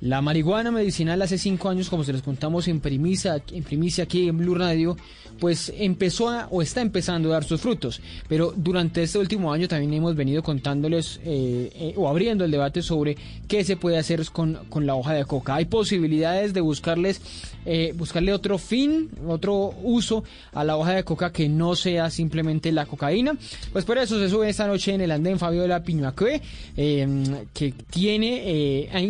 La 0.00 0.22
marihuana 0.22 0.70
medicinal 0.70 1.20
hace 1.22 1.38
cinco 1.38 1.68
años, 1.68 1.90
como 1.90 2.04
se 2.04 2.12
les 2.12 2.22
contamos 2.22 2.68
en 2.68 2.78
primicia, 2.80 3.42
en 3.50 3.64
primicia 3.64 4.04
aquí 4.04 4.28
en 4.28 4.38
Blue 4.38 4.54
Radio, 4.54 4.96
pues 5.40 5.72
empezó 5.76 6.28
a, 6.28 6.46
o 6.50 6.62
está 6.62 6.82
empezando 6.82 7.30
a 7.30 7.32
dar 7.32 7.44
sus 7.44 7.60
frutos. 7.60 8.00
Pero 8.28 8.52
durante 8.56 9.02
este 9.02 9.18
último 9.18 9.52
año 9.52 9.66
también 9.66 9.92
hemos 9.94 10.14
venido 10.14 10.42
contándoles 10.42 11.20
eh, 11.24 11.70
eh, 11.74 11.94
o 11.96 12.08
abriendo 12.08 12.44
el 12.44 12.50
debate 12.50 12.82
sobre 12.82 13.16
qué 13.48 13.64
se 13.64 13.76
puede 13.76 13.98
hacer 13.98 14.24
con, 14.32 14.58
con 14.68 14.86
la 14.86 14.94
hoja 14.94 15.14
de 15.14 15.24
coca. 15.24 15.56
Hay 15.56 15.64
posibilidades 15.64 16.54
de 16.54 16.60
buscarles, 16.60 17.20
eh, 17.64 17.92
buscarle 17.96 18.32
otro 18.32 18.58
fin, 18.58 19.10
otro 19.26 19.74
uso 19.82 20.22
a 20.52 20.64
la 20.64 20.76
hoja 20.76 20.92
de 20.92 21.02
coca 21.04 21.32
que 21.32 21.48
no 21.48 21.74
sea 21.74 22.10
simplemente 22.10 22.70
la 22.72 22.86
cocaína. 22.86 23.36
Pues 23.72 23.84
por 23.84 23.98
eso 23.98 24.18
se 24.18 24.28
sube 24.28 24.48
esta 24.48 24.66
noche 24.66 24.94
en 24.94 25.00
el 25.00 25.10
andén 25.10 25.38
Fabiola 25.38 25.82
Piñacue, 25.82 26.40
eh, 26.76 27.46
que 27.52 27.72
tiene 27.90 28.42
eh, 28.44 28.90
ha 28.92 29.00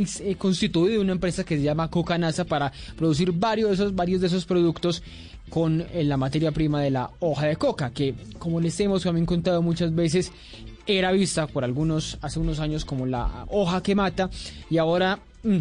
constituido 0.78 1.02
una 1.02 1.12
empresa 1.12 1.44
que 1.44 1.56
se 1.56 1.62
llama 1.62 1.88
Coca 1.88 2.18
NASA 2.18 2.44
para 2.44 2.72
producir 2.96 3.32
varios 3.32 3.68
de 3.70 3.74
esos, 3.74 3.94
varios 3.94 4.20
de 4.20 4.28
esos 4.28 4.44
productos 4.44 5.02
con 5.50 5.80
eh, 5.80 6.04
la 6.04 6.16
materia 6.16 6.52
prima 6.52 6.80
de 6.80 6.90
la 6.90 7.10
hoja 7.20 7.46
de 7.46 7.56
coca, 7.56 7.90
que 7.90 8.14
como 8.38 8.60
les 8.60 8.78
hemos 8.80 9.02
también 9.02 9.26
contado 9.26 9.62
muchas 9.62 9.94
veces, 9.94 10.32
era 10.86 11.12
vista 11.12 11.46
por 11.46 11.64
algunos 11.64 12.18
hace 12.22 12.38
unos 12.38 12.60
años 12.60 12.84
como 12.84 13.06
la 13.06 13.46
hoja 13.48 13.82
que 13.82 13.94
mata 13.94 14.30
y 14.70 14.78
ahora 14.78 15.18
mm, 15.42 15.58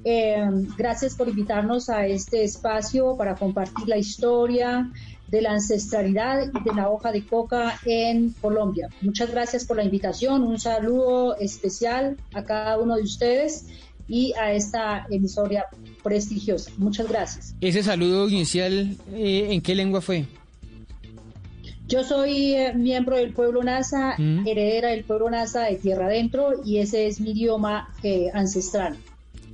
Eh, 0.04 0.38
gracias 0.78 1.16
por 1.16 1.28
invitarnos 1.28 1.88
a 1.90 2.06
este 2.06 2.44
espacio 2.44 3.16
para 3.16 3.34
compartir 3.34 3.88
la 3.88 3.98
historia 3.98 4.90
de 5.26 5.42
la 5.42 5.50
ancestralidad 5.52 6.44
y 6.54 6.62
de 6.64 6.74
la 6.74 6.88
hoja 6.88 7.10
de 7.12 7.26
coca 7.26 7.78
en 7.84 8.30
Colombia. 8.40 8.88
Muchas 9.02 9.30
gracias 9.32 9.66
por 9.66 9.76
la 9.76 9.82
invitación, 9.82 10.44
un 10.44 10.58
saludo 10.58 11.36
especial 11.36 12.16
a 12.32 12.44
cada 12.44 12.78
uno 12.78 12.94
de 12.96 13.02
ustedes 13.02 13.66
y 14.06 14.32
a 14.34 14.52
esta 14.52 15.04
emisoria 15.10 15.66
prestigiosa. 16.02 16.70
Muchas 16.78 17.08
gracias. 17.08 17.54
Ese 17.60 17.82
saludo 17.82 18.28
inicial, 18.28 18.96
eh, 19.12 19.48
¿en 19.50 19.60
qué 19.60 19.74
lengua 19.74 20.00
fue? 20.00 20.26
Yo 21.88 22.04
soy 22.04 22.54
eh, 22.54 22.72
miembro 22.74 23.16
del 23.16 23.32
pueblo 23.32 23.62
NASA, 23.62 24.14
Mm. 24.18 24.46
heredera 24.46 24.88
del 24.90 25.04
pueblo 25.04 25.30
NASA 25.30 25.62
de 25.64 25.76
Tierra 25.76 26.06
Adentro 26.06 26.50
y 26.64 26.78
ese 26.78 27.06
es 27.06 27.20
mi 27.20 27.30
idioma 27.30 27.88
eh, 28.02 28.26
ancestral. 28.34 28.96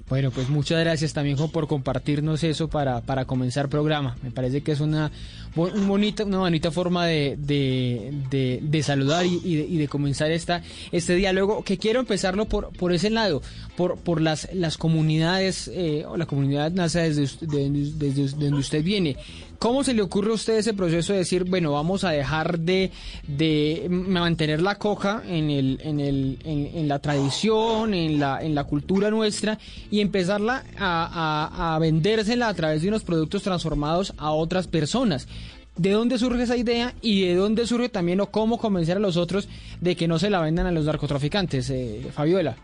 Bueno, 0.06 0.30
pues 0.30 0.50
muchas 0.50 0.80
gracias 0.80 1.14
también 1.14 1.38
Juan, 1.38 1.50
por 1.50 1.66
compartirnos 1.66 2.44
eso 2.44 2.68
para, 2.68 3.00
para 3.00 3.24
comenzar 3.24 3.70
programa. 3.70 4.18
Me 4.22 4.30
parece 4.30 4.60
que 4.60 4.72
es 4.72 4.80
una, 4.80 5.10
un 5.56 5.88
bonita, 5.88 6.24
una 6.26 6.40
bonita 6.40 6.70
forma 6.70 7.06
de, 7.06 7.36
de, 7.38 8.12
de- 8.30 8.58
de 8.62 8.82
saludar 8.82 9.24
y, 9.24 9.40
y 9.42 9.56
de, 9.56 9.62
y 9.66 9.78
de 9.78 9.88
comenzar 9.88 10.30
esta, 10.30 10.62
este 10.92 11.14
diálogo, 11.14 11.64
que 11.64 11.78
quiero 11.78 12.00
empezarlo 12.00 12.44
por, 12.44 12.68
por 12.76 12.92
ese 12.92 13.08
lado, 13.08 13.40
por, 13.76 13.96
por 13.98 14.20
las, 14.20 14.46
las 14.52 14.76
comunidades 14.76 15.70
eh, 15.72 16.04
o 16.06 16.18
la 16.18 16.26
comunidad 16.26 16.70
NASA 16.72 17.00
desde, 17.00 17.22
desde 17.40 18.22
us- 18.24 18.38
de 18.38 18.44
donde 18.44 18.60
usted 18.60 18.82
viene. 18.84 19.16
¿Cómo 19.64 19.82
se 19.82 19.94
le 19.94 20.02
ocurre 20.02 20.30
a 20.30 20.34
usted 20.34 20.58
ese 20.58 20.74
proceso 20.74 21.14
de 21.14 21.20
decir, 21.20 21.44
bueno, 21.44 21.72
vamos 21.72 22.04
a 22.04 22.10
dejar 22.10 22.58
de, 22.58 22.90
de 23.26 23.86
mantener 23.88 24.60
la 24.60 24.74
coja 24.74 25.22
en, 25.26 25.48
el, 25.48 25.80
en, 25.82 26.00
el, 26.00 26.38
en, 26.44 26.66
en 26.74 26.86
la 26.86 26.98
tradición, 26.98 27.94
en 27.94 28.20
la, 28.20 28.44
en 28.44 28.54
la 28.54 28.64
cultura 28.64 29.08
nuestra 29.10 29.58
y 29.90 30.02
empezarla 30.02 30.64
a, 30.76 31.48
a, 31.50 31.76
a 31.76 31.78
vendérsela 31.78 32.48
a 32.48 32.52
través 32.52 32.82
de 32.82 32.88
unos 32.88 33.04
productos 33.04 33.42
transformados 33.42 34.12
a 34.18 34.32
otras 34.32 34.68
personas? 34.68 35.28
¿De 35.78 35.92
dónde 35.92 36.18
surge 36.18 36.42
esa 36.42 36.58
idea 36.58 36.92
y 37.00 37.24
de 37.24 37.34
dónde 37.34 37.66
surge 37.66 37.88
también 37.88 38.20
o 38.20 38.26
cómo 38.26 38.58
convencer 38.58 38.98
a 38.98 39.00
los 39.00 39.16
otros 39.16 39.48
de 39.80 39.96
que 39.96 40.06
no 40.06 40.18
se 40.18 40.28
la 40.28 40.42
vendan 40.42 40.66
a 40.66 40.72
los 40.72 40.84
narcotraficantes? 40.84 41.70
Eh, 41.70 42.06
Fabiola. 42.12 42.54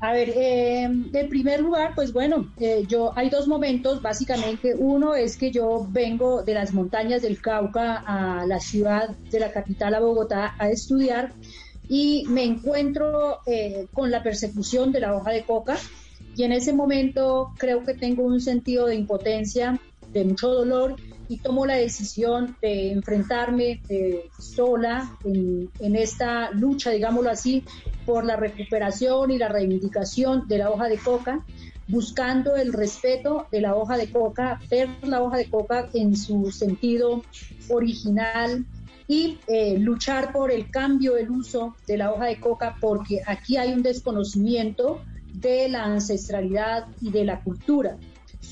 A 0.00 0.12
ver, 0.12 0.30
eh, 0.30 0.82
en 0.84 1.28
primer 1.28 1.60
lugar, 1.60 1.92
pues 1.94 2.12
bueno, 2.12 2.52
eh, 2.58 2.84
yo 2.86 3.12
hay 3.16 3.30
dos 3.30 3.48
momentos, 3.48 4.02
básicamente. 4.02 4.74
Uno 4.76 5.14
es 5.14 5.36
que 5.36 5.50
yo 5.50 5.86
vengo 5.90 6.42
de 6.42 6.54
las 6.54 6.74
montañas 6.74 7.22
del 7.22 7.40
Cauca 7.40 8.02
a 8.06 8.46
la 8.46 8.60
ciudad 8.60 9.16
de 9.30 9.40
la 9.40 9.52
capital, 9.52 9.94
a 9.94 10.00
Bogotá, 10.00 10.54
a 10.58 10.70
estudiar 10.70 11.32
y 11.88 12.24
me 12.28 12.44
encuentro 12.44 13.38
eh, 13.46 13.86
con 13.92 14.10
la 14.10 14.22
persecución 14.22 14.92
de 14.92 15.00
la 15.00 15.14
hoja 15.14 15.30
de 15.30 15.44
coca 15.44 15.76
y 16.36 16.42
en 16.42 16.52
ese 16.52 16.72
momento 16.72 17.52
creo 17.56 17.84
que 17.84 17.94
tengo 17.94 18.24
un 18.24 18.40
sentido 18.40 18.86
de 18.86 18.96
impotencia, 18.96 19.80
de 20.12 20.24
mucho 20.24 20.48
dolor 20.48 20.96
y 21.28 21.38
tomo 21.38 21.66
la 21.66 21.74
decisión 21.74 22.56
de 22.60 22.92
enfrentarme 22.92 23.80
eh, 23.88 24.28
sola 24.38 25.16
en, 25.24 25.96
esta 25.96 26.50
lucha, 26.52 26.90
digámoslo 26.90 27.30
así, 27.30 27.64
por 28.04 28.24
la 28.24 28.36
recuperación 28.36 29.30
y 29.30 29.38
la 29.38 29.48
reivindicación 29.48 30.46
de 30.46 30.58
la 30.58 30.70
hoja 30.70 30.88
de 30.88 30.98
coca, 30.98 31.44
buscando 31.88 32.56
el 32.56 32.72
respeto 32.72 33.46
de 33.50 33.60
la 33.60 33.74
hoja 33.74 33.96
de 33.96 34.10
coca, 34.10 34.60
ver 34.70 34.88
la 35.02 35.22
hoja 35.22 35.38
de 35.38 35.48
coca 35.48 35.88
en 35.94 36.16
su 36.16 36.50
sentido 36.50 37.22
original 37.68 38.64
y 39.08 39.38
eh, 39.46 39.78
luchar 39.78 40.32
por 40.32 40.50
el 40.50 40.70
cambio 40.70 41.14
del 41.14 41.30
uso 41.30 41.76
de 41.86 41.96
la 41.96 42.12
hoja 42.12 42.26
de 42.26 42.40
coca, 42.40 42.76
porque 42.80 43.22
aquí 43.26 43.56
hay 43.56 43.72
un 43.72 43.82
desconocimiento 43.82 45.00
de 45.32 45.68
la 45.68 45.84
ancestralidad 45.84 46.86
y 47.00 47.10
de 47.10 47.24
la 47.24 47.40
cultura. 47.40 47.96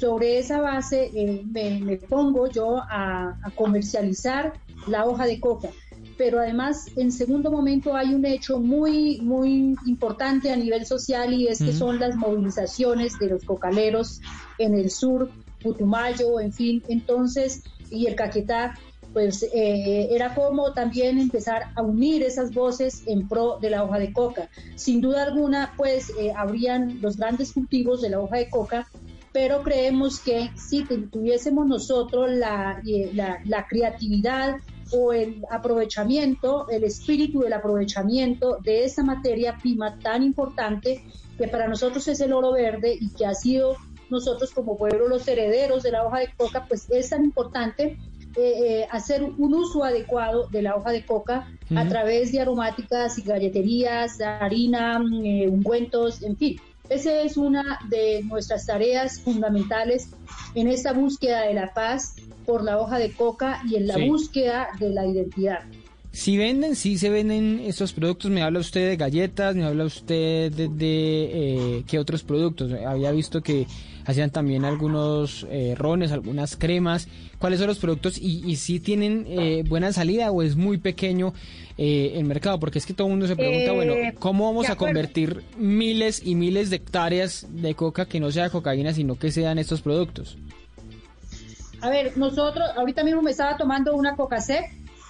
Sobre 0.05 0.39
esa 0.39 0.61
base 0.61 1.11
eh, 1.15 1.43
me, 1.51 1.81
me 1.81 1.97
pongo 1.97 2.47
yo 2.47 2.77
a, 2.77 3.39
a 3.43 3.51
comercializar 3.55 4.53
la 4.87 5.07
hoja 5.07 5.25
de 5.25 5.41
coca. 5.41 5.71
Pero 6.19 6.41
además 6.41 6.89
en 6.97 7.11
segundo 7.11 7.51
momento 7.51 7.97
hay 7.97 8.13
un 8.13 8.27
hecho 8.27 8.61
muy 8.61 9.23
muy 9.23 9.75
importante 9.87 10.53
a 10.53 10.57
nivel 10.57 10.85
social 10.85 11.33
y 11.33 11.49
es 11.49 11.59
que 11.59 11.73
son 11.73 11.99
las 11.99 12.17
movilizaciones 12.17 13.19
de 13.19 13.29
los 13.29 13.45
cocaleros 13.45 14.21
en 14.59 14.75
el 14.75 14.91
sur, 14.91 15.31
Putumayo, 15.63 16.39
en 16.39 16.53
fin, 16.53 16.83
entonces 16.89 17.63
y 17.91 18.07
el 18.07 18.15
Caquetá, 18.15 18.75
pues 19.15 19.43
eh, 19.55 20.09
era 20.11 20.35
como 20.35 20.75
también 20.75 21.19
empezar 21.19 21.63
a 21.77 21.81
unir 21.81 22.23
esas 22.23 22.53
voces 22.53 23.05
en 23.07 23.27
pro 23.27 23.59
de 23.59 23.71
la 23.71 23.85
hoja 23.85 23.99
de 23.99 24.13
coca. 24.13 24.51
Sin 24.75 25.01
duda 25.01 25.23
alguna, 25.23 25.73
pues 25.79 26.13
eh, 26.19 26.31
habrían 26.37 27.01
los 27.01 27.17
grandes 27.17 27.53
cultivos 27.53 28.03
de 28.03 28.11
la 28.11 28.21
hoja 28.21 28.37
de 28.37 28.51
coca, 28.51 28.87
pero 29.35 29.65
creemos 29.65 30.21
que 30.21 30.51
si 30.55 30.85
tu- 30.85 31.09
tuviésemos 31.09 31.67
nosotros 31.67 32.31
la, 32.31 32.81
eh, 32.87 33.11
la, 33.13 33.41
la 33.45 33.67
creatividad 33.67 34.55
o 34.93 35.13
el 35.13 35.43
aprovechamiento, 35.51 36.69
el 36.69 36.85
espíritu 36.85 37.41
del 37.41 37.53
aprovechamiento 37.53 38.59
de 38.63 38.85
esa 38.85 39.03
materia 39.03 39.59
prima 39.61 39.99
tan 39.99 40.23
importante 40.23 41.03
que 41.37 41.49
para 41.49 41.67
nosotros 41.67 42.07
es 42.07 42.21
el 42.21 42.33
oro 42.33 42.53
verde 42.53 42.97
y 42.99 43.11
que 43.11 43.27
ha 43.27 43.35
sido 43.35 43.77
nosotros 44.09 44.53
como 44.53 44.77
pueblo 44.79 45.09
los 45.09 45.27
herederos 45.27 45.83
de 45.83 45.91
la 45.91 46.07
hoja 46.07 46.21
de 46.21 46.29
coca, 46.37 46.67
pues 46.69 46.87
es 46.91 47.11
tan 47.11 47.25
importante 47.25 47.99
eh, 48.37 48.53
eh, 48.83 48.87
hacer 48.93 49.25
un 49.25 49.53
uso 49.55 49.83
adecuado 49.83 50.47
de 50.53 50.63
la 50.63 50.77
hoja 50.77 50.93
de 50.93 51.05
coca 51.05 51.49
a 51.77 51.89
través 51.89 52.31
de 52.31 52.41
aromáticas 52.41 53.19
y 53.19 53.23
galleterías, 53.23 54.21
harina, 54.21 54.99
mm, 55.01 55.25
eh, 55.25 55.49
ungüentos, 55.49 56.23
en 56.23 56.37
fin. 56.37 56.57
Esa 56.91 57.23
es 57.23 57.37
una 57.39 57.79
de 57.89 58.23
nuestras 58.25 58.67
tareas 58.67 59.21
fundamentales 59.21 60.11
en 60.55 60.69
esta 60.69 60.93
búsqueda 60.93 61.43
de 61.43 61.55
la 61.55 61.73
paz 61.73 62.15
por 62.45 62.63
la 62.63 62.79
hoja 62.79 62.99
de 62.99 63.11
coca 63.13 63.63
y 63.69 63.77
en 63.77 63.87
la 63.87 63.95
Sí. 63.95 64.09
búsqueda 64.09 64.69
de 64.79 64.91
la 64.91 65.07
identidad. 65.07 65.61
Si 66.13 66.37
venden, 66.37 66.77
sí 66.77 66.97
se 66.99 67.09
venden 67.11 67.61
estos 67.61 67.93
productos. 67.93 68.31
Me 68.31 68.43
habla 68.43 68.61
usted 68.61 68.89
de 68.89 68.97
galletas, 68.97 69.57
me 69.57 69.65
habla 69.65 69.85
usted 69.85 70.53
de, 70.53 70.69
de, 70.69 71.79
eh, 71.79 71.85
qué 71.89 71.99
otros 71.99 72.23
productos. 72.23 72.71
Había 72.87 73.11
visto 73.13 73.41
que 73.43 73.67
hacían 74.05 74.31
también 74.31 74.65
algunos 74.65 75.47
eh, 75.51 75.75
rones, 75.77 76.13
algunas 76.13 76.57
cremas. 76.57 77.09
¿Cuáles 77.39 77.59
son 77.59 77.69
los 77.69 77.79
productos 77.79 78.19
y, 78.19 78.43
y 78.47 78.57
si 78.57 78.81
tienen 78.81 79.27
eh, 79.29 79.65
buena 79.67 79.93
salida 79.93 80.31
o 80.31 80.43
es 80.43 80.57
muy 80.57 80.79
pequeño 80.79 81.35
eh, 81.77 82.13
el 82.15 82.25
mercado? 82.25 82.59
Porque 82.59 82.79
es 82.79 82.87
que 82.87 82.95
todo 82.95 83.07
el 83.09 83.13
mundo 83.13 83.27
se 83.27 83.37
pregunta, 83.37 83.73
Eh, 83.73 83.75
bueno, 83.75 83.95
¿cómo 84.19 84.47
vamos 84.47 84.71
a 84.71 84.77
convertir 84.77 85.43
miles 85.59 86.23
y 86.25 86.35
miles 86.35 86.71
de 86.71 86.77
hectáreas 86.77 87.47
de 87.51 87.75
coca 87.75 88.07
que 88.07 88.21
no 88.21 88.31
sea 88.31 88.51
cocaína, 88.51 88.93
sino 88.93 89.17
que 89.17 89.31
sean 89.31 89.59
estos 89.59 89.83
productos? 89.83 90.39
A 91.81 91.91
ver, 91.91 92.17
nosotros, 92.17 92.67
ahorita 92.77 93.05
mismo 93.05 93.21
me 93.21 93.33
estaba 93.33 93.57
tomando 93.57 93.95
una 93.95 94.17
coca 94.17 94.41
sec. 94.41 94.65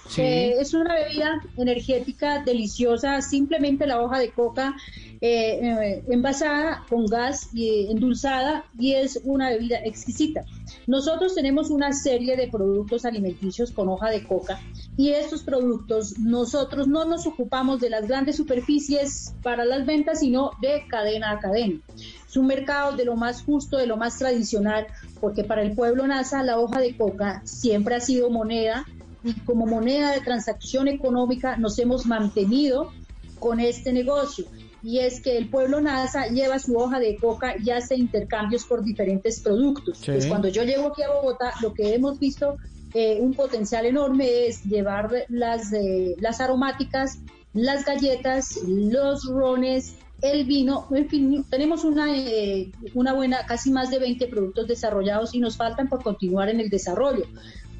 Sí. 0.07 0.21
Eh, 0.21 0.55
es 0.59 0.73
una 0.75 0.93
bebida 0.93 1.41
energética 1.57 2.43
deliciosa, 2.43 3.21
simplemente 3.21 3.87
la 3.87 4.01
hoja 4.01 4.19
de 4.19 4.29
coca 4.29 4.75
eh, 5.21 5.59
eh, 5.61 6.03
envasada 6.09 6.83
con 6.89 7.05
gas 7.05 7.49
y 7.53 7.87
endulzada 7.91 8.65
y 8.77 8.93
es 8.93 9.19
una 9.23 9.49
bebida 9.49 9.77
exquisita. 9.83 10.45
Nosotros 10.87 11.35
tenemos 11.35 11.69
una 11.69 11.93
serie 11.93 12.35
de 12.35 12.47
productos 12.47 13.05
alimenticios 13.05 13.71
con 13.71 13.89
hoja 13.89 14.09
de 14.09 14.23
coca 14.23 14.59
y 14.97 15.09
estos 15.09 15.43
productos 15.43 16.17
nosotros 16.19 16.87
no 16.87 17.05
nos 17.05 17.25
ocupamos 17.25 17.79
de 17.79 17.89
las 17.89 18.07
grandes 18.07 18.35
superficies 18.37 19.33
para 19.41 19.65
las 19.65 19.85
ventas, 19.85 20.19
sino 20.19 20.51
de 20.61 20.83
cadena 20.87 21.31
a 21.31 21.39
cadena. 21.39 21.79
Es 22.27 22.37
un 22.37 22.47
mercado 22.47 22.95
de 22.95 23.05
lo 23.05 23.15
más 23.15 23.43
justo, 23.43 23.77
de 23.77 23.87
lo 23.87 23.97
más 23.97 24.17
tradicional, 24.17 24.87
porque 25.21 25.43
para 25.43 25.61
el 25.61 25.73
pueblo 25.73 26.05
NASA 26.07 26.43
la 26.43 26.59
hoja 26.59 26.79
de 26.79 26.95
coca 26.95 27.41
siempre 27.45 27.95
ha 27.95 27.99
sido 27.99 28.29
moneda 28.29 28.85
y 29.23 29.33
como 29.41 29.65
moneda 29.65 30.11
de 30.11 30.21
transacción 30.21 30.87
económica 30.87 31.57
nos 31.57 31.79
hemos 31.79 32.05
mantenido 32.05 32.91
con 33.39 33.59
este 33.59 33.91
negocio. 33.93 34.45
Y 34.85 34.99
es 34.99 35.19
que 35.19 35.35
el 35.35 35.49
pueblo 35.49 35.81
NASA 35.81 36.27
lleva 36.27 36.59
su 36.59 36.77
hoja 36.77 36.99
de 36.99 37.17
coca 37.17 37.55
y 37.57 37.71
hace 37.71 37.95
intercambios 37.95 38.65
por 38.65 38.83
diferentes 38.83 39.39
productos. 39.39 39.97
Sí. 39.97 40.11
Pues 40.11 40.27
cuando 40.27 40.47
yo 40.47 40.63
llego 40.63 40.89
aquí 40.89 41.01
a 41.01 41.09
Bogotá, 41.09 41.53
lo 41.63 41.73
que 41.73 41.95
hemos 41.95 42.19
visto 42.19 42.57
eh, 42.93 43.17
un 43.19 43.33
potencial 43.33 43.87
enorme 43.87 44.45
es 44.45 44.63
llevar 44.63 45.11
las, 45.27 45.73
eh, 45.73 46.15
las 46.19 46.39
aromáticas, 46.39 47.17
las 47.53 47.83
galletas, 47.83 48.59
los 48.67 49.25
rones, 49.25 49.95
el 50.21 50.45
vino, 50.45 50.87
en 50.91 51.09
fin, 51.09 51.45
tenemos 51.49 51.83
una, 51.83 52.15
eh, 52.15 52.71
una 52.93 53.13
buena, 53.13 53.45
casi 53.47 53.71
más 53.71 53.89
de 53.89 53.97
20 53.97 54.27
productos 54.27 54.67
desarrollados 54.67 55.33
y 55.33 55.39
nos 55.39 55.57
faltan 55.57 55.89
por 55.89 56.03
continuar 56.03 56.49
en 56.49 56.59
el 56.59 56.69
desarrollo. 56.69 57.25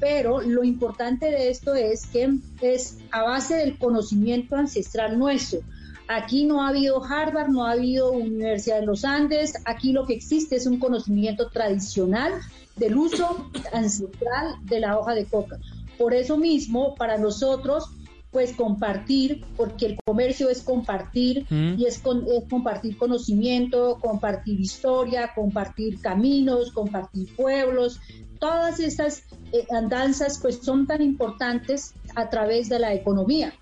Pero 0.00 0.42
lo 0.42 0.64
importante 0.64 1.26
de 1.26 1.50
esto 1.50 1.74
es 1.74 2.06
que 2.06 2.34
es 2.60 2.98
a 3.12 3.22
base 3.22 3.54
del 3.54 3.78
conocimiento 3.78 4.56
ancestral 4.56 5.18
nuestro. 5.18 5.60
Aquí 6.08 6.44
no 6.44 6.62
ha 6.62 6.68
habido 6.68 7.02
Harvard, 7.04 7.48
no 7.48 7.64
ha 7.66 7.72
habido 7.72 8.12
Universidad 8.12 8.80
de 8.80 8.86
los 8.86 9.04
Andes, 9.04 9.54
aquí 9.64 9.92
lo 9.92 10.06
que 10.06 10.14
existe 10.14 10.56
es 10.56 10.66
un 10.66 10.78
conocimiento 10.78 11.48
tradicional 11.50 12.32
del 12.76 12.96
uso 12.96 13.48
ancestral 13.72 14.54
de 14.64 14.80
la 14.80 14.98
hoja 14.98 15.14
de 15.14 15.24
coca. 15.24 15.58
Por 15.98 16.14
eso 16.14 16.36
mismo, 16.36 16.94
para 16.94 17.16
nosotros, 17.18 17.86
pues 18.30 18.52
compartir, 18.54 19.44
porque 19.56 19.86
el 19.86 19.98
comercio 20.04 20.50
es 20.50 20.62
compartir 20.62 21.46
Mm. 21.48 21.74
y 21.78 21.86
es, 21.86 21.98
con- 21.98 22.26
es 22.30 22.44
compartir 22.50 22.98
conocimiento, 22.98 23.98
compartir 24.00 24.60
historia, 24.60 25.32
compartir 25.34 26.00
caminos, 26.00 26.70
compartir 26.72 27.34
pueblos. 27.34 27.98
Todas 28.38 28.78
estas 28.78 29.22
eh, 29.52 29.66
andanzas 29.74 30.38
pues 30.42 30.58
son 30.62 30.86
tan 30.86 31.00
importantes 31.00 31.94
a 32.14 32.28
través 32.28 32.68
de 32.68 32.78
la 32.78 32.92
economía. 32.92 33.54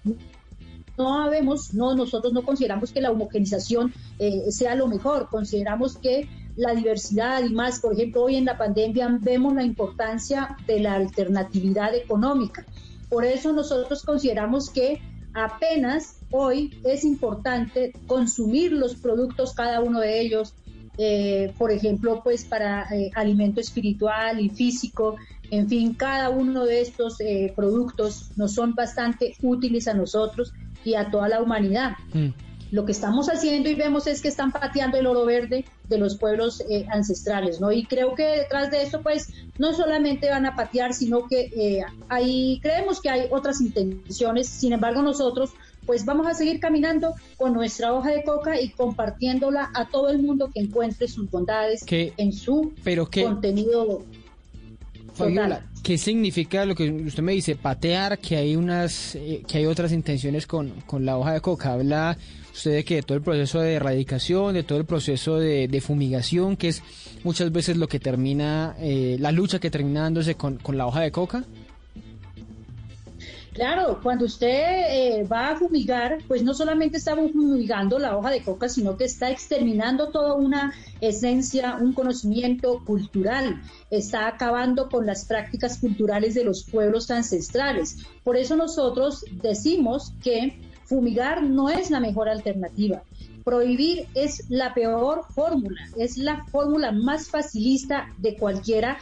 No 0.96 1.22
habemos, 1.22 1.74
no, 1.74 1.94
nosotros 1.94 2.32
no 2.32 2.42
consideramos 2.42 2.92
que 2.92 3.00
la 3.00 3.10
homogenización 3.10 3.92
eh, 4.18 4.50
sea 4.50 4.74
lo 4.74 4.86
mejor, 4.86 5.28
consideramos 5.28 5.96
que 5.96 6.28
la 6.56 6.74
diversidad 6.74 7.42
y 7.42 7.52
más, 7.52 7.80
por 7.80 7.94
ejemplo, 7.94 8.22
hoy 8.22 8.36
en 8.36 8.44
la 8.44 8.56
pandemia 8.56 9.18
vemos 9.20 9.54
la 9.54 9.64
importancia 9.64 10.56
de 10.66 10.80
la 10.80 10.94
alternatividad 10.94 11.94
económica. 11.94 12.64
Por 13.08 13.24
eso 13.24 13.52
nosotros 13.52 14.02
consideramos 14.04 14.70
que 14.70 15.00
apenas 15.34 16.20
hoy 16.30 16.78
es 16.84 17.04
importante 17.04 17.92
consumir 18.06 18.72
los 18.72 18.94
productos, 18.94 19.52
cada 19.52 19.80
uno 19.80 20.00
de 20.00 20.20
ellos, 20.20 20.54
eh, 20.96 21.52
por 21.58 21.72
ejemplo, 21.72 22.20
pues 22.22 22.44
para 22.44 22.86
eh, 22.94 23.10
alimento 23.14 23.60
espiritual 23.60 24.40
y 24.40 24.48
físico, 24.48 25.16
en 25.50 25.68
fin, 25.68 25.94
cada 25.94 26.30
uno 26.30 26.64
de 26.64 26.80
estos 26.80 27.20
eh, 27.20 27.52
productos 27.54 28.30
nos 28.36 28.54
son 28.54 28.74
bastante 28.74 29.34
útiles 29.42 29.88
a 29.88 29.94
nosotros 29.94 30.52
y 30.84 30.94
a 30.94 31.10
toda 31.10 31.28
la 31.28 31.42
humanidad. 31.42 31.92
Mm. 32.12 32.30
Lo 32.74 32.84
que 32.84 32.92
estamos 32.92 33.28
haciendo 33.28 33.68
y 33.68 33.76
vemos 33.76 34.08
es 34.08 34.20
que 34.20 34.26
están 34.26 34.50
pateando 34.50 34.98
el 34.98 35.06
oro 35.06 35.24
verde 35.24 35.64
de 35.88 35.96
los 35.96 36.16
pueblos 36.16 36.60
eh, 36.68 36.86
ancestrales, 36.90 37.60
¿no? 37.60 37.70
Y 37.70 37.84
creo 37.84 38.16
que 38.16 38.24
detrás 38.24 38.72
de 38.72 38.82
esto, 38.82 39.00
pues, 39.00 39.28
no 39.58 39.72
solamente 39.74 40.28
van 40.28 40.44
a 40.44 40.56
patear, 40.56 40.92
sino 40.92 41.28
que 41.28 41.52
eh, 41.56 41.84
hay, 42.08 42.58
creemos 42.62 43.00
que 43.00 43.10
hay 43.10 43.28
otras 43.30 43.60
intenciones. 43.60 44.48
Sin 44.48 44.72
embargo, 44.72 45.02
nosotros, 45.02 45.50
pues, 45.86 46.04
vamos 46.04 46.26
a 46.26 46.34
seguir 46.34 46.58
caminando 46.58 47.14
con 47.36 47.52
nuestra 47.52 47.92
hoja 47.92 48.10
de 48.10 48.24
coca 48.24 48.60
y 48.60 48.70
compartiéndola 48.70 49.70
a 49.72 49.86
todo 49.86 50.08
el 50.08 50.20
mundo 50.20 50.50
que 50.52 50.58
encuentre 50.58 51.06
sus 51.06 51.30
bondades 51.30 51.84
¿Qué? 51.84 52.12
en 52.16 52.32
su 52.32 52.72
Pero 52.82 53.08
qué, 53.08 53.22
contenido. 53.22 54.02
Fabiola. 55.14 55.64
¿Qué 55.84 55.98
significa 55.98 56.64
lo 56.64 56.74
que 56.74 56.90
usted 56.90 57.22
me 57.22 57.32
dice? 57.32 57.54
Patear, 57.54 58.18
que 58.18 58.36
hay 58.36 58.56
unas, 58.56 59.14
eh, 59.14 59.42
que 59.46 59.58
hay 59.58 59.66
otras 59.66 59.92
intenciones 59.92 60.46
con, 60.46 60.70
con 60.86 61.04
la 61.04 61.16
hoja 61.18 61.34
de 61.34 61.40
coca. 61.40 61.74
Habla 61.74 62.16
usted 62.52 62.72
de 62.72 62.84
que 62.84 62.96
de 62.96 63.02
todo 63.02 63.16
el 63.18 63.22
proceso 63.22 63.60
de 63.60 63.74
erradicación, 63.74 64.54
de 64.54 64.62
todo 64.62 64.78
el 64.78 64.86
proceso 64.86 65.38
de, 65.38 65.68
de 65.68 65.80
fumigación, 65.80 66.56
que 66.56 66.68
es 66.68 66.82
muchas 67.22 67.52
veces 67.52 67.76
lo 67.76 67.86
que 67.86 68.00
termina, 68.00 68.74
eh, 68.80 69.16
la 69.20 69.30
lucha 69.30 69.60
que 69.60 69.70
termina 69.70 70.00
dándose 70.00 70.34
con, 70.36 70.56
con 70.56 70.78
la 70.78 70.86
hoja 70.86 71.02
de 71.02 71.12
coca. 71.12 71.44
Claro, 73.54 74.00
cuando 74.02 74.24
usted 74.24 74.48
eh, 74.48 75.28
va 75.32 75.50
a 75.50 75.56
fumigar, 75.56 76.18
pues 76.26 76.42
no 76.42 76.54
solamente 76.54 76.96
está 76.96 77.14
fumigando 77.14 78.00
la 78.00 78.16
hoja 78.16 78.30
de 78.30 78.42
coca, 78.42 78.68
sino 78.68 78.96
que 78.96 79.04
está 79.04 79.30
exterminando 79.30 80.08
toda 80.08 80.34
una 80.34 80.74
esencia, 81.00 81.76
un 81.80 81.92
conocimiento 81.92 82.82
cultural, 82.84 83.62
está 83.90 84.26
acabando 84.26 84.88
con 84.88 85.06
las 85.06 85.24
prácticas 85.24 85.78
culturales 85.78 86.34
de 86.34 86.42
los 86.42 86.64
pueblos 86.64 87.12
ancestrales. 87.12 87.98
Por 88.24 88.36
eso 88.36 88.56
nosotros 88.56 89.24
decimos 89.30 90.12
que 90.20 90.58
fumigar 90.82 91.44
no 91.44 91.70
es 91.70 91.92
la 91.92 92.00
mejor 92.00 92.28
alternativa. 92.28 93.04
Prohibir 93.44 94.08
es 94.14 94.50
la 94.50 94.74
peor 94.74 95.26
fórmula, 95.32 95.80
es 95.96 96.16
la 96.16 96.44
fórmula 96.46 96.90
más 96.90 97.28
facilista 97.28 98.08
de 98.18 98.34
cualquiera 98.36 98.98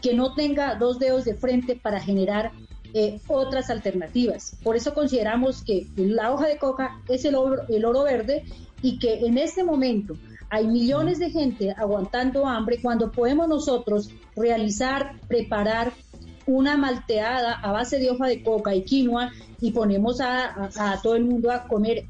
que 0.00 0.14
no 0.14 0.34
tenga 0.34 0.76
dos 0.76 1.00
dedos 1.00 1.24
de 1.24 1.34
frente 1.34 1.74
para 1.74 1.98
generar 1.98 2.52
eh, 2.98 3.20
otras 3.28 3.68
alternativas. 3.68 4.56
Por 4.62 4.74
eso 4.74 4.94
consideramos 4.94 5.62
que 5.62 5.86
la 5.96 6.32
hoja 6.32 6.46
de 6.46 6.56
coca 6.56 6.98
es 7.08 7.26
el 7.26 7.34
oro, 7.34 7.62
el 7.68 7.84
oro 7.84 8.04
verde 8.04 8.44
y 8.80 8.98
que 8.98 9.26
en 9.26 9.36
este 9.36 9.62
momento 9.64 10.16
hay 10.48 10.66
millones 10.66 11.18
de 11.18 11.28
gente 11.28 11.74
aguantando 11.76 12.46
hambre 12.46 12.78
cuando 12.80 13.12
podemos 13.12 13.48
nosotros 13.48 14.08
realizar, 14.34 15.20
preparar 15.28 15.92
una 16.46 16.78
malteada 16.78 17.52
a 17.60 17.70
base 17.70 17.98
de 17.98 18.10
hoja 18.10 18.28
de 18.28 18.42
coca 18.42 18.74
y 18.74 18.82
quinoa 18.82 19.30
y 19.60 19.72
ponemos 19.72 20.22
a, 20.22 20.70
todo 21.02 21.16
el 21.16 21.24
mundo 21.24 21.50
a 21.50 21.68
comer 21.68 22.06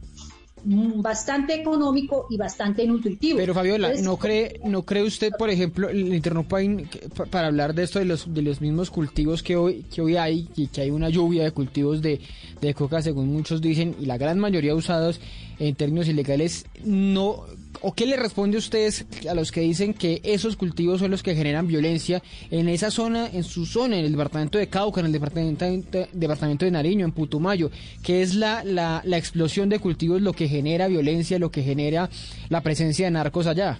bastante 0.67 1.55
económico 1.55 2.27
y 2.29 2.37
bastante 2.37 2.87
nutritivo. 2.87 3.39
Pero 3.39 3.55
Fabiola, 3.55 3.89
Entonces, 3.89 4.05
¿no 4.05 4.17
cree, 4.17 4.61
no 4.65 4.83
cree 4.83 5.03
usted, 5.05 5.31
por 5.39 5.49
ejemplo, 5.49 5.93
le 5.93 6.17
interrumpo 6.17 6.57
ahí 6.57 6.89
para 7.31 7.47
hablar 7.47 7.75
de 7.75 7.85
esto 7.85 7.99
de 7.99 8.05
los 8.05 8.33
de 8.33 8.43
los 8.43 8.61
mismos 8.61 8.91
cultivos 8.91 9.43
que 9.43 9.57
hoy 9.57 9.85
que 9.85 10.03
hoy 10.03 10.17
hay 10.17 10.49
y 10.57 10.67
que 10.67 10.81
hay 10.83 10.91
una 10.91 11.09
lluvia 11.09 11.45
de 11.45 11.53
cultivos 11.53 12.03
de, 12.03 12.21
de 12.61 12.75
coca 12.75 13.03
según 13.03 13.33
muchos 13.33 13.61
dicen 13.61 13.97
y 14.01 14.07
la 14.07 14.19
gran 14.19 14.39
mayoría 14.39 14.75
usados 14.75 15.21
en 15.59 15.75
términos 15.75 16.09
ilegales 16.09 16.67
no 16.85 17.45
o 17.81 17.95
qué 17.95 18.07
le 18.07 18.17
responde 18.17 18.57
a 18.57 18.59
ustedes 18.59 19.07
a 19.29 19.35
los 19.35 19.53
que 19.53 19.61
dicen 19.61 19.95
que 19.95 20.21
esos 20.25 20.57
cultivos 20.57 21.01
son 21.01 21.11
los 21.11 21.23
que 21.23 21.35
generan 21.35 21.67
violencia 21.67 22.23
en 22.51 22.69
esa 22.69 22.91
zona, 22.91 23.29
en 23.33 23.45
su 23.45 23.67
zona, 23.67 23.99
en 23.99 24.07
el 24.07 24.13
departamento 24.13 24.59
de 24.59 24.69
Cauca, 24.69 25.01
en 25.01 25.07
el 25.07 25.13
departamento, 25.13 25.67
departamento 26.13 26.65
de 26.65 26.71
Nariño, 26.71 27.05
en 27.05 27.13
Putumayo, 27.13 27.71
que 28.03 28.23
es 28.23 28.35
la, 28.35 28.65
la, 28.65 29.03
la 29.05 29.19
explosión 29.19 29.69
de 29.69 29.79
cultivos 29.79 30.23
lo 30.23 30.33
que 30.33 30.49
genera 30.49 30.89
violencia, 30.89 31.39
lo 31.39 31.51
que 31.51 31.63
genera 31.63 32.09
la 32.49 32.63
presencia 32.63 33.07
de 33.07 33.11
narcos 33.11 33.47
allá. 33.47 33.79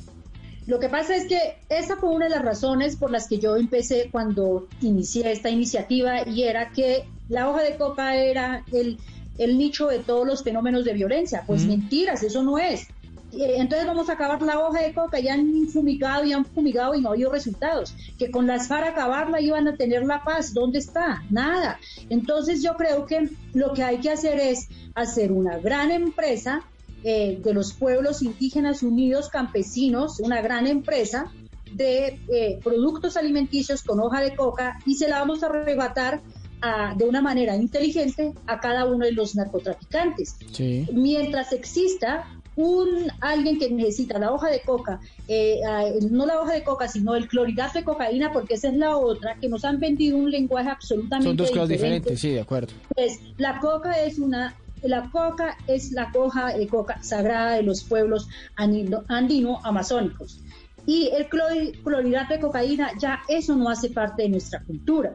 Lo 0.67 0.81
que 0.81 0.89
pasa 0.89 1.15
es 1.15 1.27
que 1.27 1.39
esa 1.69 1.97
fue 1.97 2.11
una 2.11 2.25
de 2.25 2.33
las 2.33 2.45
razones 2.45 2.97
por 2.97 3.11
las 3.11 3.29
que 3.29 3.39
yo 3.39 3.57
empecé 3.57 4.09
cuando 4.11 4.67
inicié 4.81 5.31
esta 5.31 5.49
iniciativa 5.49 6.29
y 6.29 6.43
era 6.43 6.71
que 6.71 7.05
la 7.29 7.49
hoja 7.49 7.63
de 7.63 7.77
coca 7.77 8.17
era 8.17 8.65
el, 8.73 8.99
el 9.39 9.59
nicho 9.59 9.89
de 9.89 9.99
todos 10.01 10.27
los 10.27 10.43
fenómenos 10.43 10.85
de 10.85 10.93
violencia. 10.95 11.45
Pues 11.47 11.65
Mm. 11.65 11.69
mentiras, 11.69 12.23
eso 12.23 12.43
no 12.43 12.59
es. 12.59 12.89
Eh, 13.33 13.57
Entonces 13.59 13.87
vamos 13.87 14.09
a 14.09 14.13
acabar 14.13 14.41
la 14.41 14.61
hoja 14.61 14.81
de 14.83 14.95
coca, 14.95 15.19
ya 15.19 15.35
han 15.35 15.67
fumigado 15.69 16.25
y 16.25 16.33
han 16.33 16.45
fumigado 16.45 16.95
y 16.95 17.01
no 17.01 17.09
ha 17.09 17.13
habido 17.13 17.31
resultados. 17.31 17.95
Que 18.19 18.31
con 18.31 18.47
las 18.47 18.69
FARC 18.69 18.89
acabarla 18.93 19.41
iban 19.41 19.67
a 19.69 19.77
tener 19.77 20.05
la 20.05 20.23
paz. 20.25 20.55
¿Dónde 20.55 20.79
está? 20.79 21.23
Nada. 21.31 21.79
Entonces 22.09 22.63
yo 22.63 22.75
creo 22.77 23.05
que 23.05 23.29
lo 23.53 23.73
que 23.75 23.83
hay 23.83 23.99
que 23.99 24.11
hacer 24.11 24.39
es 24.39 24.69
hacer 24.95 25.33
una 25.33 25.59
gran 25.59 25.91
empresa 25.91 26.63
eh, 27.05 27.39
de 27.43 27.53
los 27.53 27.73
pueblos 27.75 28.23
indígenas 28.23 28.83
unidos 28.83 29.29
campesinos, 29.29 30.19
una 30.21 30.41
gran 30.41 30.67
empresa 30.67 31.31
de 31.73 32.21
eh, 32.33 32.59
productos 32.63 33.17
alimenticios 33.17 33.83
con 33.83 34.01
hoja 34.01 34.21
de 34.21 34.35
coca 34.35 34.79
y 34.87 34.95
se 34.95 35.09
la 35.09 35.19
vamos 35.19 35.43
a 35.43 35.47
arrebatar 35.47 36.23
a- 36.67 36.95
de 36.95 37.05
una 37.05 37.21
manera 37.21 37.55
inteligente 37.57 38.33
a 38.47 38.59
cada 38.61 38.85
uno 38.87 39.05
de 39.05 39.13
los 39.13 39.35
narcotraficantes. 39.37 40.37
Sí. 40.53 40.87
Mientras 40.93 41.53
exista 41.53 42.25
un 42.57 42.89
alguien 43.21 43.59
que 43.59 43.71
necesita 43.71 44.19
la 44.19 44.33
hoja 44.33 44.49
de 44.49 44.61
coca, 44.63 44.99
eh, 45.29 45.61
no 46.11 46.25
la 46.25 46.41
hoja 46.41 46.55
de 46.55 46.65
coca, 46.65 46.89
sino 46.89 47.15
el 47.15 47.29
clorhidrato 47.29 47.79
de 47.79 47.85
cocaína, 47.85 48.33
porque 48.33 48.55
esa 48.55 48.69
es 48.69 48.75
la 48.77 48.97
otra, 48.97 49.37
que 49.39 49.49
nos 49.49 49.65
han 49.65 49.79
vendido 49.79 50.17
un 50.17 50.31
lenguaje 50.31 50.71
absolutamente 50.71 51.29
Son 51.29 51.37
dos 51.37 51.51
cosas 51.51 51.69
diferente. 51.69 52.11
diferentes, 52.11 52.21
sí, 52.21 52.31
de 52.31 52.41
acuerdo. 52.41 52.73
Pues 52.95 53.21
la 53.37 53.59
coca 53.61 53.93
es 54.03 54.19
una 54.19 54.55
la 54.83 55.11
coca 55.11 55.57
es 55.67 55.91
la 55.93 56.13
hoja 56.15 56.57
de 56.57 56.67
coca 56.69 57.03
sagrada 57.03 57.53
de 57.57 57.63
los 57.63 57.83
pueblos 57.83 58.29
andino, 58.57 59.05
andino 59.09 59.59
amazónicos. 59.65 60.41
Y 60.87 61.09
el 61.09 61.27
clorhidrato 61.29 62.35
de 62.35 62.41
cocaína, 62.41 62.91
ya 63.01 63.21
eso 63.27 63.57
no 63.57 63.69
hace 63.69 63.91
parte 63.91 64.23
de 64.23 64.29
nuestra 64.29 64.63
cultura. 64.63 65.13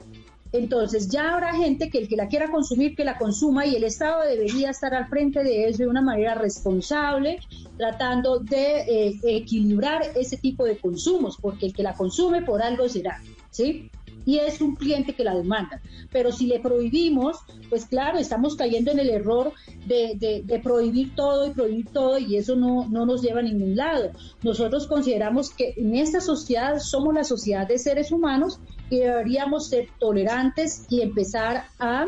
Entonces 0.53 1.07
ya 1.07 1.33
habrá 1.33 1.55
gente 1.55 1.89
que 1.89 1.99
el 1.99 2.07
que 2.09 2.17
la 2.17 2.27
quiera 2.27 2.51
consumir, 2.51 2.95
que 2.95 3.05
la 3.05 3.17
consuma 3.17 3.65
y 3.65 3.75
el 3.75 3.85
Estado 3.85 4.23
debería 4.23 4.71
estar 4.71 4.93
al 4.93 5.07
frente 5.07 5.43
de 5.43 5.69
eso 5.69 5.83
de 5.83 5.87
una 5.87 6.01
manera 6.01 6.35
responsable, 6.35 7.39
tratando 7.77 8.39
de 8.39 8.81
eh, 8.81 9.19
equilibrar 9.23 10.01
ese 10.15 10.37
tipo 10.37 10.65
de 10.65 10.77
consumos, 10.77 11.37
porque 11.41 11.67
el 11.67 11.73
que 11.73 11.83
la 11.83 11.93
consume 11.93 12.41
por 12.41 12.61
algo 12.61 12.89
será, 12.89 13.21
¿sí? 13.49 13.89
Y 14.25 14.37
es 14.37 14.61
un 14.61 14.75
cliente 14.75 15.13
que 15.13 15.23
la 15.23 15.35
demanda. 15.35 15.81
Pero 16.11 16.31
si 16.31 16.47
le 16.47 16.59
prohibimos, 16.59 17.37
pues 17.69 17.85
claro, 17.85 18.17
estamos 18.17 18.55
cayendo 18.55 18.91
en 18.91 18.99
el 18.99 19.09
error 19.09 19.53
de, 19.85 20.43
de- 20.45 20.59
prohibir 20.59 21.15
todo 21.15 21.47
y 21.47 21.51
prohibir 21.51 21.87
todo 21.87 22.17
y 22.19 22.35
eso 22.37 22.55
no, 22.55 22.87
no 22.89 23.05
nos 23.05 23.21
lleva 23.21 23.39
a 23.39 23.43
ningún 23.43 23.75
lado. 23.75 24.11
Nosotros 24.43 24.85
consideramos 24.87 25.49
que 25.49 25.73
en 25.77 25.95
esta 25.95 26.21
sociedad 26.21 26.79
somos 26.79 27.13
la 27.13 27.23
sociedad 27.23 27.67
de 27.67 27.79
seres 27.79 28.11
humanos 28.11 28.59
y 28.89 28.97
deberíamos 28.99 29.69
ser 29.69 29.87
tolerantes 29.99 30.85
y 30.89 31.01
empezar 31.01 31.65
a, 31.79 32.05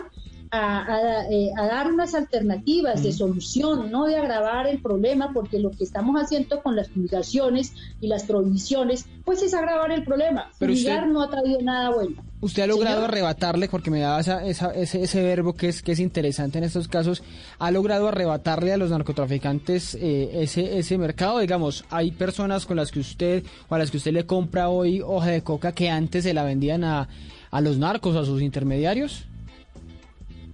a, 0.55 0.85
a, 0.85 1.27
eh, 1.31 1.49
a 1.57 1.65
dar 1.65 1.91
unas 1.91 2.13
alternativas 2.13 3.01
de 3.01 3.11
solución, 3.11 3.89
no 3.91 4.05
de 4.05 4.17
agravar 4.17 4.67
el 4.67 4.79
problema, 4.79 5.31
porque 5.33 5.57
lo 5.57 5.71
que 5.71 5.83
estamos 5.83 6.15
haciendo 6.21 6.61
con 6.61 6.75
las 6.75 6.89
fumigaciones 6.89 7.73
y 7.99 8.07
las 8.07 8.23
prohibiciones, 8.25 9.07
pues 9.25 9.41
es 9.41 9.53
agravar 9.55 9.91
el 9.91 10.03
problema. 10.03 10.51
Pero 10.59 10.73
usted- 10.73 11.01
no 11.07 11.23
ha 11.23 11.29
traído 11.29 11.59
nada 11.61 11.89
bueno. 11.89 12.23
Usted 12.41 12.63
ha 12.63 12.67
logrado 12.67 12.97
Señor. 12.97 13.09
arrebatarle, 13.11 13.67
porque 13.69 13.89
me 13.89 14.01
da 14.01 14.19
esa- 14.19 14.45
esa- 14.45 14.73
ese, 14.75 15.01
ese 15.01 15.23
verbo 15.23 15.53
que 15.53 15.69
es, 15.69 15.81
que 15.81 15.93
es 15.93 15.99
interesante 15.99 16.57
en 16.59 16.65
estos 16.65 16.87
casos, 16.87 17.23
ha 17.57 17.71
logrado 17.71 18.09
arrebatarle 18.09 18.73
a 18.73 18.77
los 18.77 18.91
narcotraficantes 18.91 19.95
eh, 19.95 20.29
ese, 20.43 20.77
ese 20.77 20.97
mercado. 20.97 21.39
Digamos, 21.39 21.85
hay 21.89 22.11
personas 22.11 22.65
con 22.65 22.77
las 22.77 22.91
que 22.91 22.99
usted 22.99 23.43
o 23.69 23.75
a 23.75 23.79
las 23.79 23.89
que 23.89 23.97
usted 23.97 24.11
le 24.11 24.25
compra 24.25 24.69
hoy 24.69 25.01
hoja 25.01 25.27
de 25.29 25.41
coca 25.41 25.71
que 25.71 25.89
antes 25.89 26.23
se 26.25 26.33
la 26.33 26.43
vendían 26.43 26.83
a, 26.83 27.07
a 27.49 27.61
los 27.61 27.77
narcos, 27.77 28.15
a 28.17 28.25
sus 28.25 28.41
intermediarios. 28.41 29.25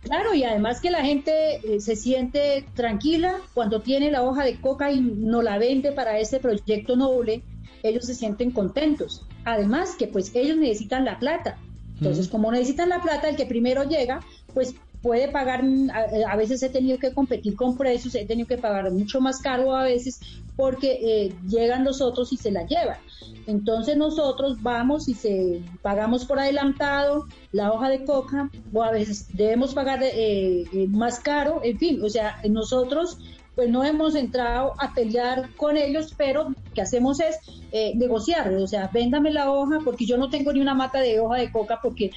Claro, 0.01 0.33
y 0.33 0.43
además 0.43 0.79
que 0.79 0.91
la 0.91 1.03
gente 1.03 1.57
eh, 1.57 1.81
se 1.81 1.95
siente 1.95 2.65
tranquila 2.73 3.35
cuando 3.53 3.81
tiene 3.81 4.11
la 4.11 4.23
hoja 4.23 4.45
de 4.45 4.59
coca 4.59 4.91
y 4.91 5.01
no 5.01 5.41
la 5.41 5.57
vende 5.57 5.91
para 5.91 6.19
ese 6.19 6.39
proyecto 6.39 6.95
noble, 6.95 7.43
ellos 7.83 8.05
se 8.05 8.15
sienten 8.15 8.51
contentos. 8.51 9.25
Además 9.43 9.95
que 9.97 10.07
pues 10.07 10.33
ellos 10.35 10.57
necesitan 10.57 11.05
la 11.05 11.19
plata. 11.19 11.57
Entonces, 11.97 12.29
como 12.29 12.49
necesitan 12.51 12.87
la 12.87 13.01
plata, 13.01 13.27
el 13.27 13.35
que 13.35 13.45
primero 13.45 13.83
llega, 13.83 14.21
pues 14.53 14.73
puede 15.01 15.29
pagar, 15.29 15.63
mm, 15.63 15.89
a, 15.91 16.31
a 16.31 16.35
veces 16.35 16.61
he 16.63 16.69
tenido 16.69 16.97
que 16.97 17.13
competir 17.13 17.55
con 17.55 17.77
precios, 17.77 18.15
he 18.15 18.25
tenido 18.25 18.47
que 18.47 18.57
pagar 18.57 18.91
mucho 18.91 19.21
más 19.21 19.39
caro 19.39 19.75
a 19.75 19.83
veces 19.83 20.19
porque 20.55 20.99
eh, 21.01 21.35
llegan 21.47 21.85
los 21.85 22.01
otros 22.01 22.33
y 22.33 22.37
se 22.37 22.51
la 22.51 22.65
llevan. 22.65 22.97
Entonces 23.47 23.95
nosotros 23.95 24.61
vamos 24.61 25.07
y 25.07 25.13
se 25.13 25.61
pagamos 25.81 26.25
por 26.25 26.37
adelantado 26.37 27.27
la 27.53 27.71
hoja 27.71 27.87
de 27.87 28.03
coca 28.03 28.49
o 28.73 28.83
a 28.83 28.91
veces 28.91 29.27
debemos 29.33 29.73
pagar 29.73 30.03
eh, 30.03 30.65
eh, 30.73 30.87
más 30.89 31.21
caro, 31.21 31.61
en 31.63 31.79
fin, 31.79 32.03
o 32.03 32.09
sea, 32.09 32.41
nosotros 32.49 33.17
pues 33.59 33.69
no 33.69 33.83
hemos 33.83 34.15
entrado 34.15 34.73
a 34.79 34.93
pelear 34.93 35.49
con 35.57 35.75
ellos, 35.75 36.13
pero 36.17 36.47
lo 36.47 36.55
que 36.73 36.81
hacemos 36.81 37.19
es 37.19 37.37
eh, 37.73 37.91
negociar, 37.95 38.53
o 38.53 38.65
sea, 38.65 38.89
véndame 38.93 39.33
la 39.33 39.51
hoja 39.51 39.79
porque 39.83 40.05
yo 40.05 40.15
no 40.15 40.29
tengo 40.29 40.53
ni 40.53 40.61
una 40.61 40.73
mata 40.73 41.01
de 41.01 41.19
hoja 41.19 41.35
de 41.39 41.51
coca 41.51 41.77
porque 41.83 42.09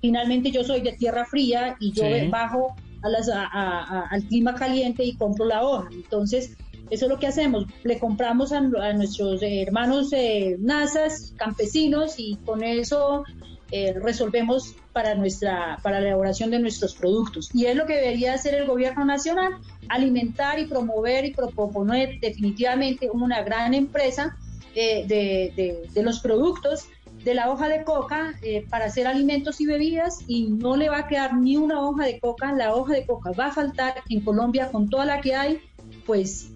finalmente 0.00 0.50
yo 0.50 0.64
soy 0.64 0.80
de 0.80 0.94
tierra 0.94 1.24
fría 1.24 1.76
y 1.78 1.92
yo 1.92 2.02
Sí. 2.02 2.26
bajo 2.28 2.74
a 3.04 3.08
las, 3.10 3.28
a- 3.28 3.44
a- 3.46 3.84
a- 3.84 4.06
al 4.10 4.24
clima 4.24 4.56
caliente 4.56 5.04
y 5.04 5.16
compro 5.16 5.44
la 5.46 5.62
hoja. 5.62 5.88
Entonces, 5.92 6.56
eso 6.90 7.04
es 7.04 7.08
lo 7.12 7.18
que 7.20 7.28
hacemos, 7.28 7.64
le 7.84 8.00
compramos 8.00 8.50
a, 8.50 8.60
nuestros 8.60 9.40
hermanos 9.40 10.12
eh, 10.12 10.56
nazas, 10.58 11.32
campesinos 11.36 12.14
y 12.18 12.38
con 12.44 12.64
eso 12.64 13.22
eh, 13.70 13.94
resolvemos 14.02 14.74
para 14.92 15.14
nuestra 15.14 15.78
para 15.82 16.00
la 16.00 16.08
elaboración 16.08 16.50
de 16.50 16.58
nuestros 16.58 16.94
productos. 16.94 17.50
Y 17.54 17.66
es 17.66 17.76
lo 17.76 17.86
que 17.86 17.94
debería 17.94 18.34
hacer 18.34 18.54
el 18.54 18.66
gobierno 18.66 19.04
nacional, 19.04 19.52
alimentar 19.88 20.58
y 20.58 20.66
promover 20.66 21.24
y 21.24 21.34
proponer 21.34 22.18
definitivamente 22.20 23.10
una 23.12 23.42
gran 23.42 23.74
empresa 23.74 24.36
eh, 24.74 25.04
de, 25.06 25.52
de- 25.94 26.02
los 26.02 26.20
productos 26.20 26.86
de 27.24 27.34
la 27.34 27.50
hoja 27.50 27.68
de 27.68 27.82
coca 27.84 28.34
eh, 28.42 28.64
para 28.70 28.86
hacer 28.86 29.06
alimentos 29.06 29.60
y 29.60 29.66
bebidas 29.66 30.20
y 30.28 30.48
no 30.50 30.76
le 30.76 30.88
va 30.88 30.98
a 31.00 31.06
quedar 31.08 31.34
ni 31.36 31.56
una 31.56 31.80
hoja 31.82 32.04
de 32.04 32.20
coca, 32.20 32.52
la 32.52 32.74
hoja 32.74 32.94
de 32.94 33.04
coca 33.04 33.32
va 33.32 33.46
a 33.46 33.52
faltar 33.52 33.94
en 34.08 34.20
Colombia 34.20 34.70
con 34.70 34.88
toda 34.88 35.04
la 35.04 35.20
que 35.20 35.34
hay, 35.34 35.60
pues 36.06 36.50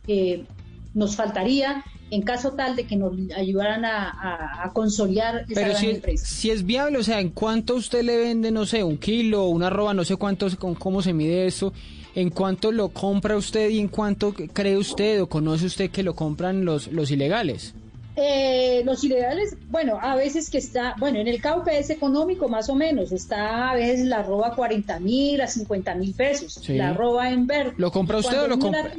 nos 0.94 1.16
faltaría 1.16 1.84
en 2.12 2.22
caso 2.22 2.52
tal 2.52 2.76
de 2.76 2.84
que 2.86 2.94
nos 2.96 3.12
ayudaran 3.34 3.84
a, 3.84 4.10
a- 4.10 4.64
a 4.64 4.72
consolidar 4.72 5.44
esa 5.48 5.54
Pero 5.54 5.68
gran 5.68 5.76
si, 5.80 5.90
empresa. 5.90 6.26
si 6.26 6.50
es 6.50 6.64
viable, 6.64 6.98
o 6.98 7.02
sea, 7.02 7.20
¿en 7.20 7.30
cuánto 7.30 7.74
usted 7.74 8.02
le 8.04 8.18
vende, 8.18 8.50
no 8.50 8.66
sé, 8.66 8.84
un 8.84 8.98
kilo, 8.98 9.46
una 9.46 9.68
arroba, 9.68 9.94
no 9.94 10.04
sé 10.04 10.16
cuánto, 10.16 10.46
con 10.58 10.74
cómo 10.74 11.00
se 11.02 11.12
mide 11.12 11.46
eso? 11.46 11.72
¿En 12.14 12.28
cuánto 12.28 12.70
lo 12.70 12.90
compra 12.90 13.36
usted 13.36 13.70
y 13.70 13.78
en 13.80 13.88
cuánto 13.88 14.34
cree 14.34 14.76
usted 14.76 15.22
o 15.22 15.26
conoce 15.28 15.64
usted 15.66 15.90
que 15.90 16.02
lo 16.02 16.14
compran 16.14 16.64
los, 16.66 16.88
los 16.92 17.10
ilegales? 17.10 17.74
Eh, 18.14 18.82
los 18.84 19.02
ilegales, 19.04 19.56
bueno, 19.70 19.98
a 20.00 20.14
veces 20.16 20.50
que 20.50 20.58
está, 20.58 20.94
bueno, 20.98 21.18
en 21.18 21.28
el 21.28 21.40
Cauca 21.40 21.72
es 21.72 21.88
económico 21.88 22.46
más 22.46 22.68
o 22.68 22.74
menos, 22.74 23.10
está 23.10 23.70
a 23.70 23.74
veces 23.74 24.04
la 24.04 24.22
roba 24.22 24.54
40 24.54 25.00
mil 25.00 25.40
a 25.40 25.46
50 25.46 25.94
mil 25.94 26.12
pesos, 26.12 26.54
Sí. 26.62 26.74
la 26.74 26.92
roba 26.92 27.30
en 27.30 27.46
verde. 27.46 27.72
¿Lo 27.78 27.90
compra 27.90 28.18
usted 28.18 28.42
o 28.42 28.48
lo 28.48 28.58
compra? 28.58 28.92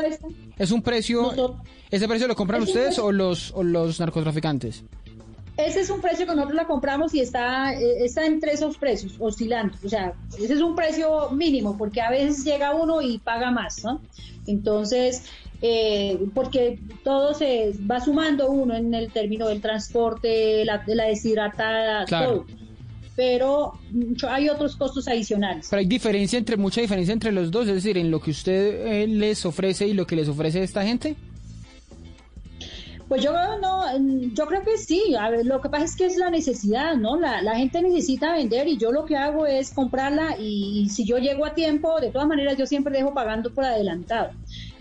¿Es 0.57 0.71
un 0.71 0.81
precio, 0.81 1.21
Nosotros- 1.21 1.57
ese 1.91 2.07
precio 2.07 2.27
lo 2.27 2.35
compran 2.35 2.63
ustedes 2.63 2.97
o 2.97 3.11
los, 3.11 3.51
o 3.53 3.61
los 3.61 3.99
narcotraficantes? 3.99 4.83
Ese 5.57 5.81
es 5.81 5.91
un 5.91 6.01
precio 6.01 6.25
que 6.25 6.33
nosotros 6.33 6.55
la 6.55 6.65
compramos 6.65 7.13
y 7.13 7.19
está, 7.19 7.75
eh, 7.75 8.03
está 8.03 8.25
entre 8.25 8.53
esos 8.53 8.75
precios, 8.79 9.13
oscilando. 9.19 9.77
O 9.85 9.89
sea, 9.89 10.13
ese 10.39 10.53
es 10.55 10.61
un 10.61 10.75
precio 10.75 11.29
mínimo, 11.29 11.77
porque 11.77 12.01
a 12.01 12.09
veces 12.09 12.43
llega 12.43 12.73
uno 12.73 12.99
y 13.03 13.19
paga 13.19 13.51
más, 13.51 13.83
¿no? 13.83 14.01
Entonces, 14.47 15.23
eh, 15.65 16.19
porque 16.35 16.77
todo 17.05 17.33
se 17.33 17.71
va 17.89 18.01
sumando 18.01 18.51
uno 18.51 18.75
en 18.75 18.93
el 18.93 19.11
término 19.13 19.47
del 19.47 19.61
transporte, 19.61 20.65
la, 20.65 20.79
de 20.79 20.93
la 20.93 21.05
deshidratada, 21.05 22.03
Claro. 22.03 22.31
todo. 22.31 22.45
Pero 23.15 23.73
mucho- 23.91 24.29
hay 24.29 24.49
otros 24.49 24.75
costos 24.75 25.07
adicionales. 25.07 25.67
Pero 25.69 25.79
hay 25.79 25.85
diferencia 25.85 26.37
entre, 26.37 26.57
mucha 26.57 26.81
diferencia 26.81 27.13
entre 27.13 27.31
los 27.31 27.49
dos, 27.49 27.67
es 27.69 27.75
decir, 27.75 27.97
en 27.97 28.11
lo 28.11 28.19
que 28.19 28.31
usted 28.31 28.87
eh, 28.87 29.07
les 29.07 29.45
ofrece 29.45 29.87
y 29.87 29.93
lo 29.93 30.05
que 30.05 30.17
les 30.17 30.27
ofrece 30.27 30.61
esta 30.63 30.83
gente. 30.83 31.15
Pues 33.07 33.21
yo 33.21 33.31
no, 33.61 33.83
mm, 33.99 34.33
yo 34.33 34.47
creo 34.47 34.63
que 34.63 34.77
sí. 34.77 35.13
A 35.19 35.29
ver, 35.29 35.45
lo 35.45 35.61
que 35.61 35.69
pasa 35.69 35.85
es 35.85 35.95
que 35.95 36.05
es 36.07 36.17
la 36.17 36.29
necesidad, 36.29 36.95
¿no? 36.95 37.15
La, 37.19 37.41
la 37.41 37.55
gente 37.55 37.81
necesita 37.81 38.33
vender 38.33 38.67
y 38.67 38.77
yo 38.77 38.91
lo 38.91 39.05
que 39.05 39.15
hago 39.15 39.45
es 39.45 39.71
comprarla 39.71 40.37
y, 40.39 40.89
si 40.89 41.05
yo 41.05 41.19
llego 41.19 41.45
a 41.45 41.53
tiempo, 41.53 41.99
de 42.01 42.09
todas 42.11 42.27
maneras 42.27 42.57
yo 42.57 42.65
siempre 42.65 42.97
dejo 42.97 43.13
pagando 43.13 43.53
por 43.53 43.65
adelantado. 43.65 44.31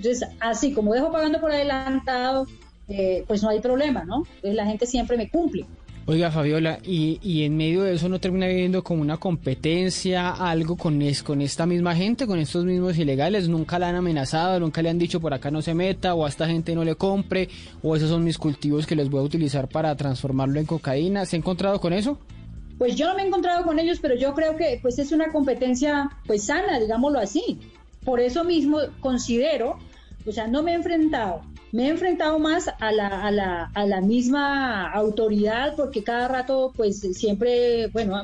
Entonces, 0.02 0.28
así 0.40 0.72
como 0.72 0.94
dejo 0.94 1.12
pagando 1.12 1.40
por 1.40 1.52
adelantado, 1.52 2.48
eh, 2.88 3.22
pues 3.28 3.40
no 3.40 3.50
hay 3.50 3.60
problema, 3.60 4.04
¿no? 4.04 4.24
Entonces, 4.36 4.54
la 4.56 4.66
gente 4.66 4.84
siempre 4.84 5.16
me 5.16 5.28
cumple. 5.28 5.64
Oiga, 6.06 6.32
Fabiola, 6.32 6.80
y, 6.82 7.20
y 7.22 7.44
en 7.44 7.56
medio 7.56 7.84
de 7.84 7.94
eso 7.94 8.08
no 8.08 8.18
termina 8.18 8.48
viviendo 8.48 8.82
como 8.82 9.00
una 9.00 9.18
competencia, 9.18 10.30
algo 10.30 10.76
con, 10.76 11.00
es, 11.00 11.22
con 11.22 11.40
esta 11.40 11.64
misma 11.66 11.94
gente, 11.94 12.26
con 12.26 12.40
estos 12.40 12.64
mismos 12.64 12.98
ilegales. 12.98 13.48
Nunca 13.48 13.78
la 13.78 13.90
han 13.90 13.94
amenazado, 13.94 14.58
nunca 14.58 14.82
le 14.82 14.90
han 14.90 14.98
dicho 14.98 15.20
por 15.20 15.32
acá 15.32 15.52
no 15.52 15.62
se 15.62 15.74
meta, 15.74 16.14
o 16.14 16.26
a 16.26 16.28
esta 16.28 16.48
gente 16.48 16.74
no 16.74 16.82
le 16.82 16.96
compre, 16.96 17.48
o 17.80 17.94
esos 17.94 18.10
son 18.10 18.24
mis 18.24 18.36
cultivos 18.36 18.84
que 18.88 18.96
les 18.96 19.08
voy 19.08 19.20
a 19.20 19.22
utilizar 19.22 19.68
para 19.68 19.94
transformarlo 19.94 20.58
en 20.58 20.66
cocaína. 20.66 21.24
¿Se 21.26 21.36
ha 21.36 21.38
encontrado 21.38 21.80
con 21.80 21.92
eso? 21.92 22.18
Pues 22.76 22.96
yo 22.96 23.06
no 23.06 23.14
me 23.14 23.22
he 23.22 23.26
encontrado 23.28 23.62
con 23.62 23.78
ellos, 23.78 24.00
pero 24.02 24.16
yo 24.16 24.34
creo 24.34 24.56
que 24.56 24.80
pues 24.82 24.98
es 24.98 25.12
una 25.12 25.30
competencia 25.30 26.10
pues 26.26 26.42
sana, 26.42 26.80
digámoslo 26.80 27.20
así. 27.20 27.60
Por 28.04 28.18
eso 28.18 28.42
mismo 28.42 28.78
considero, 28.98 29.78
o 30.26 30.32
sea, 30.32 30.46
no 30.46 30.62
me 30.62 30.72
he 30.72 30.74
enfrentado, 30.74 31.42
me 31.72 31.86
he 31.86 31.88
enfrentado 31.88 32.38
más 32.38 32.70
a 32.80 32.92
la, 32.92 33.08
a 33.08 33.30
la, 33.30 33.70
a 33.74 33.86
la 33.86 34.00
misma 34.00 34.90
autoridad, 34.90 35.74
porque 35.74 36.04
cada 36.04 36.28
rato 36.28 36.72
pues 36.76 37.00
siempre, 37.00 37.88
bueno, 37.88 38.22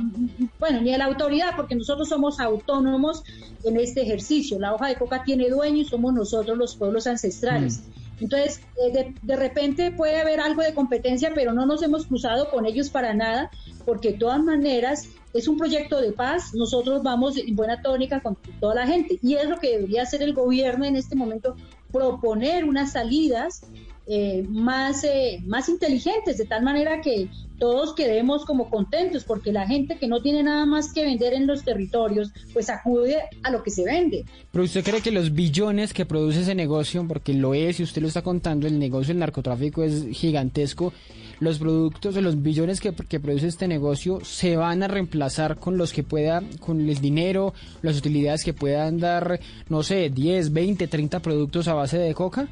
bueno, 0.60 0.80
ni 0.80 0.92
a 0.94 0.98
la 0.98 1.06
autoridad, 1.06 1.56
porque 1.56 1.74
nosotros 1.74 2.08
somos 2.08 2.40
autónomos 2.40 3.24
en 3.64 3.78
este 3.78 4.02
ejercicio. 4.02 4.58
La 4.58 4.74
hoja 4.74 4.88
de 4.88 4.96
coca 4.96 5.24
tiene 5.24 5.48
dueño 5.48 5.78
y 5.78 5.84
somos 5.84 6.12
nosotros 6.12 6.58
los 6.58 6.76
pueblos 6.76 7.06
ancestrales. 7.06 7.82
Entonces, 8.20 8.60
eh, 8.76 8.92
de, 8.92 9.14
de 9.22 9.36
repente 9.36 9.92
puede 9.92 10.20
haber 10.20 10.40
algo 10.40 10.62
de 10.62 10.74
competencia, 10.74 11.32
pero 11.34 11.52
no 11.52 11.66
nos 11.66 11.82
hemos 11.82 12.06
cruzado 12.06 12.50
con 12.50 12.66
ellos 12.66 12.90
para 12.90 13.14
nada, 13.14 13.50
porque 13.86 14.12
de 14.12 14.18
todas 14.18 14.42
maneras 14.42 15.08
es 15.34 15.48
un 15.48 15.56
proyecto 15.56 16.00
de 16.00 16.12
paz, 16.12 16.54
nosotros 16.54 17.02
vamos 17.02 17.36
en 17.36 17.54
buena 17.54 17.80
tónica 17.82 18.20
con 18.20 18.36
toda 18.60 18.74
la 18.74 18.86
gente 18.86 19.18
y 19.22 19.34
es 19.34 19.48
lo 19.48 19.58
que 19.58 19.76
debería 19.76 20.02
hacer 20.02 20.22
el 20.22 20.32
gobierno 20.32 20.84
en 20.84 20.96
este 20.96 21.14
momento 21.16 21.56
proponer 21.92 22.64
unas 22.64 22.92
salidas 22.92 23.62
eh, 24.10 24.42
más, 24.48 25.04
eh, 25.04 25.42
más 25.44 25.68
inteligentes, 25.68 26.38
de 26.38 26.46
tal 26.46 26.62
manera 26.62 27.02
que 27.02 27.28
todos 27.58 27.94
quedemos 27.94 28.46
como 28.46 28.70
contentos, 28.70 29.24
porque 29.24 29.52
la 29.52 29.66
gente 29.66 29.98
que 29.98 30.08
no 30.08 30.22
tiene 30.22 30.42
nada 30.42 30.64
más 30.64 30.94
que 30.94 31.02
vender 31.02 31.34
en 31.34 31.46
los 31.46 31.62
territorios, 31.62 32.30
pues 32.54 32.70
acude 32.70 33.18
a 33.42 33.50
lo 33.50 33.62
que 33.62 33.70
se 33.70 33.84
vende. 33.84 34.24
Pero 34.50 34.64
usted 34.64 34.82
cree 34.82 35.02
que 35.02 35.10
los 35.10 35.34
billones 35.34 35.92
que 35.92 36.06
produce 36.06 36.40
ese 36.40 36.54
negocio, 36.54 37.04
porque 37.06 37.34
lo 37.34 37.52
es 37.52 37.80
y 37.80 37.82
usted 37.82 38.00
lo 38.00 38.08
está 38.08 38.22
contando, 38.22 38.66
el 38.66 38.78
negocio 38.78 39.08
del 39.08 39.18
narcotráfico 39.18 39.82
es 39.82 40.06
gigantesco, 40.12 40.94
los 41.40 41.58
productos 41.58 42.16
o 42.16 42.22
los 42.22 42.42
billones 42.42 42.80
que, 42.80 42.94
que 42.94 43.20
produce 43.20 43.48
este 43.48 43.68
negocio 43.68 44.20
se 44.24 44.56
van 44.56 44.82
a 44.82 44.88
reemplazar 44.88 45.58
con 45.58 45.76
los 45.76 45.92
que 45.92 46.02
pueda, 46.02 46.42
con 46.60 46.80
el 46.88 46.98
dinero, 46.98 47.52
las 47.82 47.98
utilidades 47.98 48.42
que 48.42 48.54
puedan 48.54 48.98
dar, 49.00 49.38
no 49.68 49.82
sé, 49.82 50.08
10, 50.08 50.52
20, 50.52 50.88
30 50.88 51.20
productos 51.20 51.68
a 51.68 51.74
base 51.74 51.98
de 51.98 52.14
coca? 52.14 52.48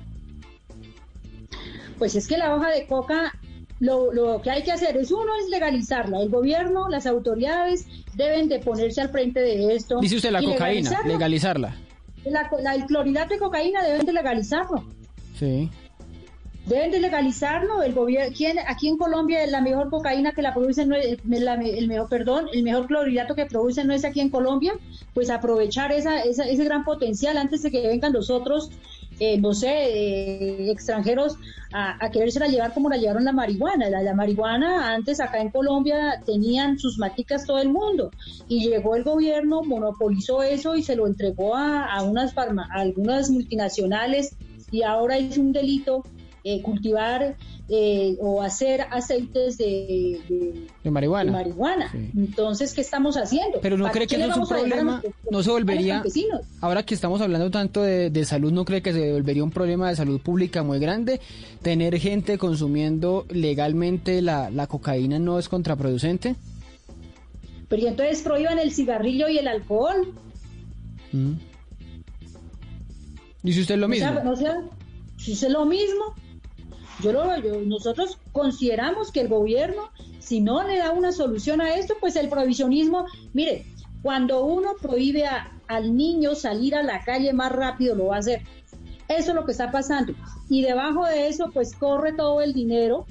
Pues 1.99 2.14
es 2.14 2.26
que 2.26 2.36
la 2.36 2.55
hoja 2.55 2.70
de 2.70 2.86
coca 2.86 3.32
lo, 3.78 4.12
lo, 4.12 4.40
que 4.40 4.51
hay 4.51 4.62
que 4.62 4.72
hacer 4.72 4.97
es 4.97 5.11
uno 5.11 5.30
es 5.42 5.49
legalizarla. 5.51 6.20
El 6.20 6.30
gobierno, 6.30 6.88
las 6.88 7.07
autoridades 7.07 7.86
deben 8.14 8.49
de 8.49 8.59
ponerse 8.59 9.01
al 9.01 9.11
frente 9.11 9.40
de 9.40 9.74
esto. 9.74 10.01
Dice 10.01 10.16
usted 10.16 10.30
la 10.30 10.42
cocaína, 10.42 11.03
legalizarla. 11.05 11.76
La, 12.24 12.51
el 12.74 12.86
clorhidrato 12.86 13.34
de 13.34 13.38
cocaína 13.38 13.82
deben 13.82 14.07
de 14.07 14.12
legalizarlo. 14.12 14.84
Sí. 15.38 15.70
Deben 16.66 16.90
de 16.90 17.01
legalizarlo. 17.01 17.82
El 17.82 17.92
gobierno, 17.92 18.34
¿quién, 18.36 18.59
aquí 18.66 18.88
en 18.88 18.97
Colombia 18.97 19.47
la 19.47 19.61
mejor 19.61 19.90
cocaína 19.90 20.32
que 20.32 20.42
la 20.42 20.53
producen, 20.53 20.88
no 20.88 20.97
es, 20.97 21.18
la, 21.24 21.55
el 21.55 21.86
mejor, 21.86 22.09
perdón, 22.09 22.47
el 22.53 22.62
mejor 22.62 22.86
clorhidrato 22.86 23.34
que 23.34 23.47
producen 23.47 23.86
no 23.86 23.92
es 23.92 24.05
aquí 24.05 24.20
en 24.20 24.30
Colombia. 24.30 24.72
Pues 25.12 25.28
aprovechar 25.28 25.92
esa, 25.92 26.20
esa, 26.22 26.44
ese 26.44 26.64
gran 26.64 26.84
potencial 26.84 27.36
antes 27.36 27.62
de 27.62 27.70
que 27.70 27.86
vengan 27.86 28.12
los 28.12 28.30
otros 28.30 28.70
eh, 29.18 29.38
no 29.38 29.54
sé, 29.54 29.70
eh, 29.70 30.70
extranjeros 30.70 31.36
a, 31.72 32.04
a 32.04 32.10
querérsela 32.10 32.46
llevar 32.48 32.74
como 32.74 32.88
la 32.88 32.96
llevaron 32.96 33.24
la 33.24 33.32
marihuana. 33.32 33.88
La, 33.88 34.14
marihuana 34.14 34.92
antes 34.92 35.20
acá 35.20 35.40
en 35.40 35.50
Colombia 35.50 36.22
tenían 36.24 36.78
sus 36.78 36.98
maticas 36.98 37.46
todo 37.46 37.58
el 37.58 37.70
mundo 37.70 38.10
y 38.48 38.68
llegó 38.68 38.96
el 38.96 39.04
gobierno, 39.04 39.62
monopolizó 39.62 40.42
eso 40.42 40.76
y 40.76 40.82
se 40.82 40.96
lo 40.96 41.06
entregó 41.06 41.56
a, 41.56 41.84
a 41.84 42.02
unas 42.02 42.34
farma, 42.34 42.68
a 42.72 42.80
algunas 42.80 43.30
multinacionales 43.30 44.36
y 44.70 44.82
ahora 44.82 45.16
es 45.16 45.38
un 45.38 45.52
delito 45.52 46.02
eh, 46.49 46.62
cultivar 46.62 47.34
eh, 47.68 48.16
o 48.20 48.40
hacer 48.40 48.82
aceites 48.92 49.59
de, 49.59 50.20
de, 50.28 50.66
de 50.84 50.90
marihuana. 50.92 51.32
de 51.32 51.36
marihuana. 51.36 51.90
Sí. 51.90 52.11
Entonces, 52.16 52.72
¿qué 52.72 52.82
estamos 52.82 53.16
haciendo? 53.16 53.59
Pero 53.61 53.76
no 53.76 53.82
¿Para 53.82 53.94
cree 53.94 54.07
que 54.07 54.14
eso 54.14 54.30
es 54.30 54.36
un 54.36 54.47
problema, 54.47 55.03
no 55.28 55.42
se 55.42 55.51
volvería, 55.51 56.05
ahora 56.61 56.84
que 56.84 56.94
estamos 56.94 57.20
hablando 57.20 57.51
tanto 57.51 57.82
de, 57.82 58.11
de 58.11 58.24
salud, 58.24 58.53
¿no 58.53 58.64
cree 58.64 58.80
que 58.80 58.92
se 58.92 59.12
volvería 59.12 59.42
un 59.42 59.51
problema 59.51 59.88
de 59.88 59.97
salud 59.97 60.20
pública 60.20 60.62
muy 60.62 60.78
grande? 60.78 61.20
¿Tener 61.62 61.99
gente 61.99 62.38
consumiendo 62.38 63.26
legalmente 63.28 64.22
la, 64.22 64.49
la 64.51 64.68
cocaína 64.68 65.18
no 65.18 65.40
es 65.40 65.49
contraproducente? 65.49 66.36
Pero 67.68 67.82
y 67.82 67.86
entonces 67.86 68.22
prohíban 68.22 68.61
el 68.61 68.70
cigarrillo 68.70 69.28
y 69.28 69.38
el 69.38 69.49
alcohol. 69.49 70.14
Mm. 71.11 71.32
¿Dice 73.42 73.62
usted 73.62 73.78
lo 73.78 73.88
O 73.88 73.92
sea, 73.92 74.12
mismo? 74.12 74.30
no 74.30 74.36
sea, 74.36 74.61
si 75.16 75.32
es 75.32 75.51
lo 75.51 75.64
mismo. 75.64 76.14
Yo 77.01 77.12
lo, 77.12 77.36
yo- 77.38 77.61
nosotros 77.61 78.18
consideramos 78.32 79.12
que 79.12 79.20
el 79.20 79.28
gobierno, 79.28 79.90
si 80.18 80.40
no 80.40 80.66
le 80.66 80.78
da 80.78 80.92
una 80.92 81.12
solución 81.12 81.61
a 81.61 81.74
esto, 81.76 81.94
pues 82.01 82.16
el 82.16 82.28
prohibicionismo, 82.28 83.07
mire, 83.32 83.66
cuando 84.03 84.44
uno 84.44 84.74
prohíbe 84.80 85.26
a- 85.26 85.53
al 85.68 85.97
niño 85.97 86.34
salir 86.34 86.74
a 86.74 86.82
la 86.82 87.03
calle 87.05 87.32
más 87.32 87.53
rápido, 87.53 87.94
lo 87.94 88.07
va 88.07 88.16
a 88.16 88.18
hacer. 88.20 88.42
Eso 89.09 89.30
es 89.30 89.34
lo 89.34 89.44
que 89.44 89.53
está 89.53 89.70
pasando. 89.70 90.14
Y 90.49 90.62
debajo 90.62 91.05
de 91.07 91.28
eso, 91.28 91.51
pues 91.53 91.74
corre 91.74 92.12
todo 92.12 92.40
el 92.40 92.53
dinero 92.55 93.07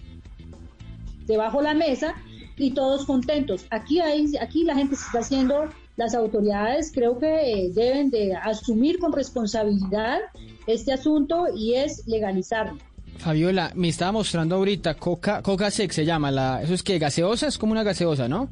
debajo 1.26 1.62
la 1.62 1.74
mesa 1.74 2.16
y 2.58 2.72
todos 2.72 3.06
contentos. 3.06 3.66
Aquí 3.70 4.00
hay, 4.00 4.32
aquí 4.40 4.64
la 4.64 4.76
gente 4.76 4.96
se 4.96 5.06
está 5.06 5.20
haciendo, 5.20 5.66
las 5.98 6.14
autoridades 6.16 6.92
creo 6.94 7.18
que 7.20 7.66
eh, 7.66 7.72
deben 7.74 8.10
de 8.10 8.36
asumir 8.36 9.00
con 9.00 9.12
responsabilidad 9.14 10.20
este 10.68 10.94
asunto 10.94 11.46
y 11.56 11.76
es 11.76 12.06
legalizarlo. 12.08 12.78
Fabiola, 13.18 13.72
me 13.76 13.90
estaba 13.90 14.12
mostrando 14.12 14.56
ahorita 14.56 14.96
Coca, 14.96 15.42
Coca 15.42 15.72
Sex 15.72 15.96
se 15.96 16.06
llama, 16.06 16.32
la, 16.32 16.62
eso 16.62 16.74
es 16.74 16.84
que 16.84 17.00
gaseosa, 17.00 17.48
es 17.48 17.58
como 17.58 17.72
una 17.72 17.84
gaseosa, 17.84 18.28
¿no? 18.28 18.50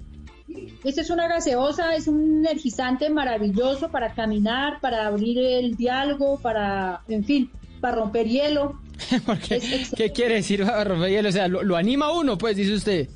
Esta 0.83 1.01
es 1.01 1.09
una 1.09 1.27
gaseosa, 1.27 1.95
es 1.95 2.07
un 2.07 2.45
energizante 2.45 3.09
maravilloso 3.09 3.89
para 3.89 4.13
caminar, 4.13 4.79
para 4.81 5.07
abrir 5.07 5.37
el 5.39 5.75
diálogo, 5.75 6.39
para, 6.39 7.01
en 7.07 7.23
fin, 7.23 7.51
para 7.79 7.97
romper 7.97 8.27
hielo. 8.27 8.79
Porque, 9.25 9.61
¿Qué 9.95 10.11
quiere 10.11 10.35
decir 10.35 10.63
Rafael? 10.63 11.25
O 11.25 11.31
sea, 11.31 11.47
lo, 11.47 11.63
lo 11.63 11.75
anima 11.75 12.11
uno, 12.11 12.37
pues, 12.37 12.55
dice 12.55 12.73
usted. 12.73 13.09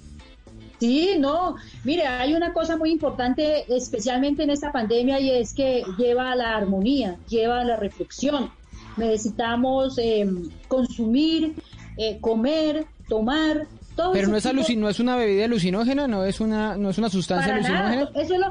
Sí, 0.79 1.15
no, 1.17 1.55
mire, 1.83 2.05
hay 2.05 2.33
una 2.35 2.53
cosa 2.53 2.77
muy 2.77 2.91
importante, 2.91 3.65
especialmente 3.73 4.43
en 4.43 4.51
esta 4.51 4.71
pandemia, 4.71 5.19
y 5.19 5.31
es 5.31 5.53
que 5.53 5.83
lleva 5.97 6.31
a 6.31 6.35
la 6.35 6.55
armonía, 6.55 7.17
lleva 7.27 7.61
a 7.61 7.63
la 7.63 7.77
reflexión. 7.77 8.51
Necesitamos 8.97 9.97
eh, 9.97 10.27
consumir, 10.67 11.55
eh, 11.97 12.19
comer, 12.19 12.85
tomar, 13.07 13.67
todo 13.95 14.11
Pero 14.13 14.27
no 14.27 14.37
es, 14.37 14.45
alucin 14.45 14.79
no 14.79 14.89
es 14.89 14.99
una 14.99 15.15
bebida 15.15 15.45
alucinógena, 15.45 16.07
no 16.07 16.23
es 16.23 16.39
una, 16.39 16.77
no 16.77 16.89
es 16.89 16.97
una 16.97 17.09
sustancia 17.09 17.53
Para 17.53 17.61
nada, 17.61 17.89
alucinógena. 17.89 18.21
Eso 18.21 18.33
es, 18.33 18.39
lo, 18.39 18.47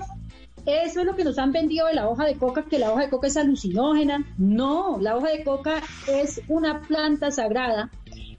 eso 0.66 1.00
es 1.00 1.06
lo 1.06 1.14
que 1.14 1.24
nos 1.24 1.38
han 1.38 1.52
vendido 1.52 1.86
de 1.86 1.94
la 1.94 2.08
hoja 2.08 2.24
de 2.24 2.34
coca, 2.36 2.64
que 2.64 2.78
la 2.78 2.92
hoja 2.92 3.02
de 3.02 3.10
coca 3.10 3.28
es 3.28 3.36
alucinógena. 3.36 4.24
No, 4.38 4.98
la 5.00 5.16
hoja 5.16 5.28
de 5.28 5.44
coca 5.44 5.82
es 6.08 6.40
una 6.48 6.80
planta 6.82 7.30
sagrada 7.30 7.90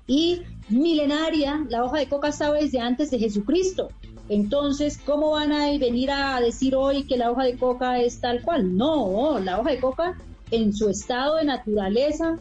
y 0.07 0.41
milenaria. 0.69 1.65
La 1.69 1.83
hoja 1.83 1.99
de 1.99 2.07
coca 2.07 2.29
estaba 2.29 2.55
desde 2.55 2.79
antes 2.79 3.11
de 3.11 3.19
Jesucristo. 3.19 3.89
Entonces, 4.29 4.99
¿cómo 5.05 5.31
van 5.31 5.53
a 5.53 5.67
venir 5.77 6.11
a 6.11 6.39
decir 6.41 6.75
hoy 6.75 7.03
que 7.03 7.17
la 7.17 7.31
hoja 7.31 7.43
de 7.43 7.57
coca 7.57 7.99
es 7.99 8.19
tal 8.19 8.41
cual? 8.41 8.75
No, 8.75 9.39
la 9.39 9.59
hoja 9.59 9.71
de 9.71 9.79
coca 9.79 10.17
en 10.51 10.73
su 10.73 10.89
estado 10.89 11.35
de 11.37 11.45
naturaleza 11.45 12.37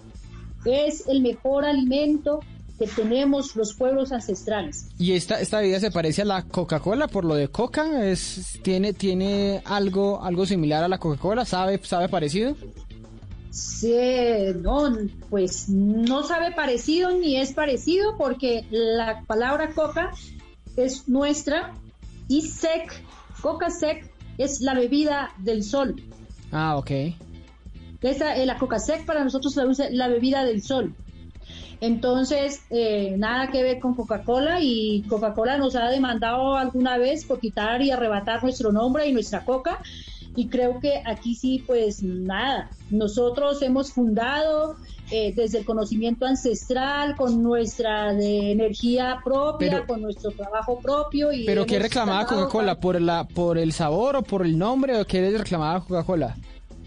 es 0.64 1.07
el 1.09 1.22
mejor 1.22 1.64
alimento 1.64 2.40
que 2.78 2.86
tenemos 2.86 3.57
los 3.57 3.74
pueblos 3.74 4.12
ancestrales. 4.12 4.88
Y 4.98 5.12
esta, 5.12 5.40
esta 5.40 5.61
bebida 5.61 5.80
se 5.80 5.90
parece 5.90 6.22
a 6.22 6.24
la 6.26 6.42
Coca-Cola 6.42 7.09
por 7.09 7.24
lo 7.24 7.34
de 7.34 7.48
coca, 7.48 8.07
es, 8.07 8.59
tiene, 8.62 8.92
tiene 8.92 9.62
algo, 9.64 10.22
algo 10.22 10.44
similar 10.44 10.84
a 10.84 10.88
la 10.88 10.98
Coca-Cola, 10.98 11.44
sabe, 11.44 11.80
sabe 11.82 12.09
parecido. 12.09 12.54
Sí, 13.50 13.96
no, 14.61 14.94
pues 15.30 15.70
no 15.70 16.22
sabe 16.22 16.52
parecido 16.52 17.12
ni 17.12 17.36
es 17.38 17.54
parecido 17.54 18.18
porque 18.18 18.66
la 18.70 19.22
palabra 19.26 19.70
coca 19.70 20.11
es 20.76 21.09
nuestra 21.09 21.72
y 22.28 22.42
sec, 22.42 22.92
coca 23.40 23.70
sec 23.70 24.12
es 24.36 24.61
la 24.61 24.74
bebida 24.74 25.32
del 25.38 25.62
sol. 25.62 25.96
Ah, 26.52 26.76
ok. 26.76 26.90
Esa, 28.07 28.36
eh, 28.36 28.46
la 28.46 28.57
coca 28.59 28.78
sec 28.78 29.04
para 29.04 29.24
nosotros 29.24 29.57
la, 29.57 29.66
la 29.90 30.09
bebida 30.09 30.44
del 30.44 30.62
sol. 30.62 30.94
Entonces, 31.80 32.62
eh, 32.70 33.14
nada 33.18 33.48
que 33.48 33.62
ver 33.62 33.80
con 33.80 33.94
Coca-Cola 33.94 34.61
y 34.62 35.02
Coca-Cola 35.09 35.59
nos 35.59 35.76
ha 35.76 35.88
demandado 35.90 36.57
alguna 36.57 36.96
vez 36.96 37.24
por 37.24 37.38
quitar 37.38 37.82
y 37.82 37.90
arrebatar 37.90 38.42
nuestro 38.42 38.72
nombre 38.72 39.07
y 39.07 39.12
nuestra 39.12 39.44
coca. 39.44 39.78
Y 40.34 40.48
creo 40.48 40.80
que 40.80 41.02
aquí 41.07 41.34
sí, 41.34 41.62
pues 41.66 42.02
nada, 42.02 42.70
nosotros 42.90 43.62
hemos 43.62 43.92
fundado 43.92 44.76
eh, 45.11 45.32
desde 45.34 45.59
el 45.59 45.64
conocimiento 45.64 46.26
ancestral, 46.26 47.16
con 47.16 47.42
nuestra 47.42 48.12
de 48.12 48.52
energía 48.52 49.20
propia, 49.24 49.70
Pero- 49.70 49.86
con 49.86 50.02
nuestro 50.02 50.30
trabajo 50.32 50.78
propio. 50.80 51.32
Y 51.32 51.46
¿Pero 51.46 51.64
qué 51.64 51.78
reclamaba 51.78 52.26
Coca-Cola? 52.26 52.80
¿Por, 52.80 53.00
la, 53.00 53.24
¿Por 53.24 53.57
el 53.57 53.72
sabor 53.72 54.16
o 54.16 54.22
por 54.22 54.44
el 54.44 54.59
nombre? 54.59 55.00
¿O 55.00 55.07
qué 55.07 55.30
reclamaba 55.38 55.80
Coca-Cola? 55.80 56.36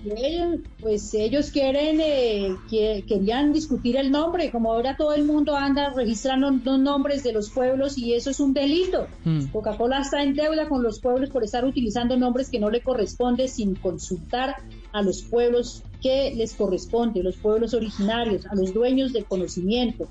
Ellos, 0.05 0.59
pues 0.79 1.13
ellos 1.13 1.51
quieren, 1.51 1.99
eh, 2.01 2.55
que, 2.69 3.03
querían 3.07 3.51
discutir 3.51 3.97
el 3.97 4.11
nombre, 4.11 4.49
como 4.49 4.71
ahora 4.71 4.95
todo 4.95 5.13
el 5.13 5.25
mundo 5.25 5.55
anda 5.55 5.91
registrando 5.93 6.49
los 6.51 6.79
nombres 6.79 7.23
de 7.23 7.33
los 7.33 7.49
pueblos 7.49 7.97
y 7.97 8.13
eso 8.13 8.29
es 8.29 8.39
un 8.39 8.53
delito. 8.53 9.07
Mm. 9.25 9.47
Coca-Cola 9.47 9.99
está 10.01 10.23
en 10.23 10.35
deuda 10.35 10.69
con 10.69 10.83
los 10.83 10.99
pueblos 10.99 11.29
por 11.29 11.43
estar 11.43 11.65
utilizando 11.65 12.15
nombres 12.15 12.49
que 12.49 12.59
no 12.59 12.69
le 12.69 12.81
corresponde 12.81 13.47
sin 13.47 13.75
consultar 13.75 14.55
a 14.93 15.01
los 15.01 15.21
pueblos 15.21 15.83
que 16.01 16.33
les 16.35 16.53
corresponde, 16.53 17.21
los 17.21 17.35
pueblos 17.35 17.73
originarios, 17.73 18.45
a 18.45 18.55
los 18.55 18.73
dueños 18.73 19.11
del 19.11 19.25
conocimiento. 19.25 20.07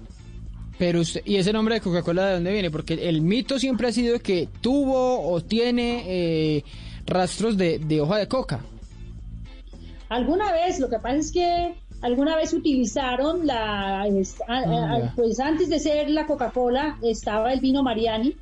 Pero 0.78 1.01
usted- 1.01 1.22
¿Y 1.24 1.36
ese 1.36 1.53
nombre 1.53 1.76
de 1.76 1.80
Coca-Cola 1.80 2.26
de 2.26 2.34
dónde 2.34 2.53
viene? 2.53 2.70
Porque 2.70 2.95
el 3.09 3.22
mito 3.22 3.59
siempre 3.59 3.89
ha 3.89 3.93
sido 3.93 4.18
que 4.20 4.49
tuvo 4.61 5.28
o 5.28 5.41
tiene 5.41 6.05
eh, 6.07 6.64
rastros 7.07 7.57
de, 7.57 7.78
de 7.78 8.01
hoja 8.03 8.18
de 8.18 8.28
coca. 8.28 8.61
Alguna 10.09 10.52
vez, 10.52 10.78
lo 10.80 10.88
que 10.88 10.98
pasa 10.98 11.16
es 11.16 11.32
que 11.32 11.74
alguna 12.00 12.36
vez 12.36 12.52
utilizaron 12.52 13.46
la, 13.46 14.06
es- 14.06 14.40
a- 14.46 14.59
a- 14.59 14.62
Ah, 14.96 15.12
pues 15.16 15.38
antes 15.40 15.68
de 15.68 15.78
ser 15.78 16.09
la 16.11 16.26
Coca-Cola 16.26 16.98
estaba 17.02 17.52
el 17.52 17.61
vino 17.61 17.82
Mariani, 17.82 18.36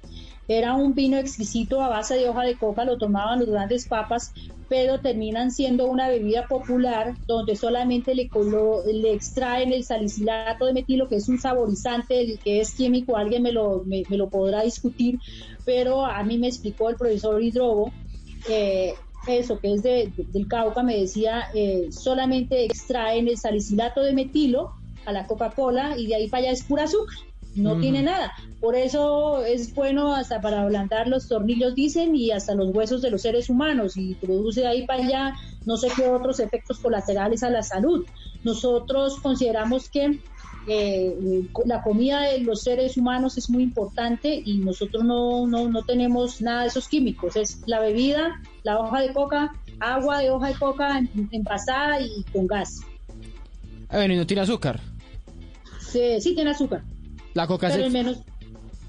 era 0.49 0.75
un 0.75 0.95
vino 0.95 1.17
exquisito 1.17 1.83
a 1.83 1.89
base 1.89 2.15
de 2.15 2.29
hoja 2.29 2.43
de 2.45 2.57
coca, 2.57 2.85
lo 2.85 2.99
tomaban 2.99 3.41
los 3.41 3.49
grandes 3.49 3.87
papas 3.89 4.33
pero 4.69 4.99
terminan 5.01 5.53
siendo 5.53 5.87
una 5.87 6.09
bebida 6.09 6.49
popular 6.49 7.15
donde 7.29 7.55
solamente 7.55 8.17
le, 8.17 8.29
colo- 8.29 8.83
le 8.85 9.13
extraen 9.13 9.73
el 9.73 9.85
salicilato 9.85 10.67
de 10.67 10.73
metilo, 10.73 11.09
que 11.09 11.15
es 11.17 11.29
un 11.29 11.39
saborizante, 11.39 12.21
el 12.21 12.41
que 12.41 12.59
es 12.61 12.75
químico, 12.75 13.17
alguien 13.17 13.45
me 13.45 13.53
lo, 13.53 13.85
me, 13.85 14.03
me 14.09 14.17
lo 14.17 14.29
podrá 14.29 14.63
discutir, 14.65 15.21
pero 15.65 16.05
a 16.05 16.21
mí 16.25 16.37
me 16.39 16.49
explicó 16.49 16.91
el 16.91 16.97
profesor 16.97 17.41
Hidrobo, 17.41 17.93
eh, 18.49 18.93
eso 19.29 19.59
que 19.59 19.73
es 19.75 19.83
de- 19.83 20.13
de- 20.17 20.27
del 20.33 20.49
Cauca, 20.49 20.83
me 20.83 20.99
decía, 20.99 21.45
eh, 21.55 21.89
solamente 21.91 22.65
extraen 22.65 23.29
el 23.29 23.37
salicilato 23.39 24.03
de 24.03 24.13
metilo 24.13 24.71
a 25.05 25.13
la 25.13 25.27
Coca-Cola 25.27 25.97
y 25.99 26.07
de 26.09 26.15
ahí 26.17 26.29
para 26.29 26.45
allá 26.45 26.53
es 26.53 26.65
pura 26.65 26.85
azúcar, 26.85 27.17
no 27.55 27.79
tiene 27.81 28.03
nada. 28.03 28.33
Por 28.61 28.75
eso 28.75 29.45
es 29.45 29.75
bueno 29.75 30.15
hasta 30.15 30.41
para 30.41 30.63
ablandar 30.63 31.09
los 31.09 31.29
tornillos, 31.29 31.75
dicen, 31.75 32.17
y 32.17 32.31
hasta 32.31 32.55
los 32.55 32.75
huesos 32.75 33.03
de 33.03 33.11
los 33.11 33.23
seres 33.23 33.49
humanos, 33.49 33.97
y 33.97 34.15
produce 34.15 34.63
de 34.63 34.67
ahí 34.69 34.87
para 34.87 35.05
allá 35.05 35.35
no 35.65 35.77
sé 35.77 35.89
qué 35.97 36.09
otros 36.09 36.39
efectos 36.41 36.79
colaterales 36.79 37.43
a 37.43 37.51
la 37.51 37.63
salud. 37.63 38.05
Nosotros 38.45 39.19
consideramos 39.21 39.89
que 39.91 40.21
eh, 40.67 41.15
la 41.65 41.83
comida 41.83 42.23
de 42.23 42.41
los 42.41 42.63
seres 42.63 42.97
humanos 42.97 43.37
es 43.39 43.49
muy 43.51 43.63
importante 43.63 44.43
y 44.45 44.59
nosotros 44.59 45.05
no, 45.05 45.47
no, 45.47 45.69
no 45.69 45.83
tenemos 45.85 46.41
nada 46.41 46.63
de 46.63 46.69
esos 46.69 46.89
químicos. 46.89 47.37
Es 47.37 47.63
la 47.67 47.81
bebida, 47.81 48.41
la 48.63 48.79
hoja 48.81 49.01
de 49.01 49.13
coca, 49.13 49.53
agua 49.81 50.19
de 50.21 50.31
hoja 50.31 50.49
de 50.49 50.55
coca 50.55 50.99
en- 50.99 51.29
envasada 51.33 52.01
y 52.01 52.25
con 52.33 52.47
gas. 52.47 52.81
Ah, 53.89 53.97
bueno, 53.99 54.15
y 54.15 54.17
no 54.17 54.27
tiene 54.27 54.43
azúcar. 54.43 54.81
Sí, 55.81 56.21
sí 56.21 56.35
tiene 56.35 56.51
azúcar, 56.51 56.83
La 57.35 57.47
coca 57.47 57.69
pero 57.69 57.89
menos 57.91 58.19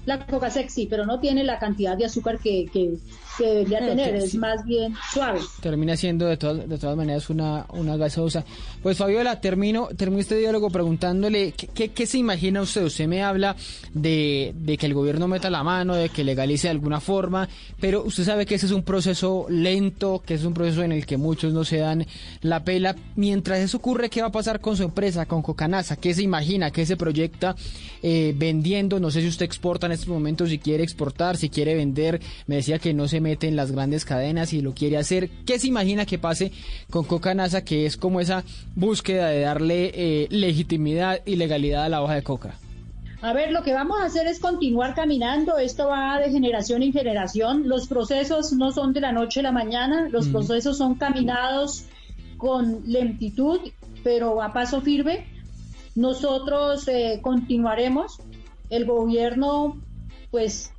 la 0.04 0.26
coca 0.26 0.50
sexy, 0.50 0.86
pero 0.86 1.04
no 1.06 1.20
tiene 1.20 1.44
la 1.44 1.58
cantidad 1.58 1.96
de 1.96 2.06
azúcar 2.06 2.38
que, 2.38 2.66
que, 2.72 2.94
que 3.38 3.46
debería 3.46 3.78
tener, 3.78 4.14
es 4.16 4.32
sí. 4.32 4.38
más 4.38 4.64
bien 4.64 4.94
suave. 5.12 5.40
termina 5.60 5.96
siendo 5.96 6.26
de 6.26 6.36
todas, 6.36 6.68
de 6.68 6.78
todas 6.78 6.96
maneras 6.96 7.30
una, 7.30 7.66
una 7.70 7.96
gaseosa. 7.96 8.44
Pues 8.82 8.98
Fabiola, 8.98 9.40
termino, 9.40 9.88
termino 9.96 10.20
este 10.20 10.36
diálogo 10.36 10.70
preguntándole 10.70 11.52
¿qué, 11.52 11.68
qué, 11.68 11.88
qué 11.90 12.06
se 12.06 12.18
imagina 12.18 12.60
usted. 12.60 12.84
Usted 12.84 13.06
me 13.06 13.22
habla 13.22 13.56
de, 13.94 14.52
de 14.56 14.76
que 14.76 14.86
el 14.86 14.94
gobierno 14.94 15.28
meta 15.28 15.48
la 15.50 15.62
mano, 15.62 15.94
de 15.94 16.08
que 16.08 16.24
legalice 16.24 16.66
de 16.66 16.72
alguna 16.72 17.00
forma, 17.00 17.48
pero 17.80 18.02
usted 18.02 18.24
sabe 18.24 18.44
que 18.44 18.56
ese 18.56 18.66
es 18.66 18.72
un 18.72 18.82
proceso 18.82 19.46
lento, 19.48 20.22
que 20.24 20.34
es 20.34 20.44
un 20.44 20.54
proceso 20.54 20.82
en 20.82 20.92
el 20.92 21.06
que 21.06 21.16
muchos 21.16 21.52
no 21.52 21.64
se 21.64 21.78
dan 21.78 22.06
la 22.42 22.64
pela. 22.64 22.96
Mientras 23.16 23.60
eso 23.60 23.76
ocurre, 23.76 24.10
¿qué 24.10 24.20
va 24.20 24.28
a 24.28 24.32
pasar 24.32 24.60
con 24.60 24.76
su 24.76 24.82
empresa, 24.82 25.26
con 25.26 25.42
Cocanasa? 25.42 25.96
¿Qué 25.96 26.14
se 26.14 26.22
imagina? 26.22 26.70
¿Qué 26.70 26.86
se 26.86 26.96
proyecta 26.96 27.54
eh, 28.02 28.34
vendiendo? 28.36 28.98
No 29.00 29.10
sé 29.10 29.20
si 29.20 29.28
usted 29.28 29.44
exporta 29.46 29.86
en 29.86 29.92
estos 29.92 30.08
momentos, 30.08 30.48
si 30.50 30.58
quiere 30.58 30.82
exportar, 30.82 31.36
si 31.36 31.50
quiere 31.50 31.74
vender. 31.74 32.20
Me 32.46 32.56
decía 32.56 32.78
que 32.78 32.94
no 32.94 33.06
se 33.08 33.20
mete 33.28 33.46
en 33.46 33.56
las 33.56 33.72
grandes 33.72 34.06
cadenas 34.06 34.54
y 34.54 34.62
lo 34.62 34.72
quiere 34.72 34.96
hacer. 34.96 35.28
¿Qué 35.44 35.58
se 35.58 35.66
imagina 35.66 36.06
que 36.06 36.18
pase 36.18 36.50
con 36.88 37.04
Cocanasa, 37.04 37.62
que 37.62 37.84
es 37.84 37.96
como 37.98 38.20
esa 38.20 38.42
búsqueda 38.74 39.28
de 39.28 39.40
darle 39.40 39.92
eh, 39.94 40.28
legitimidad 40.30 41.20
y 41.26 41.36
legalidad 41.36 41.84
a 41.84 41.88
la 41.90 42.02
hoja 42.02 42.14
de 42.14 42.22
coca? 42.22 42.54
A 43.20 43.32
ver, 43.34 43.50
lo 43.50 43.62
que 43.62 43.74
vamos 43.74 44.00
a 44.00 44.06
hacer 44.06 44.26
es 44.28 44.38
continuar 44.38 44.94
caminando. 44.94 45.58
Esto 45.58 45.88
va 45.88 46.18
de 46.18 46.30
generación 46.30 46.82
en 46.82 46.92
generación. 46.92 47.68
Los 47.68 47.86
procesos 47.86 48.52
no 48.52 48.70
son 48.70 48.92
de 48.94 49.00
la 49.00 49.12
noche 49.12 49.40
a 49.40 49.42
la 49.42 49.52
mañana. 49.52 50.08
Los 50.08 50.28
procesos 50.28 50.78
son 50.78 50.94
caminados 50.94 51.84
con 52.38 52.82
lentitud, 52.86 53.60
pero 54.04 54.40
a 54.40 54.52
paso 54.52 54.80
firme. 54.80 55.26
Nosotros 55.96 56.88
eh, 56.88 57.18
continuaremos. 57.20 58.20
El 58.70 58.86
gobierno, 58.86 59.76
pues, 60.30 60.72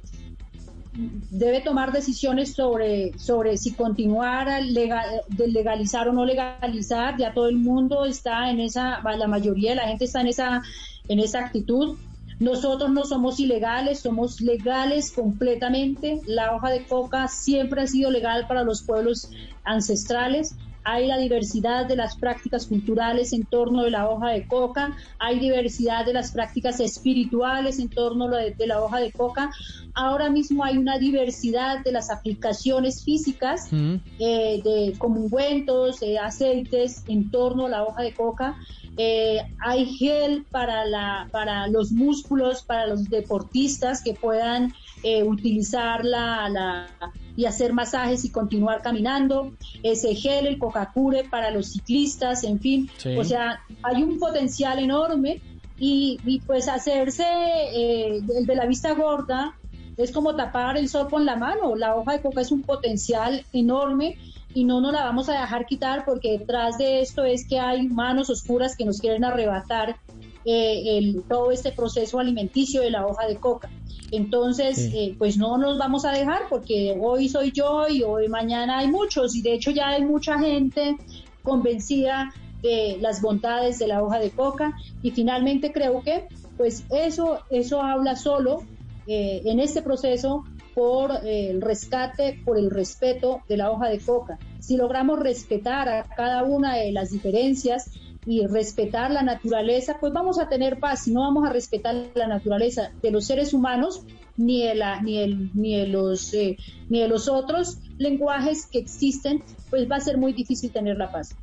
debe 1.29 1.61
tomar 1.61 1.91
decisiones 1.91 2.53
sobre, 2.53 3.17
sobre 3.17 3.57
si 3.57 3.73
continuar 3.73 4.49
a 4.49 4.61
lega- 4.61 5.05
de 5.29 5.47
legalizar 5.47 6.07
o 6.07 6.13
no 6.13 6.25
legalizar. 6.25 7.17
Ya 7.17 7.33
todo 7.33 7.47
el 7.47 7.57
mundo 7.57 8.05
está 8.05 8.49
en 8.49 8.59
esa, 8.59 8.99
la 9.01 9.27
mayoría 9.27 9.71
de 9.71 9.75
la 9.77 9.87
gente 9.87 10.05
está 10.05 10.21
en 10.21 10.27
esa, 10.27 10.61
en 11.07 11.19
esa 11.19 11.39
actitud. 11.39 11.97
Nosotros 12.39 12.89
no 12.91 13.03
somos 13.05 13.39
ilegales, 13.39 13.99
somos 13.99 14.39
legales 14.41 15.11
completamente. 15.11 16.21
La 16.25 16.55
hoja 16.55 16.69
de 16.69 16.85
coca 16.85 17.27
siempre 17.27 17.81
ha 17.81 17.87
sido 17.87 18.11
legal 18.11 18.45
para 18.47 18.63
los 18.63 18.83
pueblos 18.83 19.29
ancestrales. 19.63 20.55
Hay 20.83 21.07
la 21.07 21.17
diversidad 21.17 21.85
de 21.85 21.95
las 21.95 22.15
prácticas 22.15 22.65
culturales 22.67 23.33
en 23.33 23.45
torno 23.45 23.83
de 23.83 23.91
la 23.91 24.09
hoja 24.09 24.29
de 24.29 24.47
coca, 24.47 24.95
hay 25.19 25.39
diversidad 25.39 26.05
de 26.05 26.13
las 26.13 26.31
prácticas 26.31 26.79
espirituales 26.79 27.79
en 27.79 27.89
torno 27.89 28.27
de, 28.29 28.51
de 28.51 28.67
la 28.67 28.81
hoja 28.81 28.99
de 28.99 29.11
coca. 29.11 29.51
Ahora 29.93 30.29
mismo 30.29 30.63
hay 30.63 30.77
una 30.77 30.97
diversidad 30.97 31.83
de 31.83 31.91
las 31.91 32.09
aplicaciones 32.09 33.03
físicas 33.03 33.69
eh, 33.71 34.61
de 34.63 34.93
como 34.97 35.21
ungüentos, 35.21 36.01
eh, 36.01 36.17
aceites 36.17 37.03
en 37.07 37.31
torno 37.31 37.65
a 37.65 37.69
la 37.69 37.83
hoja 37.83 38.03
de 38.03 38.13
coca. 38.13 38.55
Eh, 38.97 39.39
hay 39.59 39.85
gel 39.97 40.45
para, 40.51 40.85
la, 40.85 41.27
para 41.31 41.67
los 41.67 41.91
músculos, 41.91 42.63
para 42.63 42.87
los 42.87 43.09
deportistas 43.09 44.03
que 44.03 44.13
puedan 44.13 44.73
eh, 45.03 45.23
utilizar 45.23 46.03
la, 46.05 46.49
la- 46.49 46.87
y 47.35 47.45
hacer 47.45 47.71
masajes 47.73 48.25
y 48.25 48.31
continuar 48.31 48.81
caminando. 48.81 49.53
Ese 49.81 50.13
gel, 50.15 50.45
el 50.47 50.57
Coca-Cure 50.59 51.23
para 51.29 51.51
los 51.51 51.67
ciclistas, 51.67 52.43
en 52.43 52.59
fin. 52.59 52.89
Sí. 52.97 53.15
O 53.17 53.23
sea, 53.23 53.61
hay 53.83 54.03
un 54.03 54.19
potencial 54.19 54.77
enorme 54.79 55.41
y, 55.77 56.19
y 56.25 56.39
pues 56.41 56.67
hacerse 56.67 57.23
eh, 57.23 58.21
el 58.37 58.45
de 58.45 58.55
la 58.55 58.65
vista 58.65 58.93
gorda 58.93 59.55
es 59.95 60.11
como 60.11 60.35
tapar 60.35 60.77
el 60.77 60.89
sol 60.89 61.09
con 61.09 61.25
la 61.25 61.37
mano. 61.37 61.75
La 61.77 61.95
hoja 61.95 62.13
de 62.13 62.21
coca 62.21 62.41
es 62.41 62.51
un 62.51 62.61
potencial 62.63 63.45
enorme 63.53 64.17
y 64.53 64.65
no 64.65 64.81
nos 64.81 64.91
la 64.91 65.03
vamos 65.05 65.29
a 65.29 65.39
dejar 65.39 65.65
quitar 65.65 66.03
porque 66.05 66.37
detrás 66.39 66.77
de 66.77 66.99
esto 67.01 67.23
es 67.23 67.47
que 67.47 67.59
hay 67.59 67.87
manos 67.87 68.29
oscuras 68.29 68.75
que 68.75 68.83
nos 68.83 68.99
quieren 68.99 69.23
arrebatar 69.23 69.95
eh, 70.43 70.97
el, 70.97 71.23
todo 71.29 71.51
este 71.51 71.71
proceso 71.71 72.19
alimenticio 72.19 72.81
de 72.81 72.89
la 72.91 73.05
hoja 73.05 73.27
de 73.27 73.35
coca. 73.37 73.69
Entonces, 74.11 74.77
Sí. 74.77 74.97
eh, 74.97 75.15
pues 75.17 75.37
no 75.37 75.57
nos 75.57 75.77
vamos 75.77 76.05
a 76.05 76.11
dejar 76.11 76.43
porque 76.49 76.95
hoy 76.99 77.29
soy 77.29 77.51
yo 77.51 77.87
y 77.87 78.03
hoy 78.03 78.27
mañana 78.27 78.79
hay 78.79 78.87
muchos 78.87 79.35
y 79.35 79.41
de 79.41 79.53
hecho 79.53 79.71
ya 79.71 79.89
hay 79.89 80.03
mucha 80.03 80.39
gente 80.39 80.95
convencida 81.43 82.33
de 82.61 82.97
las 82.99 83.21
bondades 83.21 83.79
de 83.79 83.87
la 83.87 84.03
hoja 84.03 84.19
de 84.19 84.31
coca 84.31 84.73
y 85.01 85.11
finalmente 85.11 85.71
creo 85.71 86.01
que 86.03 86.27
pues 86.57 86.85
eso 86.89 87.39
eso 87.49 87.81
habla 87.81 88.15
solo 88.17 88.63
eh, 89.07 89.41
en 89.45 89.59
este 89.59 89.81
proceso 89.81 90.43
por 90.75 91.11
eh, 91.25 91.49
el 91.49 91.61
rescate, 91.61 92.39
por 92.45 92.57
el 92.57 92.69
respeto 92.69 93.41
de 93.47 93.57
la 93.57 93.71
hoja 93.71 93.87
de 93.87 93.99
coca. 93.99 94.37
Si 94.59 94.77
logramos 94.77 95.19
respetar 95.19 95.89
a 95.89 96.03
cada 96.03 96.43
una 96.43 96.75
de 96.75 96.91
las 96.91 97.11
diferencias 97.11 97.91
y 98.25 98.45
respetar 98.47 99.11
la 99.11 99.23
naturaleza, 99.23 99.97
pues 99.99 100.13
vamos 100.13 100.39
a 100.39 100.49
tener 100.49 100.79
paz. 100.79 101.03
Si 101.03 101.11
no 101.11 101.21
vamos 101.21 101.47
a 101.47 101.53
respetar 101.53 101.95
la 102.15 102.27
naturaleza 102.27 102.91
de 103.01 103.11
los 103.11 103.25
seres 103.25 103.53
humanos, 103.53 104.03
ni 104.37 104.63
de, 104.63 104.75
la, 104.75 105.01
ni 105.01 105.17
el, 105.17 105.51
ni 105.53 105.77
de 105.77 105.87
los, 105.87 106.33
eh, 106.33 106.57
ni 106.89 107.01
de 107.01 107.07
los 107.07 107.27
otros 107.27 107.77
lenguajes 107.97 108.65
que 108.65 108.79
existen, 108.79 109.43
pues 109.69 109.89
va 109.89 109.97
a 109.97 109.99
ser 109.99 110.17
muy 110.17 110.33
difícil 110.33 110.71
tener 110.71 110.97
la 110.97 111.11
paz. 111.11 111.35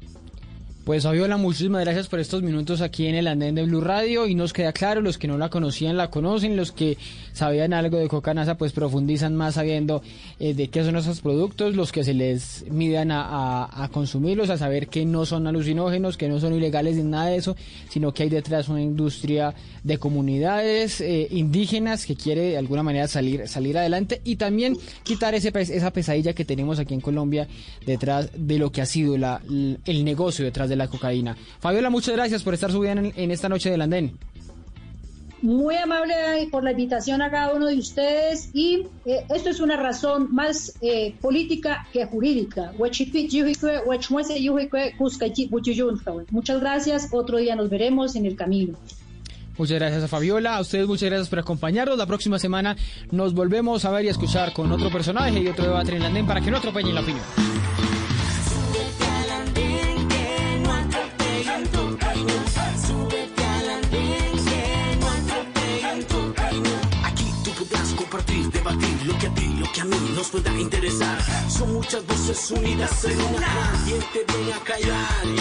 Pues 0.87 1.03
Fabiola, 1.03 1.37
muchísimas 1.37 1.83
gracias 1.83 2.07
por 2.07 2.21
estos 2.21 2.45
minutos 2.45 2.81
aquí 2.81 3.09
en 3.09 3.17
el 3.17 3.27
andén 3.27 3.57
de 3.57 3.65
Blue 3.65 3.81
Radio 3.81 4.29
y 4.29 4.37
nos 4.37 4.53
queda 4.53 4.73
claro, 4.73 5.01
los 5.01 5.19
que 5.19 5.27
no 5.27 5.37
la 5.37 5.51
conocían 5.51 5.97
la 5.97 6.11
conocen, 6.11 6.57
los 6.57 6.71
que 6.71 6.97
sabían 7.37 7.75
algo 7.75 7.99
de 7.99 8.09
Cocanasa 8.09 8.57
pues 8.57 8.73
profundizan 8.73 9.37
más 9.37 9.57
sabiendo 9.57 10.03
eh, 10.41 10.55
de 10.55 10.69
qué 10.69 10.83
son 10.83 10.97
esos 10.97 11.21
productos, 11.21 11.77
los 11.77 11.93
que 11.93 12.03
se 12.03 12.15
les 12.15 12.65
midan 12.71 13.11
a, 13.13 13.91
consumirlos, 13.93 14.49
a 14.49 14.57
saber 14.57 14.89
que 14.89 15.05
no 15.05 15.27
son 15.27 15.47
alucinógenos, 15.47 16.17
que 16.17 16.29
no 16.29 16.41
son 16.41 16.55
ilegales 16.55 16.97
ni 16.97 17.03
nada 17.03 17.27
de 17.27 17.37
eso, 17.37 17.55
sino 17.91 18.15
que 18.15 18.23
hay 18.23 18.31
detrás 18.31 18.71
una 18.71 18.81
industria 18.81 19.55
de 19.85 19.99
comunidades 19.99 21.03
eh, 21.03 21.29
indígenas 21.31 22.07
que 22.07 22.17
quiere 22.17 22.41
de 22.41 22.57
alguna 22.57 22.83
manera 22.83 23.07
salir, 23.07 23.47
salir 23.49 23.77
adelante 23.77 24.23
y 24.25 24.37
también 24.37 24.79
quitar 25.03 25.35
ese, 25.35 25.53
esa 25.55 25.91
pesadilla 25.93 26.33
que 26.33 26.47
tenemos 26.47 26.79
aquí 26.79 26.95
en 26.95 27.03
Colombia 27.03 27.49
detrás 27.85 28.31
de 28.35 28.59
lo 28.59 28.73
que 28.73 28.81
ha 28.81 28.87
sido 28.87 29.19
la, 29.19 29.43
el 29.85 30.05
negocio 30.07 30.43
detrás 30.43 30.71
de 30.71 30.77
la 30.77 30.89
cocaína. 30.89 31.37
Fabiola, 31.61 31.91
muchas 31.91 32.17
gracias 32.17 32.43
por 32.43 32.55
estar 32.55 32.73
subida 32.73 32.93
en 32.93 33.31
esta 33.31 33.51
noche 33.51 33.71
del 33.71 33.83
andén. 33.83 34.17
Muy 35.43 35.77
amable 35.77 36.15
por 36.51 36.65
la 36.65 36.71
invitación 36.71 37.21
a 37.21 37.31
cada 37.31 37.55
uno 37.55 37.67
de 37.67 37.79
ustedes 37.79 38.51
y 38.55 38.87
eh, 39.05 39.27
esto 39.35 39.51
es 39.51 39.61
una 39.61 39.77
razón 39.77 40.35
más 40.35 40.75
eh, 40.81 41.15
política 41.21 41.87
que 41.93 42.07
jurídica. 42.07 42.73
Muchas 46.31 46.61
gracias, 46.61 47.09
otro 47.13 47.37
día 47.37 47.55
nos 47.55 47.69
veremos 47.69 48.17
en 48.17 48.27
el 48.27 48.35
camino. 48.35 48.79
Muchas 49.59 49.79
gracias 49.79 50.05
a 50.05 50.09
Fabiola, 50.09 50.57
a 50.57 50.61
ustedes 50.61 50.87
muchas 50.87 51.09
gracias 51.09 51.29
por 51.29 51.39
acompañarnos. 51.39 51.97
La 51.97 52.07
próxima 52.07 52.39
semana 52.39 52.77
nos 53.11 53.33
volvemos 53.35 53.85
a 53.85 53.91
ver 53.91 54.05
y 54.05 54.09
a 54.09 54.11
escuchar 54.11 54.53
con 54.53 54.71
otro 54.73 54.91
personaje 54.91 55.41
y 55.41 55.49
otro 55.49 55.65
debate 55.65 55.93
en 55.93 55.97
el 55.99 56.05
andén 56.05 56.27
para 56.27 56.41
que 56.41 56.51
no 56.51 56.59
atropellen 56.59 56.95
la 56.95 57.01
opinión. 57.01 57.25
Lo 68.75 69.19
que 69.19 69.27
a 69.27 69.35
ti, 69.35 69.47
lo 69.59 69.73
que 69.73 69.81
a 69.81 69.85
mí 69.85 69.97
nos 70.15 70.29
pueda 70.29 70.53
interesar. 70.59 71.19
Son 71.49 71.73
muchas 71.73 72.05
voces 72.07 72.51
unidas 72.51 73.05
en 73.05 73.21
una, 73.21 73.39
nadie 73.39 73.99
te 74.13 74.25
viene 74.33 74.53
a 74.53 74.59
callar. 74.61 75.37